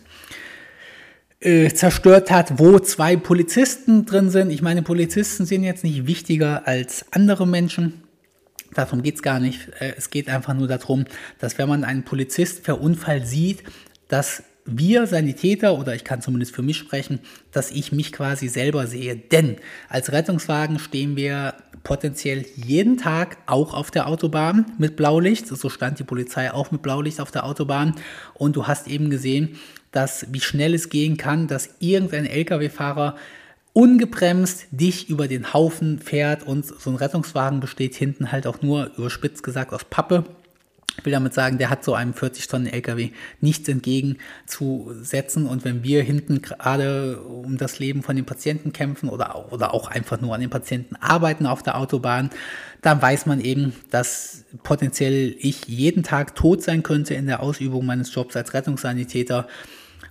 äh, 1.41 1.71
zerstört 1.71 2.31
hat, 2.31 2.59
wo 2.59 2.79
zwei 2.79 3.17
Polizisten 3.17 4.07
drin 4.07 4.31
sind. 4.31 4.51
Ich 4.51 4.63
meine, 4.63 4.83
Polizisten 4.83 5.47
sind 5.47 5.63
jetzt 5.63 5.85
nicht 5.85 6.07
wichtiger 6.07 6.67
als 6.67 7.07
andere 7.13 7.47
Menschen. 7.47 8.03
Darum 8.75 9.03
geht 9.03 9.17
es 9.17 9.23
gar 9.23 9.41
nicht. 9.41 9.69
Äh, 9.81 9.95
es 9.97 10.11
geht 10.11 10.29
einfach 10.29 10.55
nur 10.55 10.69
darum, 10.69 11.05
dass 11.39 11.59
wenn 11.59 11.69
man 11.69 11.85
einen 11.85 12.05
Polizist 12.05 12.65
per 12.65 12.81
Unfall 12.81 13.25
sieht, 13.25 13.63
dass 14.09 14.43
wir 14.71 15.07
Sanitäter, 15.07 15.79
oder 15.79 15.95
ich 15.95 16.05
kann 16.05 16.21
zumindest 16.21 16.55
für 16.55 16.63
mich 16.63 16.77
sprechen, 16.77 17.21
dass 17.53 17.71
ich 17.71 17.91
mich 17.91 18.13
quasi 18.13 18.49
selber 18.49 18.87
sehe. 18.87 19.17
Denn 19.17 19.57
als 19.89 20.13
Rettungswagen 20.13 20.79
stehen 20.79 21.17
wir 21.17 21.55
potenziell 21.85 22.45
jeden 22.55 22.99
Tag 22.99 23.39
auch 23.47 23.73
auf 23.73 23.91
der 23.91 24.07
Autobahn 24.09 24.67
mit 24.77 24.97
Blaulicht. 24.97 25.47
So 25.47 25.71
stand 25.71 25.99
die 25.99 26.05
Polizei 26.05 26.53
auch 26.53 26.71
mit 26.71 26.83
Blaulicht 26.83 27.21
auf 27.21 27.31
der 27.31 27.47
Autobahn. 27.47 27.95
Und 28.35 28.57
du 28.57 28.67
hast 28.67 28.89
eben 28.89 29.09
gesehen, 29.09 29.57
dass 29.91 30.27
wie 30.33 30.41
schnell 30.41 30.75
es 30.75 30.91
gehen 30.91 31.17
kann, 31.17 31.49
dass 31.49 31.71
irgendein 31.79 32.27
Lkw-Fahrer 32.27 33.17
ungebremst 33.79 34.67
dich 34.73 35.09
über 35.09 35.29
den 35.29 35.53
Haufen 35.55 36.01
fährt 36.01 36.43
und 36.43 36.67
so 36.67 36.91
ein 36.91 36.97
Rettungswagen 36.97 37.61
besteht 37.61 37.95
hinten 37.95 38.33
halt 38.33 38.49
auch 38.49 38.61
nur 38.61 38.91
überspitzt 38.97 39.45
gesagt 39.45 39.73
aus 39.73 39.85
Pappe 39.85 40.25
ich 40.99 41.05
will 41.05 41.13
damit 41.13 41.33
sagen, 41.33 41.59
der 41.59 41.71
hat 41.71 41.85
so 41.85 41.95
einem 41.95 42.13
40 42.13 42.49
Tonnen 42.49 42.67
LKW 42.67 43.11
nichts 43.41 43.69
entgegenzusetzen. 43.69 45.47
Und 45.47 45.65
wenn 45.65 45.85
wir 45.85 46.03
hinten 46.03 46.43
gerade 46.43 47.21
um 47.21 47.57
das 47.57 47.79
Leben 47.79 48.03
von 48.03 48.17
den 48.17 48.25
Patienten 48.25 48.73
kämpfen 48.73 49.09
oder, 49.09 49.53
oder 49.53 49.73
auch 49.73 49.87
einfach 49.89 50.21
nur 50.21 50.35
an 50.35 50.41
den 50.41 50.51
Patienten 50.51 50.97
arbeiten 50.97 51.47
auf 51.47 51.63
der 51.63 51.79
Autobahn, 51.79 52.31
dann 52.83 53.01
weiß 53.01 53.27
man 53.27 53.41
eben, 53.41 53.75
dass 53.91 54.45
potenziell 54.65 55.37
ich 55.39 55.69
jeden 55.69 56.03
Tag 56.03 56.35
tot 56.35 56.65
sein 56.65 56.83
könnte 56.83 57.15
in 57.15 57.27
der 57.27 57.45
Ausübung 57.45 57.87
meines 57.87 58.13
Jobs 58.13 58.35
als 58.35 58.53
Rettungssanitäter. 58.53 59.47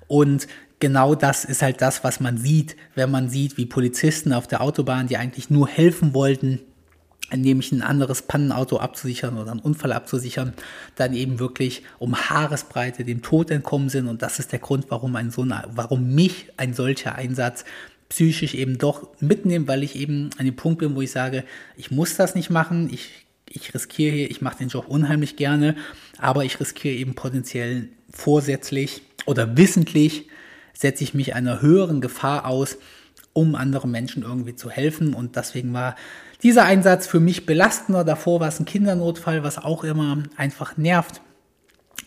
Und 0.08 0.48
genau 0.80 1.16
das 1.16 1.46
ist 1.46 1.62
halt 1.62 1.82
das, 1.82 2.04
was 2.04 2.20
man 2.20 2.38
sieht, 2.38 2.76
wenn 2.96 3.12
man 3.12 3.30
sieht, 3.30 3.58
wie 3.58 3.66
Polizisten 3.66 4.34
auf 4.34 4.48
der 4.48 4.62
Autobahn, 4.62 5.08
die 5.08 5.18
eigentlich 5.18 5.50
nur 5.50 5.68
helfen 5.68 6.14
wollten, 6.14 6.60
nämlich 7.36 7.72
ein 7.72 7.82
anderes 7.82 8.22
Pannenauto 8.22 8.78
abzusichern 8.78 9.38
oder 9.38 9.52
einen 9.52 9.60
Unfall 9.60 9.92
abzusichern, 9.92 10.54
dann 10.96 11.14
eben 11.14 11.40
wirklich 11.40 11.84
um 12.00 12.16
Haaresbreite 12.16 13.04
dem 13.04 13.22
Tod 13.22 13.52
entkommen 13.52 13.90
sind. 13.90 14.08
Und 14.08 14.22
das 14.22 14.40
ist 14.40 14.52
der 14.52 14.60
Grund, 14.60 14.86
warum, 14.90 15.16
ein 15.16 15.32
so 15.32 15.46
warum 15.74 16.14
mich 16.14 16.48
ein 16.58 16.74
solcher 16.74 17.16
Einsatz 17.16 17.66
psychisch 18.10 18.54
eben 18.54 18.78
doch 18.78 19.10
mitnimmt, 19.20 19.68
weil 19.68 19.84
ich 19.84 19.98
eben 19.98 20.30
an 20.38 20.46
dem 20.46 20.56
Punkt 20.56 20.80
bin, 20.80 20.96
wo 20.96 21.02
ich 21.02 21.12
sage, 21.12 21.44
ich 21.76 21.92
muss 21.92 22.16
das 22.16 22.36
nicht 22.36 22.50
machen, 22.50 22.90
ich, 22.90 23.26
ich 23.50 23.74
riskiere 23.74 24.16
hier, 24.16 24.32
ich 24.32 24.42
mache 24.42 24.60
den 24.60 24.70
Job 24.70 24.88
unheimlich 24.88 25.36
gerne, 25.36 25.76
aber 26.18 26.46
ich 26.46 26.58
riskiere 26.62 26.96
eben 26.96 27.16
potenziell 27.16 27.90
vorsätzlich 28.10 29.02
oder 29.26 29.58
wissentlich 29.58 30.28
setze 30.78 31.04
ich 31.04 31.14
mich 31.14 31.36
einer 31.36 31.62
höheren 31.62 32.02
Gefahr 32.02 32.46
aus, 32.46 32.78
um 33.34 33.56
anderen 33.56 33.92
Menschen 33.92 34.24
irgendwie 34.24 34.56
zu 34.56 34.70
helfen. 34.70 35.14
Und 35.14 35.36
deswegen 35.36 35.74
war 35.74 35.96
dieser 36.44 36.66
Einsatz 36.66 37.08
für 37.08 37.20
mich 37.20 37.46
belastender. 37.46 38.04
Davor 38.04 38.40
war 38.40 38.48
es 38.48 38.60
ein 38.60 38.66
Kindernotfall, 38.66 39.44
was 39.44 39.58
auch 39.58 39.84
immer 39.84 40.24
einfach 40.36 40.78
nervt. 40.78 41.22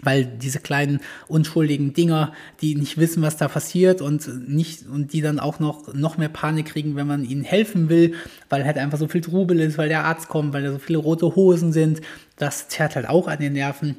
Weil 0.02 0.24
diese 0.24 0.60
kleinen 0.60 1.00
unschuldigen 1.28 1.92
Dinger, 1.92 2.32
die 2.62 2.74
nicht 2.74 2.96
wissen, 2.96 3.22
was 3.22 3.36
da 3.36 3.48
passiert 3.48 4.00
und 4.00 4.48
nicht, 4.48 4.86
und 4.86 5.12
die 5.12 5.20
dann 5.20 5.40
auch 5.40 5.58
noch, 5.58 5.92
noch 5.92 6.16
mehr 6.16 6.30
Panik 6.30 6.66
kriegen, 6.66 6.96
wenn 6.96 7.06
man 7.06 7.22
ihnen 7.22 7.42
helfen 7.42 7.90
will, 7.90 8.14
weil 8.48 8.64
halt 8.64 8.78
einfach 8.78 8.98
so 8.98 9.08
viel 9.08 9.20
Trubel 9.20 9.60
ist, 9.60 9.76
weil 9.76 9.90
der 9.90 10.04
Arzt 10.04 10.28
kommt, 10.28 10.54
weil 10.54 10.62
da 10.62 10.72
so 10.72 10.78
viele 10.78 10.98
rote 10.98 11.34
Hosen 11.36 11.72
sind. 11.72 12.00
Das 12.36 12.68
zerrt 12.68 12.96
halt 12.96 13.08
auch 13.08 13.28
an 13.28 13.40
den 13.40 13.52
Nerven. 13.52 13.96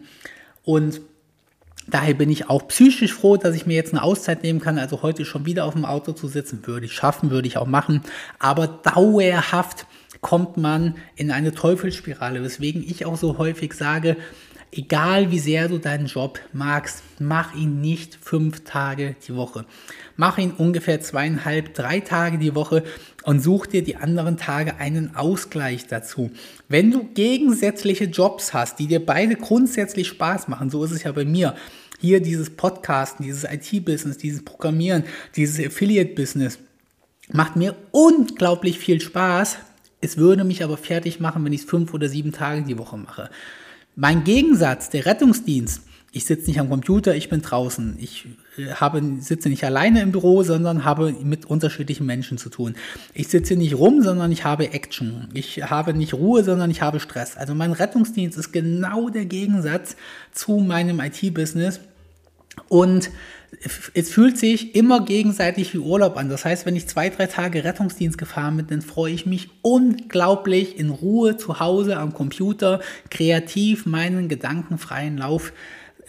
Und 0.63 1.01
Daher 1.87 2.13
bin 2.13 2.29
ich 2.29 2.49
auch 2.49 2.67
psychisch 2.67 3.13
froh, 3.13 3.37
dass 3.37 3.55
ich 3.55 3.65
mir 3.65 3.73
jetzt 3.73 3.93
eine 3.93 4.03
Auszeit 4.03 4.43
nehmen 4.43 4.59
kann. 4.59 4.77
Also 4.77 5.01
heute 5.01 5.25
schon 5.25 5.45
wieder 5.45 5.65
auf 5.65 5.73
dem 5.73 5.85
Auto 5.85 6.13
zu 6.13 6.27
sitzen, 6.27 6.65
würde 6.65 6.85
ich 6.85 6.93
schaffen, 6.93 7.31
würde 7.31 7.47
ich 7.47 7.57
auch 7.57 7.67
machen. 7.67 8.01
Aber 8.39 8.67
dauerhaft 8.67 9.87
kommt 10.21 10.57
man 10.57 10.95
in 11.15 11.31
eine 11.31 11.51
Teufelsspirale, 11.51 12.43
weswegen 12.43 12.83
ich 12.83 13.05
auch 13.05 13.17
so 13.17 13.37
häufig 13.37 13.73
sage, 13.73 14.17
egal 14.71 15.31
wie 15.31 15.39
sehr 15.39 15.67
du 15.67 15.77
deinen 15.77 16.05
Job 16.05 16.39
magst, 16.53 17.03
mach 17.19 17.53
ihn 17.55 17.81
nicht 17.81 18.17
fünf 18.21 18.63
Tage 18.63 19.15
die 19.27 19.35
Woche. 19.35 19.65
Mach 20.15 20.37
ihn 20.37 20.51
ungefähr 20.51 21.01
zweieinhalb, 21.01 21.73
drei 21.73 21.99
Tage 21.99 22.37
die 22.37 22.55
Woche 22.55 22.83
und 23.23 23.41
such 23.41 23.67
dir 23.67 23.83
die 23.83 23.97
anderen 23.97 24.37
Tage 24.37 24.77
einen 24.77 25.15
Ausgleich 25.15 25.87
dazu. 25.87 26.31
Wenn 26.69 26.91
du 26.91 27.03
gegensätzliche 27.13 28.05
Jobs 28.05 28.53
hast, 28.53 28.79
die 28.79 28.87
dir 28.87 29.05
beide 29.05 29.35
grundsätzlich 29.35 30.07
Spaß 30.07 30.47
machen, 30.47 30.69
so 30.69 30.83
ist 30.83 30.91
es 30.91 31.03
ja 31.03 31.11
bei 31.11 31.25
mir, 31.25 31.55
hier 31.99 32.21
dieses 32.21 32.49
Podcasten, 32.49 33.23
dieses 33.23 33.43
IT-Business, 33.43 34.17
dieses 34.17 34.43
Programmieren, 34.43 35.03
dieses 35.35 35.63
Affiliate-Business, 35.63 36.59
macht 37.31 37.55
mir 37.55 37.75
unglaublich 37.91 38.79
viel 38.79 38.99
Spaß, 38.99 39.57
es 40.01 40.17
würde 40.17 40.43
mich 40.43 40.63
aber 40.63 40.77
fertig 40.77 41.19
machen, 41.19 41.45
wenn 41.45 41.53
ich 41.53 41.61
es 41.61 41.69
fünf 41.69 41.93
oder 41.93 42.09
sieben 42.09 42.31
Tage 42.31 42.63
die 42.63 42.79
Woche 42.79 42.97
mache. 42.97 43.29
Mein 43.95 44.23
Gegensatz, 44.23 44.89
der 44.89 45.05
Rettungsdienst, 45.05 45.81
ich 46.13 46.25
sitze 46.25 46.47
nicht 46.47 46.59
am 46.59 46.69
Computer, 46.69 47.15
ich 47.15 47.29
bin 47.29 47.41
draußen. 47.41 47.97
Ich 47.99 48.27
äh, 48.57 48.73
habe, 48.73 49.01
sitze 49.19 49.47
nicht 49.47 49.63
alleine 49.63 50.01
im 50.01 50.11
Büro, 50.11 50.43
sondern 50.43 50.83
habe 50.83 51.15
mit 51.23 51.45
unterschiedlichen 51.45 52.05
Menschen 52.05 52.37
zu 52.37 52.49
tun. 52.49 52.75
Ich 53.13 53.29
sitze 53.29 53.55
nicht 53.55 53.75
rum, 53.75 54.01
sondern 54.01 54.31
ich 54.31 54.43
habe 54.43 54.73
Action. 54.73 55.29
Ich 55.33 55.63
habe 55.63 55.93
nicht 55.93 56.13
Ruhe, 56.13 56.43
sondern 56.43 56.69
ich 56.69 56.81
habe 56.81 56.99
Stress. 56.99 57.37
Also 57.37 57.55
mein 57.55 57.71
Rettungsdienst 57.71 58.37
ist 58.37 58.51
genau 58.51 59.09
der 59.09 59.25
Gegensatz 59.25 59.95
zu 60.33 60.57
meinem 60.57 60.99
IT-Business. 60.99 61.79
Und 62.67 63.09
es 63.93 64.09
fühlt 64.09 64.37
sich 64.37 64.75
immer 64.75 65.05
gegenseitig 65.05 65.73
wie 65.73 65.77
Urlaub 65.77 66.17
an. 66.17 66.29
Das 66.29 66.45
heißt, 66.45 66.65
wenn 66.65 66.75
ich 66.75 66.87
zwei, 66.87 67.09
drei 67.09 67.27
Tage 67.27 67.63
Rettungsdienst 67.63 68.17
gefahren 68.17 68.57
bin, 68.57 68.67
dann 68.67 68.81
freue 68.81 69.13
ich 69.13 69.25
mich 69.25 69.49
unglaublich 69.61 70.79
in 70.79 70.89
Ruhe 70.89 71.37
zu 71.37 71.59
Hause 71.59 71.97
am 71.97 72.13
Computer, 72.13 72.81
kreativ 73.09 73.85
meinen 73.85 74.29
gedankenfreien 74.29 75.17
Lauf 75.17 75.53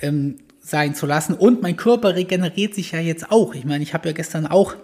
ähm, 0.01 0.37
sein 0.61 0.95
zu 0.95 1.07
lassen. 1.07 1.35
Und 1.35 1.61
mein 1.61 1.77
Körper 1.77 2.15
regeneriert 2.15 2.75
sich 2.75 2.93
ja 2.93 3.01
jetzt 3.01 3.31
auch. 3.31 3.55
Ich 3.55 3.65
meine, 3.65 3.83
ich 3.83 3.93
habe 3.93 4.09
ja 4.09 4.15
gestern 4.15 4.47
auch 4.47 4.77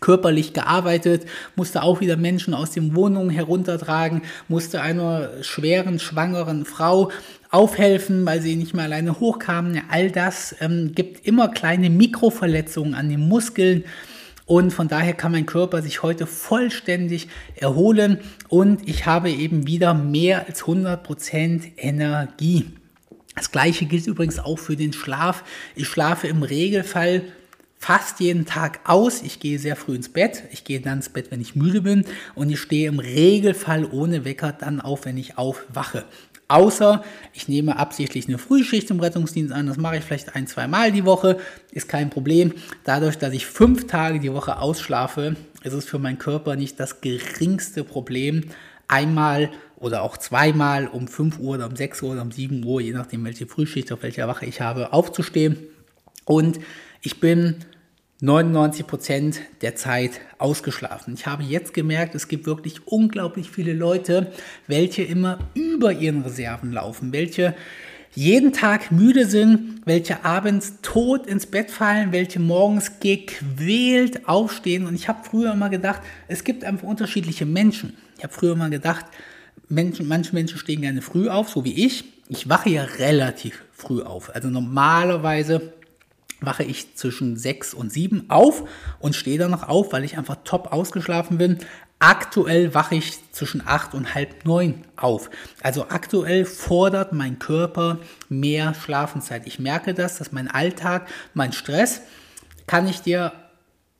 körperlich 0.00 0.52
gearbeitet, 0.52 1.26
musste 1.54 1.82
auch 1.82 2.00
wieder 2.00 2.16
Menschen 2.16 2.54
aus 2.54 2.70
den 2.70 2.96
Wohnungen 2.96 3.30
heruntertragen, 3.30 4.22
musste 4.48 4.80
einer 4.80 5.42
schweren, 5.42 5.98
schwangeren 5.98 6.64
Frau 6.64 7.10
aufhelfen, 7.54 8.26
weil 8.26 8.42
sie 8.42 8.56
nicht 8.56 8.74
mehr 8.74 8.84
alleine 8.84 9.20
hochkamen. 9.20 9.80
All 9.88 10.10
das 10.10 10.56
ähm, 10.60 10.92
gibt 10.94 11.24
immer 11.26 11.48
kleine 11.48 11.88
Mikroverletzungen 11.88 12.94
an 12.94 13.08
den 13.08 13.20
Muskeln. 13.20 13.84
Und 14.44 14.72
von 14.72 14.88
daher 14.88 15.14
kann 15.14 15.32
mein 15.32 15.46
Körper 15.46 15.80
sich 15.80 16.02
heute 16.02 16.26
vollständig 16.26 17.28
erholen 17.56 18.18
und 18.48 18.86
ich 18.86 19.06
habe 19.06 19.30
eben 19.30 19.66
wieder 19.66 19.94
mehr 19.94 20.46
als 20.46 20.64
100% 20.64 21.62
Energie. 21.78 22.66
Das 23.36 23.50
gleiche 23.50 23.86
gilt 23.86 24.06
übrigens 24.06 24.38
auch 24.38 24.58
für 24.58 24.76
den 24.76 24.92
Schlaf. 24.92 25.44
Ich 25.76 25.88
schlafe 25.88 26.26
im 26.26 26.42
Regelfall 26.42 27.22
fast 27.78 28.20
jeden 28.20 28.44
Tag 28.44 28.80
aus. 28.84 29.22
Ich 29.22 29.40
gehe 29.40 29.58
sehr 29.58 29.76
früh 29.76 29.94
ins 29.94 30.10
Bett. 30.10 30.44
Ich 30.52 30.64
gehe 30.64 30.80
dann 30.80 30.98
ins 30.98 31.08
Bett, 31.08 31.30
wenn 31.30 31.40
ich 31.40 31.56
müde 31.56 31.80
bin. 31.80 32.04
Und 32.34 32.50
ich 32.50 32.60
stehe 32.60 32.88
im 32.88 32.98
Regelfall 32.98 33.86
ohne 33.86 34.24
Wecker 34.24 34.52
dann 34.52 34.80
auf, 34.80 35.04
wenn 35.06 35.16
ich 35.16 35.38
aufwache. 35.38 36.04
Außer 36.48 37.02
ich 37.32 37.48
nehme 37.48 37.78
absichtlich 37.78 38.28
eine 38.28 38.38
Frühschicht 38.38 38.90
im 38.90 39.00
Rettungsdienst 39.00 39.52
an, 39.52 39.66
das 39.66 39.76
mache 39.76 39.96
ich 39.96 40.04
vielleicht 40.04 40.36
ein, 40.36 40.46
zwei 40.46 40.66
Mal 40.66 40.92
die 40.92 41.04
Woche, 41.04 41.38
ist 41.72 41.88
kein 41.88 42.10
Problem. 42.10 42.52
Dadurch, 42.84 43.16
dass 43.16 43.32
ich 43.32 43.46
fünf 43.46 43.86
Tage 43.86 44.20
die 44.20 44.32
Woche 44.32 44.58
ausschlafe, 44.58 45.36
ist 45.62 45.72
es 45.72 45.86
für 45.86 45.98
meinen 45.98 46.18
Körper 46.18 46.56
nicht 46.56 46.78
das 46.78 47.00
geringste 47.00 47.82
Problem, 47.82 48.44
einmal 48.88 49.50
oder 49.76 50.02
auch 50.02 50.16
zweimal 50.16 50.86
um 50.86 51.08
5 51.08 51.38
Uhr 51.38 51.54
oder 51.54 51.66
um 51.66 51.76
6 51.76 52.02
Uhr 52.02 52.12
oder 52.12 52.22
um 52.22 52.30
7 52.30 52.64
Uhr, 52.64 52.80
je 52.80 52.92
nachdem 52.92 53.24
welche 53.24 53.46
Frühschicht, 53.46 53.90
auf 53.92 54.02
welcher 54.02 54.28
Wache 54.28 54.46
ich 54.46 54.60
habe, 54.60 54.92
aufzustehen. 54.92 55.56
Und 56.24 56.60
ich 57.02 57.20
bin 57.20 57.56
99 58.24 58.86
Prozent 58.86 59.40
der 59.60 59.76
Zeit 59.76 60.12
ausgeschlafen. 60.38 61.12
Ich 61.14 61.26
habe 61.26 61.42
jetzt 61.42 61.74
gemerkt, 61.74 62.14
es 62.14 62.26
gibt 62.26 62.46
wirklich 62.46 62.86
unglaublich 62.86 63.50
viele 63.50 63.74
Leute, 63.74 64.32
welche 64.66 65.02
immer 65.02 65.38
über 65.52 65.92
ihren 65.92 66.22
Reserven 66.22 66.72
laufen, 66.72 67.12
welche 67.12 67.54
jeden 68.14 68.52
Tag 68.52 68.90
müde 68.90 69.26
sind, 69.26 69.82
welche 69.84 70.24
abends 70.24 70.76
tot 70.80 71.26
ins 71.26 71.46
Bett 71.46 71.70
fallen, 71.70 72.12
welche 72.12 72.40
morgens 72.40 73.00
gequält 73.00 74.26
aufstehen. 74.26 74.86
Und 74.86 74.94
ich 74.94 75.08
habe 75.08 75.24
früher 75.24 75.52
immer 75.52 75.68
gedacht, 75.68 76.00
es 76.26 76.44
gibt 76.44 76.64
einfach 76.64 76.86
unterschiedliche 76.86 77.44
Menschen. 77.44 77.94
Ich 78.16 78.24
habe 78.24 78.32
früher 78.32 78.52
immer 78.52 78.70
gedacht, 78.70 79.04
Menschen, 79.68 80.08
manche 80.08 80.34
Menschen 80.34 80.58
stehen 80.58 80.80
gerne 80.80 81.02
früh 81.02 81.28
auf, 81.28 81.50
so 81.50 81.64
wie 81.64 81.84
ich. 81.84 82.04
Ich 82.28 82.48
wache 82.48 82.70
ja 82.70 82.84
relativ 82.84 83.64
früh 83.72 84.00
auf. 84.00 84.34
Also 84.34 84.48
normalerweise 84.48 85.74
wache 86.46 86.64
ich 86.64 86.96
zwischen 86.96 87.36
sechs 87.36 87.74
und 87.74 87.92
sieben 87.92 88.26
auf 88.28 88.64
und 88.98 89.14
stehe 89.14 89.38
dann 89.38 89.50
noch 89.50 89.68
auf, 89.68 89.92
weil 89.92 90.04
ich 90.04 90.18
einfach 90.18 90.36
top 90.44 90.72
ausgeschlafen 90.72 91.38
bin. 91.38 91.58
Aktuell 91.98 92.74
wache 92.74 92.96
ich 92.96 93.18
zwischen 93.32 93.62
acht 93.66 93.94
und 93.94 94.14
halb 94.14 94.44
neun 94.44 94.82
auf. 94.96 95.30
Also 95.62 95.88
aktuell 95.88 96.44
fordert 96.44 97.12
mein 97.12 97.38
Körper 97.38 97.98
mehr 98.28 98.74
Schlafenszeit. 98.74 99.46
Ich 99.46 99.58
merke 99.58 99.94
das, 99.94 100.18
dass 100.18 100.32
mein 100.32 100.48
Alltag, 100.48 101.08
mein 101.32 101.52
Stress, 101.52 102.02
kann 102.66 102.88
ich 102.88 103.00
dir 103.00 103.32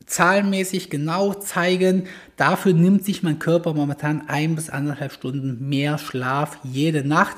zahlenmäßig 0.07 0.91
genau 0.91 1.35
zeigen. 1.35 2.07
Dafür 2.37 2.73
nimmt 2.73 3.05
sich 3.05 3.23
mein 3.23 3.39
Körper 3.39 3.75
momentan 3.75 4.29
ein 4.29 4.55
bis 4.55 4.71
anderthalb 4.71 5.13
Stunden 5.13 5.69
mehr 5.69 5.99
Schlaf 5.99 6.59
jede 6.63 7.07
Nacht. 7.07 7.37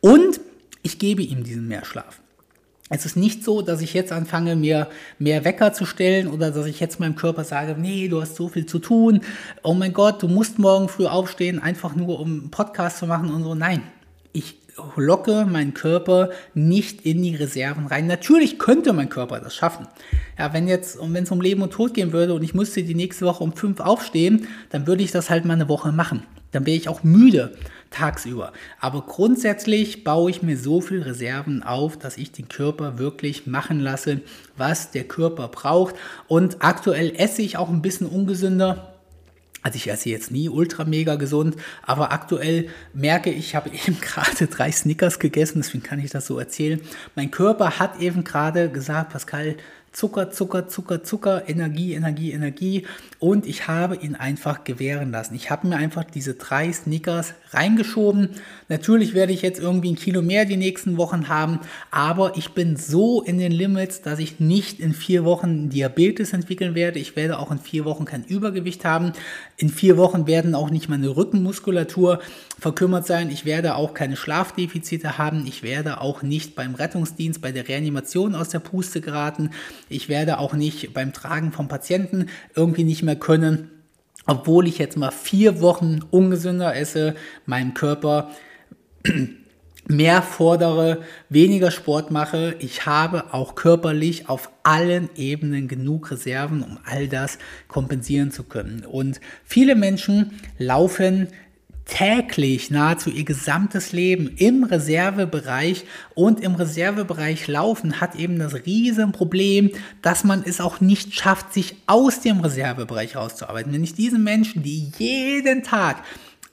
Und 0.00 0.40
ich 0.82 0.98
gebe 0.98 1.22
ihm 1.22 1.44
diesen 1.44 1.68
Mehrschlaf. 1.68 2.21
Es 2.94 3.06
ist 3.06 3.16
nicht 3.16 3.42
so, 3.42 3.62
dass 3.62 3.80
ich 3.80 3.94
jetzt 3.94 4.12
anfange, 4.12 4.54
mir 4.54 4.86
mehr 5.18 5.46
Wecker 5.46 5.72
zu 5.72 5.86
stellen 5.86 6.28
oder 6.28 6.50
dass 6.50 6.66
ich 6.66 6.78
jetzt 6.78 7.00
meinem 7.00 7.16
Körper 7.16 7.42
sage, 7.42 7.74
nee, 7.78 8.06
du 8.08 8.20
hast 8.20 8.36
so 8.36 8.48
viel 8.48 8.66
zu 8.66 8.80
tun. 8.80 9.22
Oh 9.62 9.72
mein 9.72 9.94
Gott, 9.94 10.22
du 10.22 10.28
musst 10.28 10.58
morgen 10.58 10.90
früh 10.90 11.06
aufstehen, 11.06 11.58
einfach 11.58 11.96
nur 11.96 12.20
um 12.20 12.40
einen 12.40 12.50
Podcast 12.50 12.98
zu 12.98 13.06
machen 13.06 13.32
und 13.32 13.44
so. 13.44 13.54
Nein, 13.54 13.82
ich 14.34 14.61
locke 14.96 15.44
meinen 15.44 15.74
Körper 15.74 16.30
nicht 16.54 17.02
in 17.02 17.22
die 17.22 17.36
Reserven 17.36 17.86
rein. 17.86 18.06
Natürlich 18.06 18.58
könnte 18.58 18.92
mein 18.92 19.08
Körper 19.08 19.40
das 19.40 19.54
schaffen. 19.54 19.86
Ja, 20.38 20.52
wenn 20.52 20.68
jetzt, 20.68 20.98
wenn 21.00 21.24
es 21.24 21.30
um 21.30 21.40
Leben 21.40 21.62
und 21.62 21.72
Tod 21.72 21.94
gehen 21.94 22.12
würde 22.12 22.34
und 22.34 22.42
ich 22.42 22.54
müsste 22.54 22.82
die 22.82 22.94
nächste 22.94 23.26
Woche 23.26 23.44
um 23.44 23.52
fünf 23.52 23.80
aufstehen, 23.80 24.48
dann 24.70 24.86
würde 24.86 25.02
ich 25.02 25.10
das 25.10 25.30
halt 25.30 25.44
mal 25.44 25.54
eine 25.54 25.68
Woche 25.68 25.92
machen. 25.92 26.24
Dann 26.52 26.66
wäre 26.66 26.76
ich 26.76 26.88
auch 26.88 27.02
müde 27.02 27.54
tagsüber. 27.90 28.52
Aber 28.80 29.02
grundsätzlich 29.02 30.04
baue 30.04 30.30
ich 30.30 30.42
mir 30.42 30.56
so 30.56 30.80
viel 30.80 31.02
Reserven 31.02 31.62
auf, 31.62 31.98
dass 31.98 32.18
ich 32.18 32.32
den 32.32 32.48
Körper 32.48 32.98
wirklich 32.98 33.46
machen 33.46 33.80
lasse, 33.80 34.20
was 34.56 34.90
der 34.90 35.04
Körper 35.04 35.48
braucht. 35.48 35.94
Und 36.28 36.58
aktuell 36.60 37.14
esse 37.16 37.42
ich 37.42 37.56
auch 37.56 37.68
ein 37.68 37.82
bisschen 37.82 38.06
ungesünder. 38.06 38.91
Also 39.62 39.76
ich 39.76 39.88
esse 39.88 40.10
jetzt 40.10 40.30
nie 40.30 40.48
ultra 40.48 40.84
mega 40.84 41.14
gesund, 41.14 41.56
aber 41.82 42.12
aktuell 42.12 42.68
merke 42.92 43.30
ich, 43.30 43.38
ich 43.38 43.54
habe 43.54 43.70
eben 43.86 44.00
gerade 44.00 44.46
drei 44.48 44.72
Snickers 44.72 45.18
gegessen, 45.18 45.58
deswegen 45.58 45.82
kann 45.82 46.00
ich 46.00 46.10
das 46.10 46.26
so 46.26 46.38
erzählen. 46.38 46.80
Mein 47.14 47.30
Körper 47.30 47.78
hat 47.78 48.00
eben 48.00 48.24
gerade 48.24 48.68
gesagt, 48.70 49.12
Pascal, 49.12 49.56
Zucker, 49.92 50.30
Zucker, 50.30 50.68
Zucker, 50.68 51.04
Zucker, 51.04 51.48
Energie, 51.48 51.92
Energie, 51.92 52.32
Energie. 52.32 52.86
Und 53.18 53.46
ich 53.46 53.68
habe 53.68 53.96
ihn 53.96 54.14
einfach 54.14 54.64
gewähren 54.64 55.10
lassen. 55.10 55.34
Ich 55.34 55.50
habe 55.50 55.68
mir 55.68 55.76
einfach 55.76 56.04
diese 56.04 56.34
drei 56.34 56.72
Snickers 56.72 57.34
reingeschoben. 57.50 58.30
Natürlich 58.68 59.12
werde 59.12 59.32
ich 59.32 59.42
jetzt 59.42 59.60
irgendwie 59.60 59.92
ein 59.92 59.96
Kilo 59.96 60.22
mehr 60.22 60.46
die 60.46 60.56
nächsten 60.56 60.96
Wochen 60.96 61.28
haben, 61.28 61.60
aber 61.90 62.36
ich 62.36 62.52
bin 62.52 62.76
so 62.76 63.22
in 63.22 63.38
den 63.38 63.52
Limits, 63.52 64.00
dass 64.00 64.18
ich 64.18 64.40
nicht 64.40 64.80
in 64.80 64.94
vier 64.94 65.24
Wochen 65.24 65.68
Diabetes 65.68 66.32
entwickeln 66.32 66.74
werde. 66.74 66.98
Ich 66.98 67.14
werde 67.14 67.38
auch 67.38 67.50
in 67.50 67.58
vier 67.58 67.84
Wochen 67.84 68.06
kein 68.06 68.24
Übergewicht 68.24 68.84
haben. 68.84 69.12
In 69.56 69.68
vier 69.68 69.98
Wochen 69.98 70.26
werden 70.26 70.54
auch 70.54 70.70
nicht 70.70 70.88
meine 70.88 71.14
Rückenmuskulatur 71.14 72.20
verkümmert 72.58 73.06
sein. 73.06 73.30
Ich 73.30 73.44
werde 73.44 73.74
auch 73.74 73.92
keine 73.92 74.16
Schlafdefizite 74.16 75.18
haben. 75.18 75.46
Ich 75.46 75.62
werde 75.62 76.00
auch 76.00 76.22
nicht 76.22 76.54
beim 76.54 76.74
Rettungsdienst, 76.74 77.42
bei 77.42 77.52
der 77.52 77.68
Reanimation 77.68 78.34
aus 78.34 78.48
der 78.48 78.60
Puste 78.60 79.00
geraten. 79.00 79.50
Ich 79.92 80.08
werde 80.08 80.38
auch 80.38 80.54
nicht 80.54 80.92
beim 80.94 81.12
Tragen 81.12 81.52
vom 81.52 81.68
Patienten 81.68 82.26
irgendwie 82.54 82.84
nicht 82.84 83.02
mehr 83.02 83.16
können 83.16 83.70
obwohl 84.26 84.68
ich 84.68 84.78
jetzt 84.78 84.96
mal 84.96 85.10
vier 85.10 85.60
Wochen 85.60 86.00
ungesünder 86.10 86.76
esse, 86.76 87.14
meinem 87.46 87.74
Körper 87.74 88.30
mehr 89.88 90.22
fordere, 90.22 91.02
weniger 91.28 91.70
Sport 91.70 92.10
mache. 92.12 92.54
Ich 92.60 92.86
habe 92.86 93.34
auch 93.34 93.56
körperlich 93.56 94.28
auf 94.28 94.50
allen 94.62 95.10
Ebenen 95.16 95.66
genug 95.66 96.10
Reserven, 96.10 96.62
um 96.62 96.78
all 96.84 97.08
das 97.08 97.38
kompensieren 97.66 98.30
zu 98.30 98.44
können. 98.44 98.84
Und 98.84 99.20
viele 99.44 99.74
Menschen 99.74 100.38
laufen 100.56 101.28
täglich 101.84 102.70
nahezu 102.70 103.10
ihr 103.10 103.24
gesamtes 103.24 103.92
Leben 103.92 104.28
im 104.36 104.64
Reservebereich 104.64 105.84
und 106.14 106.40
im 106.40 106.54
Reservebereich 106.54 107.48
laufen 107.48 108.00
hat 108.00 108.14
eben 108.14 108.38
das 108.38 108.54
Riesenproblem, 108.54 109.70
dass 110.00 110.24
man 110.24 110.44
es 110.46 110.60
auch 110.60 110.80
nicht 110.80 111.14
schafft, 111.14 111.52
sich 111.52 111.76
aus 111.86 112.20
dem 112.20 112.40
Reservebereich 112.40 113.16
rauszuarbeiten. 113.16 113.72
Wenn 113.72 113.84
ich 113.84 113.94
diesen 113.94 114.22
Menschen, 114.22 114.62
die 114.62 114.92
jeden 114.98 115.62
Tag 115.62 116.02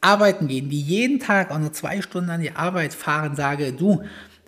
arbeiten 0.02 0.48
gehen, 0.48 0.70
die 0.70 0.82
jeden 0.82 1.20
Tag 1.20 1.52
auch 1.52 1.60
nur 1.60 1.74
zwei 1.74 2.02
Stunden 2.02 2.30
an 2.30 2.42
die 2.42 2.56
Arbeit 2.56 2.94
fahren, 2.94 3.36
sage, 3.36 3.74
du, 3.74 4.02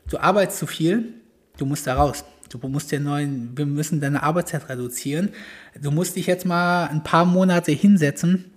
du 0.09 0.17
arbeitest 0.17 0.59
zu 0.59 0.67
viel, 0.67 1.13
du 1.57 1.65
musst 1.65 1.87
da 1.87 1.95
raus. 1.95 2.23
Du 2.49 2.67
musst 2.67 2.91
den 2.91 3.03
neuen, 3.03 3.57
wir 3.57 3.65
müssen 3.65 4.01
deine 4.01 4.23
Arbeitszeit 4.23 4.67
reduzieren. 4.67 5.29
Du 5.81 5.89
musst 5.89 6.17
dich 6.17 6.27
jetzt 6.27 6.45
mal 6.45 6.87
ein 6.87 7.01
paar 7.01 7.23
Monate 7.23 7.71
hinsetzen 7.71 8.50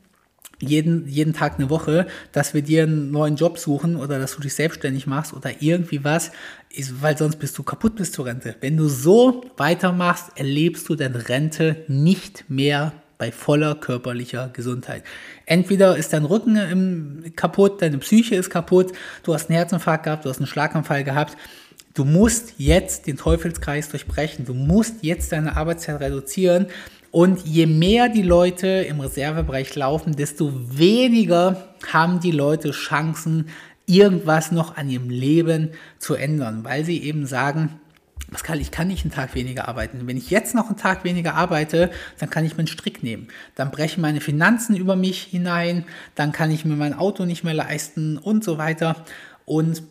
jeden, 0.60 1.06
jeden 1.08 1.32
Tag 1.32 1.58
eine 1.58 1.70
Woche, 1.70 2.06
dass 2.32 2.54
wir 2.54 2.62
dir 2.62 2.84
einen 2.84 3.10
neuen 3.10 3.36
Job 3.36 3.58
suchen 3.58 3.96
oder 3.96 4.18
dass 4.18 4.36
du 4.36 4.40
dich 4.40 4.54
selbstständig 4.54 5.06
machst 5.06 5.32
oder 5.32 5.50
irgendwie 5.60 6.04
was, 6.04 6.32
ist, 6.70 7.02
weil 7.02 7.16
sonst 7.16 7.36
bist 7.36 7.56
du 7.58 7.62
kaputt 7.62 7.96
bis 7.96 8.12
zur 8.12 8.26
Rente. 8.26 8.56
Wenn 8.60 8.76
du 8.76 8.88
so 8.88 9.44
weitermachst, 9.56 10.32
erlebst 10.36 10.88
du 10.88 10.94
deine 10.94 11.28
Rente 11.28 11.84
nicht 11.88 12.44
mehr 12.48 12.92
bei 13.18 13.30
voller 13.30 13.76
körperlicher 13.76 14.50
Gesundheit. 14.52 15.04
Entweder 15.46 15.96
ist 15.96 16.12
dein 16.12 16.24
Rücken 16.24 16.56
im, 16.56 17.32
kaputt, 17.36 17.80
deine 17.80 17.98
Psyche 17.98 18.34
ist 18.34 18.50
kaputt, 18.50 18.92
du 19.22 19.34
hast 19.34 19.48
einen 19.48 19.56
Herzinfarkt 19.56 20.04
gehabt, 20.04 20.24
du 20.24 20.30
hast 20.30 20.38
einen 20.38 20.46
Schlaganfall 20.46 21.04
gehabt. 21.04 21.36
Du 21.94 22.04
musst 22.04 22.54
jetzt 22.58 23.06
den 23.06 23.16
Teufelskreis 23.16 23.88
durchbrechen. 23.88 24.44
Du 24.44 24.52
musst 24.52 24.96
jetzt 25.02 25.30
deine 25.30 25.56
Arbeitszeit 25.56 26.00
reduzieren, 26.00 26.66
und 27.14 27.46
je 27.46 27.66
mehr 27.66 28.08
die 28.08 28.22
Leute 28.22 28.66
im 28.66 28.98
Reservebereich 28.98 29.76
laufen, 29.76 30.16
desto 30.16 30.52
weniger 30.52 31.68
haben 31.92 32.18
die 32.18 32.32
Leute 32.32 32.72
Chancen, 32.72 33.50
irgendwas 33.86 34.50
noch 34.50 34.76
an 34.76 34.90
ihrem 34.90 35.10
Leben 35.10 35.70
zu 36.00 36.16
ändern, 36.16 36.64
weil 36.64 36.84
sie 36.84 37.00
eben 37.04 37.24
sagen, 37.24 37.78
Pascal, 38.32 38.60
ich 38.60 38.72
kann 38.72 38.88
nicht 38.88 39.04
einen 39.04 39.14
Tag 39.14 39.36
weniger 39.36 39.68
arbeiten. 39.68 40.08
Wenn 40.08 40.16
ich 40.16 40.30
jetzt 40.30 40.56
noch 40.56 40.66
einen 40.66 40.76
Tag 40.76 41.04
weniger 41.04 41.36
arbeite, 41.36 41.92
dann 42.18 42.30
kann 42.30 42.44
ich 42.44 42.54
mir 42.54 42.58
einen 42.58 42.66
Strick 42.66 43.04
nehmen. 43.04 43.28
Dann 43.54 43.70
brechen 43.70 44.00
meine 44.00 44.20
Finanzen 44.20 44.74
über 44.74 44.96
mich 44.96 45.22
hinein, 45.22 45.84
dann 46.16 46.32
kann 46.32 46.50
ich 46.50 46.64
mir 46.64 46.74
mein 46.74 46.94
Auto 46.94 47.26
nicht 47.26 47.44
mehr 47.44 47.54
leisten 47.54 48.18
und 48.18 48.42
so 48.42 48.58
weiter. 48.58 49.04
Und 49.44 49.84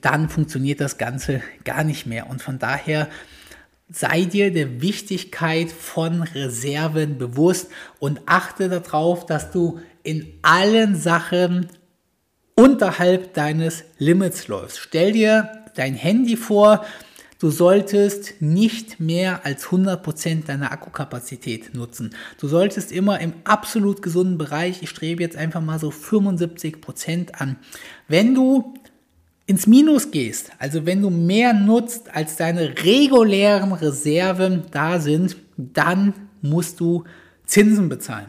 dann 0.00 0.30
funktioniert 0.30 0.80
das 0.80 0.96
Ganze 0.96 1.42
gar 1.64 1.84
nicht 1.84 2.06
mehr. 2.06 2.30
Und 2.30 2.40
von 2.40 2.58
daher 2.58 3.08
sei 3.92 4.24
dir 4.24 4.52
der 4.52 4.80
Wichtigkeit 4.80 5.70
von 5.70 6.22
Reserven 6.22 7.18
bewusst 7.18 7.68
und 7.98 8.20
achte 8.26 8.68
darauf, 8.68 9.26
dass 9.26 9.50
du 9.50 9.80
in 10.02 10.32
allen 10.42 10.96
Sachen 10.96 11.68
unterhalb 12.54 13.34
deines 13.34 13.84
Limits 13.98 14.48
läufst. 14.48 14.78
Stell 14.78 15.12
dir 15.12 15.50
dein 15.74 15.94
Handy 15.94 16.36
vor, 16.36 16.84
du 17.38 17.50
solltest 17.50 18.40
nicht 18.40 19.00
mehr 19.00 19.44
als 19.44 19.66
100% 19.68 20.44
deiner 20.44 20.72
Akkukapazität 20.72 21.74
nutzen. 21.74 22.14
Du 22.38 22.48
solltest 22.48 22.92
immer 22.92 23.20
im 23.20 23.32
absolut 23.44 24.02
gesunden 24.02 24.38
Bereich, 24.38 24.82
ich 24.82 24.90
strebe 24.90 25.22
jetzt 25.22 25.36
einfach 25.36 25.62
mal 25.62 25.78
so 25.78 25.88
75% 25.88 27.32
an. 27.32 27.56
Wenn 28.08 28.34
du 28.34 28.74
ins 29.50 29.66
Minus 29.66 30.12
gehst, 30.12 30.52
also 30.60 30.86
wenn 30.86 31.02
du 31.02 31.10
mehr 31.10 31.52
nutzt, 31.52 32.14
als 32.14 32.36
deine 32.36 32.72
regulären 32.84 33.72
Reserven 33.72 34.62
da 34.70 35.00
sind, 35.00 35.36
dann 35.56 36.14
musst 36.40 36.78
du 36.78 37.02
Zinsen 37.46 37.88
bezahlen. 37.88 38.26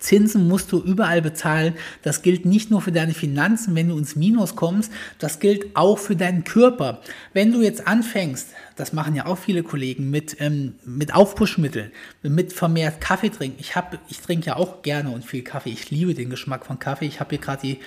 Zinsen 0.00 0.48
musst 0.48 0.72
du 0.72 0.80
überall 0.80 1.22
bezahlen. 1.22 1.74
Das 2.02 2.22
gilt 2.22 2.46
nicht 2.46 2.68
nur 2.68 2.82
für 2.82 2.90
deine 2.90 3.14
Finanzen, 3.14 3.76
wenn 3.76 3.90
du 3.90 3.96
ins 3.96 4.16
Minus 4.16 4.56
kommst, 4.56 4.90
das 5.20 5.38
gilt 5.38 5.76
auch 5.76 5.98
für 5.98 6.16
deinen 6.16 6.42
Körper. 6.42 7.00
Wenn 7.32 7.52
du 7.52 7.62
jetzt 7.62 7.86
anfängst, 7.86 8.48
das 8.74 8.92
machen 8.92 9.14
ja 9.14 9.26
auch 9.26 9.38
viele 9.38 9.62
Kollegen, 9.62 10.10
mit, 10.10 10.40
ähm, 10.40 10.74
mit 10.84 11.14
Aufpushmitteln, 11.14 11.92
mit 12.22 12.52
vermehrt 12.52 13.00
Kaffee 13.00 13.30
trinken. 13.30 13.58
Ich, 13.60 13.74
ich 14.08 14.18
trinke 14.18 14.46
ja 14.46 14.56
auch 14.56 14.82
gerne 14.82 15.10
und 15.10 15.24
viel 15.24 15.44
Kaffee. 15.44 15.70
Ich 15.70 15.92
liebe 15.92 16.12
den 16.12 16.28
Geschmack 16.28 16.66
von 16.66 16.80
Kaffee. 16.80 17.06
Ich 17.06 17.20
habe 17.20 17.30
hier 17.30 17.38
gerade 17.38 17.62
die 17.62 17.78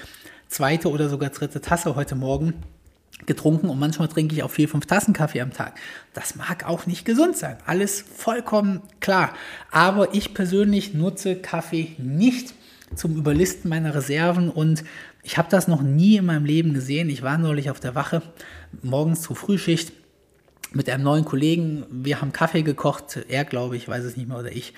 zweite 0.50 0.89
oder 0.89 1.10
sogar 1.10 1.30
dritte 1.30 1.62
Tasse 1.62 1.95
heute 1.95 2.16
Morgen 2.16 2.54
getrunken 3.26 3.70
und 3.70 3.80
manchmal 3.80 4.08
trinke 4.08 4.36
ich 4.36 4.43
auch 4.43 4.52
vier, 4.52 4.70
fünf 4.70 4.86
Tassen 4.86 5.14
Kaffee 5.14 5.41
am 5.41 5.52
Tag. 5.52 5.80
Das 6.14 6.36
mag 6.36 6.68
auch 6.68 6.86
nicht 6.86 7.06
gesund 7.06 7.36
sein. 7.36 7.58
Alles 7.66 8.02
vollkommen 8.02 8.82
klar. 9.00 9.34
Aber 9.72 10.14
ich 10.14 10.34
persönlich 10.34 10.93
nutze 10.93 11.36
Kaffee 11.36 11.95
nicht 11.98 12.54
zum 12.95 13.18
Überlisten 13.18 13.70
meiner 13.70 13.93
Reserven 13.93 14.50
und 14.50 14.84
ich 15.24 15.38
habe 15.38 15.50
das 15.50 15.68
noch 15.68 15.82
nie 15.82 16.18
in 16.18 16.26
meinem 16.26 16.45
Leben 16.45 16.74
gesehen. 16.74 17.10
Ich 17.10 17.22
war 17.22 17.38
neulich 17.38 17.70
auf 17.70 17.80
der 17.80 17.95
Wache 17.95 18.22
morgens 18.82 19.24
zur 19.24 19.36
Frühschicht 19.36 19.91
mit 20.72 20.89
einem 20.89 21.04
neuen 21.04 21.26
Kollegen. 21.26 21.86
Wir 21.89 22.22
haben 22.22 22.32
Kaffee 22.32 22.62
gekocht, 22.62 23.20
er 23.28 23.43
glaube 23.43 23.76
ich, 23.76 23.89
weiß 23.89 24.06
es 24.06 24.16
nicht 24.16 24.30
mehr 24.30 24.39
oder 24.39 24.52
ich. 24.52 24.74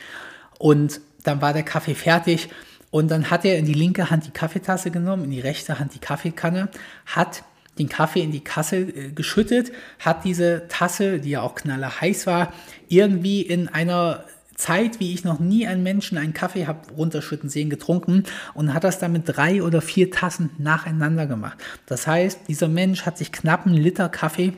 Und 0.58 1.02
dann 1.24 1.42
war 1.42 1.54
der 1.54 1.64
Kaffee 1.64 1.94
fertig 1.94 2.50
und 2.92 3.12
dann 3.12 3.30
hat 3.30 3.46
er 3.46 3.58
in 3.58 3.66
die 3.66 3.74
linke 3.74 4.10
Hand 4.10 4.26
die 4.26 4.32
Kaffeetasse 4.32 4.92
genommen, 4.92 5.26
in 5.26 5.32
die 5.32 5.40
rechte 5.40 5.80
Hand 5.80 5.94
die 5.94 6.00
Kaffeekanne, 6.00 6.70
hat 7.06 7.44
den 7.78 7.90
Kaffee 7.90 8.22
in 8.22 8.32
die 8.32 8.44
Kasse 8.44 8.78
äh, 8.78 9.12
geschüttet, 9.12 9.72
hat 10.00 10.26
diese 10.26 10.68
Tasse, 10.68 11.20
die 11.20 11.32
ja 11.32 11.42
auch 11.42 11.56
knaller 11.56 12.02
heiß 12.02 12.28
war, 12.28 12.54
irgendwie 12.88 13.42
in 13.42 13.68
einer 13.70 14.26
Zeit, 14.56 15.00
wie 15.00 15.14
ich 15.14 15.24
noch 15.24 15.40
nie 15.40 15.66
einen 15.66 15.84
Menschen 15.84 16.18
einen 16.18 16.34
Kaffee 16.34 16.68
habe 16.68 16.92
runterschütten 16.92 17.50
sehen, 17.50 17.70
getrunken 17.70 18.24
und 18.54 18.74
hat 18.74 18.84
das 18.84 19.00
dann 19.00 19.14
mit 19.14 19.24
drei 19.26 19.64
oder 19.64 19.82
vier 19.82 20.12
Tassen 20.12 20.50
nacheinander 20.58 21.28
gemacht. 21.28 21.58
Das 21.86 22.06
heißt, 22.08 22.42
dieser 22.50 22.68
Mensch 22.68 23.06
hat 23.06 23.18
sich 23.18 23.32
knapp 23.32 23.66
einen 23.66 23.76
Liter 23.76 24.10
Kaffee 24.10 24.54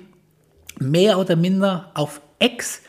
mehr 0.79 1.19
oder 1.19 1.35
minder 1.35 1.91
auf 1.93 2.21
Ex 2.39 2.81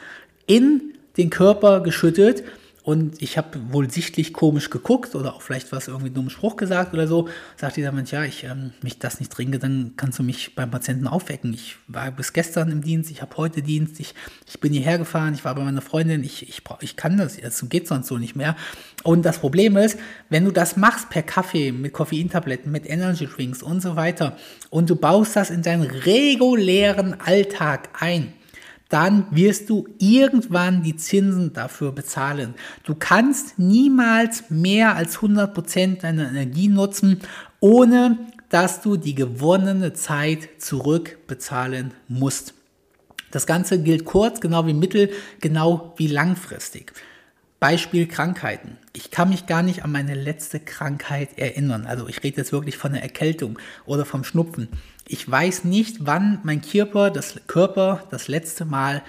in 0.47 0.95
den 1.19 1.29
Körper 1.29 1.81
geschüttet 1.81 2.43
und 2.85 3.23
ich 3.23 3.39
habe 3.39 3.61
wohl 3.73 3.89
sichtlich 3.91 4.33
komisch 4.33 4.69
geguckt 4.69 5.15
oder 5.15 5.35
auch 5.35 5.43
vielleicht 5.43 5.71
was 5.71 5.87
irgendwie 5.87 6.11
dummen 6.11 6.31
Spruch 6.31 6.57
gesagt 6.57 6.93
oder 6.93 7.07
so. 7.07 7.29
Sagt 7.57 7.77
dieser 7.77 7.93
Mensch, 7.93 8.11
ja, 8.11 8.25
ich 8.25 8.43
ähm, 8.43 8.73
mich 8.83 8.99
das 8.99 9.21
nicht 9.21 9.31
trinke, 9.31 9.61
dann 9.61 9.93
kannst 9.97 10.19
du 10.19 10.25
mich 10.25 10.57
beim 10.57 10.71
Patienten 10.73 11.07
aufwecken. 11.07 11.55
Ich 11.55 11.77
war 11.87 12.11
bis 12.11 12.33
gestern 12.33 12.73
im 12.73 12.83
Dienst, 12.83 13.13
ich 13.13 13.23
habe 13.23 13.37
heute 13.37 13.63
Dienst, 13.63 14.01
ich, 14.01 14.15
ich 14.49 14.59
bin 14.59 14.73
hierher 14.73 14.99
gefahren, 14.99 15.35
ich 15.35 15.45
war 15.45 15.55
bei 15.55 15.63
meiner 15.63 15.81
Freundin, 15.81 16.25
ich, 16.25 16.49
ich, 16.49 16.63
ich 16.81 16.97
kann 16.97 17.17
das, 17.17 17.39
es 17.39 17.65
geht 17.69 17.87
sonst 17.87 18.09
so 18.09 18.19
nicht 18.19 18.35
mehr. 18.35 18.57
Und 19.05 19.23
das 19.23 19.39
Problem 19.39 19.77
ist, 19.77 19.97
wenn 20.29 20.45
du 20.45 20.51
das 20.51 20.77
machst 20.77 21.09
per 21.09 21.23
Kaffee, 21.23 21.71
mit 21.71 21.93
Koffeintabletten, 21.93 22.73
mit 22.73 22.89
Energy 22.89 23.27
Drinks 23.27 23.63
und 23.63 23.81
so 23.81 23.95
weiter 23.95 24.37
und 24.71 24.91
du 24.91 24.97
baust 24.97 25.37
das 25.37 25.51
in 25.51 25.63
deinen 25.63 25.83
regulären 25.83 27.21
Alltag 27.21 27.91
ein, 28.01 28.33
dann 28.93 29.27
wirst 29.31 29.71
du 29.71 29.89
irgendwann 29.99 30.83
die 30.83 30.97
Zinsen 30.97 31.55
dafür 31.55 31.93
bezahlen. 31.93 32.55
Du 32.85 32.95
kannst 32.95 33.59
niemals 33.59 34.51
mehr 34.51 34.97
als 34.97 35.19
100% 35.21 36.01
deiner 36.01 36.29
Energie 36.29 36.69
nutzen, 36.69 37.21
ohne 37.61 38.19
dass 38.51 38.83
du 38.83 38.99
die 38.99 39.15
gewonnene 39.15 39.95
Zeit 39.95 40.49
zurückbezahlen 40.59 41.93
musst. 42.07 42.53
Das 43.31 43.47
Ganze 43.47 43.83
gilt 43.83 44.05
kurz, 44.05 44.43
genau 44.43 44.67
wie 44.67 44.75
mittel, 44.75 45.11
genau 45.41 45.95
wie 45.97 46.09
langfristig. 46.09 46.93
Beispiel 47.61 48.07
Krankheiten. 48.07 48.77
Ich 48.93 49.11
kann 49.11 49.31
mich 49.31 49.47
gar 49.47 49.63
nicht 49.63 49.85
an 49.85 49.93
meine 49.93 50.15
letzte 50.15 50.61
Krankheit 50.61 51.39
erinnern. 51.39 51.87
Also 51.87 52.09
ich 52.09 52.23
rede 52.23 52.39
jetzt 52.39 52.53
wirklich 52.53 52.77
von 52.77 52.93
der 52.93 53.03
Erkältung 53.03 53.59
oder 53.87 54.05
vom 54.05 54.25
Schnupfen. 54.25 54.69
Ich 55.13 55.31
weiß 55.31 55.65
nicht, 55.65 56.07
wann 56.07 56.39
mein 56.43 56.63
Körper 56.63 57.11
das, 57.11 57.39
Körper 57.47 58.03
das 58.11 58.29
letzte 58.29 58.65
Mal 58.65 59.03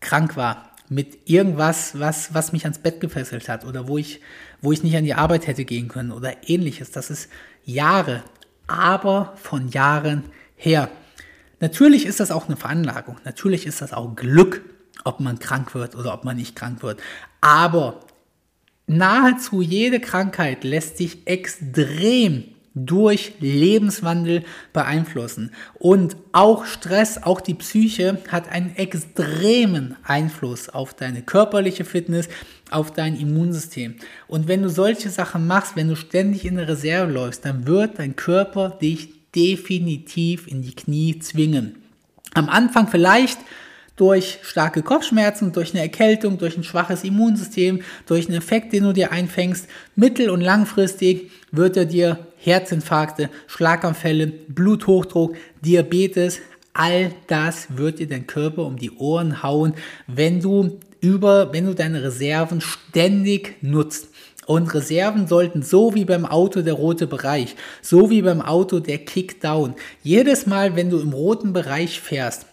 krank 0.00 0.36
war. 0.36 0.72
Mit 0.88 1.30
irgendwas, 1.30 2.00
was, 2.00 2.34
was 2.34 2.52
mich 2.52 2.64
ans 2.64 2.80
Bett 2.80 2.98
gefesselt 3.00 3.48
hat 3.48 3.64
oder 3.64 3.86
wo 3.86 3.96
ich, 3.96 4.20
wo 4.60 4.72
ich 4.72 4.82
nicht 4.82 4.96
an 4.96 5.04
die 5.04 5.14
Arbeit 5.14 5.46
hätte 5.46 5.64
gehen 5.64 5.86
können 5.86 6.10
oder 6.10 6.48
ähnliches. 6.48 6.90
Das 6.90 7.10
ist 7.10 7.28
Jahre, 7.64 8.24
aber 8.66 9.34
von 9.36 9.68
Jahren 9.68 10.24
her. 10.56 10.90
Natürlich 11.60 12.06
ist 12.06 12.18
das 12.18 12.32
auch 12.32 12.48
eine 12.48 12.56
Veranlagung. 12.56 13.18
Natürlich 13.24 13.66
ist 13.66 13.80
das 13.80 13.92
auch 13.92 14.16
Glück, 14.16 14.62
ob 15.04 15.20
man 15.20 15.38
krank 15.38 15.76
wird 15.76 15.94
oder 15.94 16.12
ob 16.12 16.24
man 16.24 16.38
nicht 16.38 16.56
krank 16.56 16.82
wird. 16.82 17.00
Aber 17.40 18.00
nahezu 18.88 19.62
jede 19.62 20.00
Krankheit 20.00 20.64
lässt 20.64 20.98
sich 20.98 21.28
extrem 21.28 22.55
durch 22.76 23.32
Lebenswandel 23.40 24.44
beeinflussen. 24.72 25.50
Und 25.74 26.16
auch 26.32 26.66
Stress, 26.66 27.22
auch 27.22 27.40
die 27.40 27.54
Psyche 27.54 28.18
hat 28.28 28.52
einen 28.52 28.76
extremen 28.76 29.96
Einfluss 30.04 30.68
auf 30.68 30.92
deine 30.92 31.22
körperliche 31.22 31.86
Fitness, 31.86 32.28
auf 32.70 32.92
dein 32.92 33.18
Immunsystem. 33.18 33.96
Und 34.28 34.46
wenn 34.46 34.62
du 34.62 34.68
solche 34.68 35.08
Sachen 35.08 35.46
machst, 35.46 35.74
wenn 35.74 35.88
du 35.88 35.96
ständig 35.96 36.44
in 36.44 36.56
der 36.56 36.68
Reserve 36.68 37.10
läufst, 37.10 37.46
dann 37.46 37.66
wird 37.66 37.98
dein 37.98 38.14
Körper 38.14 38.70
dich 38.70 39.08
definitiv 39.34 40.46
in 40.46 40.60
die 40.60 40.74
Knie 40.74 41.18
zwingen. 41.18 41.76
Am 42.34 42.50
Anfang 42.50 42.88
vielleicht 42.88 43.38
durch 43.96 44.38
starke 44.42 44.82
Kopfschmerzen, 44.82 45.52
durch 45.52 45.72
eine 45.72 45.82
Erkältung, 45.82 46.36
durch 46.36 46.56
ein 46.56 46.64
schwaches 46.64 47.02
Immunsystem, 47.02 47.80
durch 48.04 48.28
einen 48.28 48.36
Effekt, 48.36 48.72
den 48.72 48.84
du 48.84 48.92
dir 48.92 49.10
einfängst. 49.10 49.68
Mittel- 49.94 50.30
und 50.30 50.42
langfristig 50.42 51.30
wird 51.50 51.76
er 51.76 51.86
dir 51.86 52.26
Herzinfarkte, 52.46 53.28
Schlaganfälle, 53.48 54.28
Bluthochdruck, 54.28 55.36
Diabetes, 55.62 56.40
all 56.72 57.12
das 57.26 57.76
wird 57.76 57.98
dir 57.98 58.06
dein 58.06 58.26
Körper 58.26 58.64
um 58.64 58.76
die 58.76 58.92
Ohren 58.92 59.42
hauen, 59.42 59.74
wenn 60.06 60.40
du 60.40 60.78
über, 61.00 61.52
wenn 61.52 61.66
du 61.66 61.74
deine 61.74 62.02
Reserven 62.02 62.60
ständig 62.60 63.56
nutzt. 63.62 64.08
Und 64.46 64.72
Reserven 64.74 65.26
sollten 65.26 65.62
so 65.62 65.94
wie 65.94 66.04
beim 66.04 66.24
Auto 66.24 66.62
der 66.62 66.74
rote 66.74 67.08
Bereich, 67.08 67.56
so 67.82 68.10
wie 68.10 68.22
beim 68.22 68.40
Auto 68.40 68.78
der 68.78 68.98
Kickdown. 68.98 69.74
Jedes 70.04 70.46
Mal, 70.46 70.76
wenn 70.76 70.88
du 70.88 71.00
im 71.00 71.12
roten 71.12 71.52
Bereich 71.52 72.00
fährst, 72.00 72.46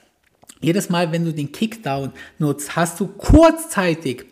jedes 0.59 0.89
Mal, 0.89 1.11
wenn 1.11 1.25
du 1.25 1.33
den 1.33 1.51
Kickdown 1.51 2.13
nutzt, 2.39 2.75
hast 2.75 2.99
du 2.99 3.07
kurzzeitig 3.07 4.25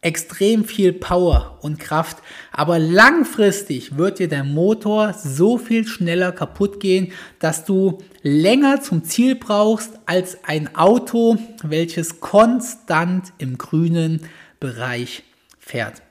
extrem 0.00 0.64
viel 0.64 0.92
Power 0.92 1.58
und 1.60 1.80
Kraft, 1.80 2.18
aber 2.52 2.78
langfristig 2.78 3.96
wird 3.96 4.20
dir 4.20 4.28
der 4.28 4.44
Motor 4.44 5.12
so 5.12 5.58
viel 5.58 5.86
schneller 5.86 6.30
kaputt 6.30 6.78
gehen, 6.78 7.12
dass 7.40 7.64
du 7.64 7.98
länger 8.22 8.80
zum 8.80 9.02
Ziel 9.02 9.34
brauchst 9.34 9.98
als 10.06 10.38
ein 10.44 10.74
Auto, 10.76 11.36
welches 11.62 12.20
konstant 12.20 13.32
im 13.38 13.58
grünen 13.58 14.20
Bereich 14.60 15.24
fährt. 15.58 16.02